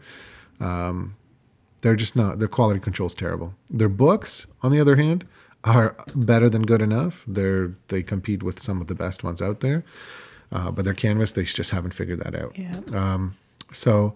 um, 0.59 1.15
they're 1.81 1.95
just 1.95 2.15
not. 2.15 2.39
Their 2.39 2.47
quality 2.47 2.79
control 2.79 3.07
is 3.07 3.15
terrible. 3.15 3.55
Their 3.69 3.89
books, 3.89 4.47
on 4.61 4.71
the 4.71 4.79
other 4.79 4.95
hand, 4.95 5.27
are 5.63 5.95
better 6.15 6.49
than 6.49 6.63
good 6.63 6.81
enough. 6.81 7.23
They're 7.27 7.75
they 7.89 8.03
compete 8.03 8.43
with 8.43 8.59
some 8.59 8.81
of 8.81 8.87
the 8.87 8.95
best 8.95 9.23
ones 9.23 9.41
out 9.41 9.59
there, 9.59 9.83
uh, 10.51 10.71
but 10.71 10.85
their 10.85 10.93
canvas 10.93 11.33
they 11.33 11.43
just 11.43 11.71
haven't 11.71 11.93
figured 11.93 12.19
that 12.19 12.35
out. 12.35 12.57
Yeah. 12.57 12.79
Um, 12.93 13.35
so 13.71 14.13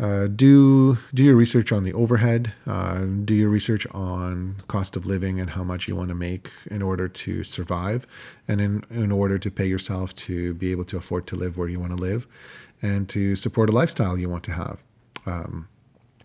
uh, 0.00 0.26
do 0.26 0.98
do 1.14 1.24
your 1.24 1.34
research 1.34 1.72
on 1.72 1.82
the 1.82 1.92
overhead. 1.92 2.52
Uh, 2.66 3.04
do 3.24 3.34
your 3.34 3.48
research 3.48 3.86
on 3.92 4.56
cost 4.68 4.94
of 4.94 5.06
living 5.06 5.40
and 5.40 5.50
how 5.50 5.64
much 5.64 5.88
you 5.88 5.96
want 5.96 6.10
to 6.10 6.14
make 6.14 6.50
in 6.70 6.82
order 6.82 7.08
to 7.08 7.42
survive, 7.42 8.06
and 8.46 8.60
in 8.60 8.84
in 8.90 9.10
order 9.10 9.38
to 9.38 9.50
pay 9.50 9.66
yourself 9.66 10.14
to 10.14 10.52
be 10.54 10.70
able 10.70 10.84
to 10.84 10.98
afford 10.98 11.26
to 11.28 11.36
live 11.36 11.56
where 11.56 11.68
you 11.68 11.80
want 11.80 11.96
to 11.96 12.02
live, 12.02 12.26
and 12.82 13.08
to 13.08 13.34
support 13.36 13.70
a 13.70 13.72
lifestyle 13.72 14.18
you 14.18 14.28
want 14.28 14.44
to 14.44 14.52
have. 14.52 14.84
Um, 15.24 15.68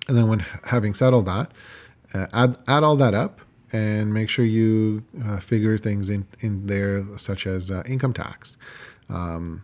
and 0.08 0.18
then 0.18 0.28
when 0.28 0.40
having 0.66 0.94
said 0.94 1.14
all 1.14 1.22
that, 1.24 1.52
uh, 2.14 2.28
add 2.34 2.58
add 2.68 2.84
all 2.84 2.98
that 2.98 3.14
up 3.14 3.40
and 3.72 4.14
make 4.14 4.28
sure 4.28 4.44
you 4.44 5.06
uh, 5.26 5.40
figure 5.40 5.78
things 5.78 6.10
in 6.10 6.28
in 6.42 6.68
there 6.68 7.06
such 7.18 7.48
as 7.48 7.72
uh, 7.72 7.84
income 7.86 8.12
tax, 8.14 8.58
um, 9.08 9.64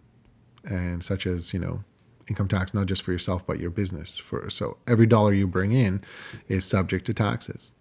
and 0.63 1.03
such 1.03 1.27
as 1.27 1.53
you 1.53 1.59
know 1.59 1.83
income 2.27 2.47
tax 2.47 2.73
not 2.73 2.87
just 2.87 3.01
for 3.01 3.11
yourself 3.11 3.45
but 3.45 3.59
your 3.59 3.69
business. 3.69 4.17
For 4.17 4.49
so 4.49 4.77
every 4.87 5.05
dollar 5.05 5.33
you 5.33 5.47
bring 5.47 5.71
in 5.71 6.01
is 6.47 6.65
subject 6.65 7.05
to 7.05 7.13
taxes. 7.13 7.73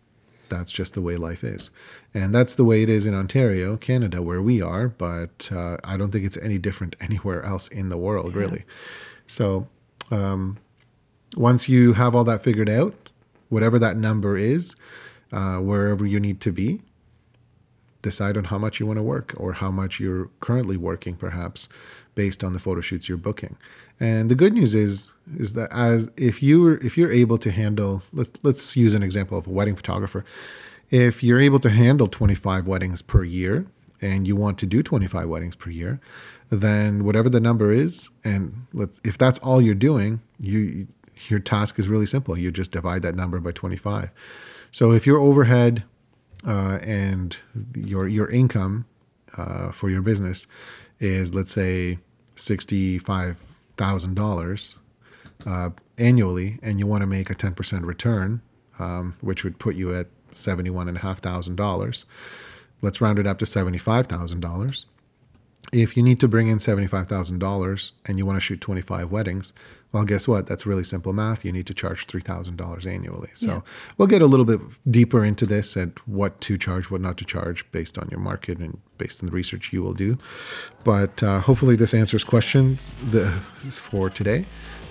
That's 0.49 0.71
just 0.71 0.95
the 0.95 1.01
way 1.03 1.17
life 1.17 1.43
is. 1.43 1.71
And 2.15 2.33
that's 2.35 2.55
the 2.55 2.65
way 2.65 2.83
it 2.83 2.89
is 2.89 3.07
in 3.07 3.15
ontario 3.15 3.77
canada 3.77 4.23
where 4.23 4.41
we 4.41 4.63
are 4.63 4.89
but 4.89 5.51
uh, 5.53 5.77
i 5.85 5.97
don't 5.97 6.13
think 6.13 6.25
it's 6.25 6.39
any 6.39 6.59
different 6.59 6.97
anywhere 7.01 7.43
else 7.45 7.69
in 7.69 7.89
the 7.89 7.99
world 7.99 8.33
yeah. 8.35 8.41
really. 8.41 8.65
So 9.27 9.69
um, 10.11 10.59
once 11.37 11.69
you 11.69 11.95
have 11.95 12.15
all 12.15 12.25
that 12.25 12.43
figured 12.43 12.69
out 12.69 13.11
whatever 13.49 13.79
that 13.79 13.97
number 13.97 14.37
is 14.37 14.77
uh, 15.33 15.57
wherever 15.57 16.07
you 16.07 16.21
need 16.21 16.41
to 16.41 16.53
be 16.53 16.83
decide 18.03 18.37
on 18.37 18.45
how 18.45 18.59
much 18.59 18.79
you 18.81 18.87
want 18.87 18.99
to 18.99 19.03
work 19.03 19.35
or 19.37 19.55
how 19.55 19.71
much 19.71 19.99
you're 20.01 20.29
currently 20.41 20.77
working 20.77 21.15
perhaps 21.15 21.69
based 22.15 22.43
on 22.45 22.53
the 22.53 22.59
photo 22.59 22.81
shoots 22.81 23.09
you're 23.09 23.19
booking 23.19 23.57
and 23.99 24.31
the 24.31 24.35
good 24.35 24.53
news 24.53 24.75
is 24.75 25.13
is 25.35 25.55
that 25.55 25.73
as 25.73 26.11
if 26.17 26.43
you're 26.43 26.77
if 26.79 26.99
you're 26.99 27.11
able 27.11 27.39
to 27.39 27.51
handle 27.51 28.03
let's 28.13 28.33
let's 28.43 28.77
use 28.77 28.95
an 28.95 29.03
example 29.03 29.39
of 29.39 29.47
a 29.47 29.51
wedding 29.51 29.75
photographer. 29.75 30.25
If 30.91 31.23
you're 31.23 31.41
able 31.41 31.59
to 31.61 31.71
handle 31.71 32.07
25 32.07 32.69
weddings 32.69 33.03
per 33.03 33.25
year 33.25 33.67
and 34.01 34.29
you 34.29 34.37
want 34.37 34.59
to 34.59 34.67
do 34.67 34.85
25 34.85 35.29
weddings 35.29 35.57
per 35.57 35.71
year, 35.71 36.01
then 36.49 37.05
whatever 37.05 37.29
the 37.29 37.41
number 37.41 37.73
is 37.73 38.09
and 38.23 38.67
let's 38.73 39.01
if 39.03 39.17
that's 39.17 39.39
all 39.41 39.61
you're 39.61 39.75
doing, 39.75 40.21
you 40.39 40.89
your 41.29 41.41
task 41.41 41.79
is 41.79 41.89
really 41.89 42.07
simple. 42.07 42.37
You 42.37 42.51
just 42.51 42.71
divide 42.71 43.01
that 43.03 43.15
number 43.15 43.41
by 43.41 43.53
25. 43.53 44.11
So 44.71 44.93
if 44.93 45.07
your 45.07 45.19
overhead 45.19 45.85
uh, 46.47 46.79
and 46.83 47.37
your 47.75 48.07
your 48.07 48.29
income 48.29 48.85
uh, 49.37 49.73
for 49.73 49.91
your 49.91 50.03
business 50.03 50.47
is, 51.01 51.35
let's 51.35 51.51
say, 51.53 51.99
$65,000 52.37 54.75
uh, 55.45 55.71
annually, 55.99 56.59
and 56.63 56.79
you 56.79 56.87
want 56.87 57.03
to 57.03 57.07
make 57.07 57.29
a 57.31 57.35
10% 57.35 57.85
return, 57.85 58.41
um, 58.79 59.17
which 59.21 59.45
would 59.45 59.59
put 59.59 59.75
you 59.75 59.95
at 59.95 60.07
$71,500, 60.35 62.05
let's 62.83 63.01
round 63.01 63.19
it 63.19 63.27
up 63.27 63.39
to 63.39 63.45
$75,000 63.45 64.85
if 65.73 65.97
you 65.97 66.03
need 66.03 66.21
to 66.21 66.29
bring 66.29 66.49
in 66.49 66.59
$75,000 66.59 67.93
and 68.07 68.19
you 68.19 68.27
want 68.27 68.37
to 68.37 68.41
shoot 68.41 68.61
25 68.61 69.11
weddings, 69.11 69.53
well, 69.93 70.05
guess 70.05 70.29
what? 70.29 70.47
That's 70.47 70.67
really 70.67 70.85
simple 70.85 71.13
math. 71.13 71.45
You 71.45 71.53
need 71.53 71.67
to 71.69 71.75
charge 71.75 72.07
$3,000 72.07 72.87
annually. 72.87 73.31
So 73.35 73.47
Yeah. 73.47 73.61
we'll 73.97 74.09
get 74.09 74.21
a 74.23 74.27
little 74.27 74.45
bit 74.45 74.61
deeper 74.91 75.25
into 75.25 75.47
this 75.47 75.77
and 75.77 75.93
what 76.07 76.41
to 76.43 76.59
charge, 76.59 76.91
what 76.91 77.01
not 77.01 77.17
to 77.19 77.25
charge 77.25 77.65
based 77.73 77.97
on 77.99 78.09
your 78.11 78.21
market 78.21 78.59
and 78.59 78.79
based 78.99 79.23
on 79.23 79.27
the 79.27 79.33
research 79.33 79.73
you 79.73 79.83
will 79.83 79.95
do. 79.95 80.19
But 80.85 81.23
uh, 81.23 81.41
hopefully, 81.41 81.77
this 81.77 81.95
answers 81.95 82.25
questions 82.25 82.97
the, 83.11 83.31
for 83.71 84.11
today. 84.11 84.47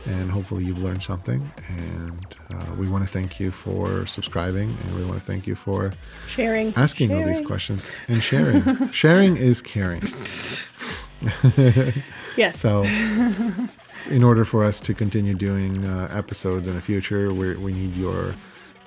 And 0.05 0.29
hopefully, 0.29 0.63
you've 0.63 0.81
learned 0.83 1.01
something. 1.01 1.51
And 1.67 2.25
uh, 2.53 2.73
we 2.77 2.87
want 2.87 3.03
to 3.03 3.09
thank 3.09 3.39
you 3.39 3.51
for 3.51 4.05
subscribing 4.05 4.77
and 4.83 4.95
we 4.95 5.03
want 5.03 5.15
to 5.15 5.19
thank 5.25 5.47
you 5.47 5.55
for 5.55 5.91
Sharing. 6.27 6.73
asking 6.75 7.11
all 7.13 7.25
these 7.25 7.41
questions 7.41 7.89
and 8.07 8.21
sharing. 8.21 8.91
sharing 8.91 9.35
is 9.37 9.61
caring. 9.61 10.03
Yes. 12.37 12.59
So, 12.59 12.83
in 14.09 14.21
order 14.21 14.43
for 14.43 14.65
us 14.65 14.81
to 14.81 14.93
continue 14.93 15.33
doing 15.33 15.85
uh, 15.85 16.09
episodes 16.11 16.67
in 16.67 16.75
the 16.75 16.81
future, 16.81 17.33
we 17.33 17.55
we 17.55 17.71
need 17.73 17.95
your 17.95 18.33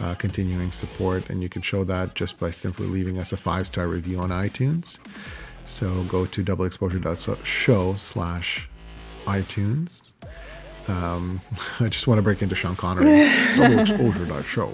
uh, 0.00 0.14
continuing 0.16 0.70
support, 0.70 1.30
and 1.30 1.42
you 1.42 1.48
can 1.48 1.62
show 1.62 1.82
that 1.84 2.14
just 2.14 2.38
by 2.38 2.50
simply 2.50 2.86
leaving 2.86 3.18
us 3.18 3.32
a 3.32 3.36
five 3.38 3.66
star 3.66 3.88
review 3.88 4.18
on 4.20 4.28
iTunes. 4.28 4.98
So 5.64 6.04
go 6.04 6.26
to 6.26 6.44
doubleexposure.show 6.44 7.94
slash 7.94 8.68
iTunes. 9.26 10.07
Um, 10.88 11.40
I 11.80 11.88
just 11.88 12.06
want 12.06 12.18
to 12.18 12.22
break 12.22 12.42
into 12.42 12.54
Sean 12.54 12.76
Connery. 12.76 13.06
doubleexposure.show. 13.54 14.72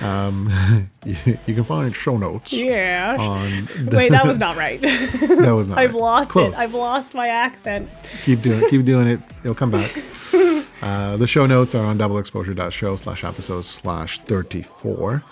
Um, 0.00 0.90
you, 1.04 1.16
you 1.46 1.54
can 1.54 1.64
find 1.64 1.94
show 1.94 2.16
notes 2.16 2.52
yeah. 2.52 3.16
on. 3.18 3.68
Wait, 3.86 4.10
that 4.10 4.26
was 4.26 4.38
not 4.38 4.56
right. 4.56 4.80
that 4.80 5.52
was 5.54 5.68
not. 5.68 5.78
I've 5.78 5.94
right. 5.94 6.02
lost 6.02 6.30
Close. 6.30 6.54
it. 6.54 6.58
I've 6.58 6.74
lost 6.74 7.14
my 7.14 7.28
accent. 7.28 7.88
keep 8.24 8.42
doing 8.42 8.68
keep 8.68 8.84
doing 8.84 9.06
it 9.06 9.20
it'll 9.40 9.54
come 9.54 9.70
back 9.70 10.02
uh, 10.82 11.16
the 11.16 11.26
show 11.26 11.46
notes 11.46 11.74
are 11.74 11.84
on 11.84 11.96
doubleexposure.show 11.98 12.96
slash 12.96 13.24
episodes 13.24 13.66
slash 13.68 14.20
34 14.20 15.22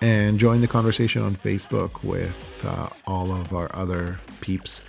and 0.00 0.38
join 0.38 0.60
the 0.60 0.68
conversation 0.68 1.22
on 1.22 1.36
facebook 1.36 2.02
with 2.02 2.64
uh, 2.66 2.88
all 3.06 3.32
of 3.32 3.52
our 3.54 3.74
other 3.74 4.18
peeps 4.40 4.82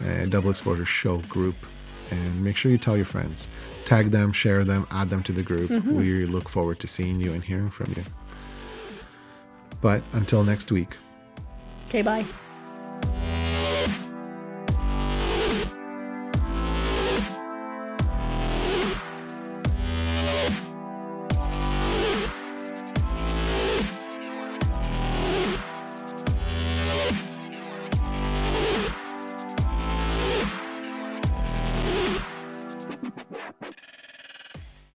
and 0.00 0.30
double 0.30 0.50
exposure 0.50 0.84
show 0.84 1.18
group 1.22 1.56
and 2.10 2.44
make 2.44 2.56
sure 2.56 2.70
you 2.70 2.78
tell 2.78 2.96
your 2.96 3.04
friends 3.04 3.48
tag 3.86 4.10
them, 4.10 4.32
share 4.32 4.64
them, 4.64 4.86
add 4.90 5.08
them 5.08 5.22
to 5.22 5.32
the 5.32 5.42
group. 5.42 5.70
Mm-hmm. 5.70 5.96
We 5.96 6.26
look 6.26 6.50
forward 6.50 6.80
to 6.80 6.88
seeing 6.88 7.20
you 7.20 7.32
and 7.32 7.42
hearing 7.42 7.70
from 7.70 7.94
you. 7.96 8.02
But 9.80 10.02
until 10.12 10.44
next 10.44 10.70
week. 10.70 10.96
Okay, 11.86 12.02
bye. 12.02 12.24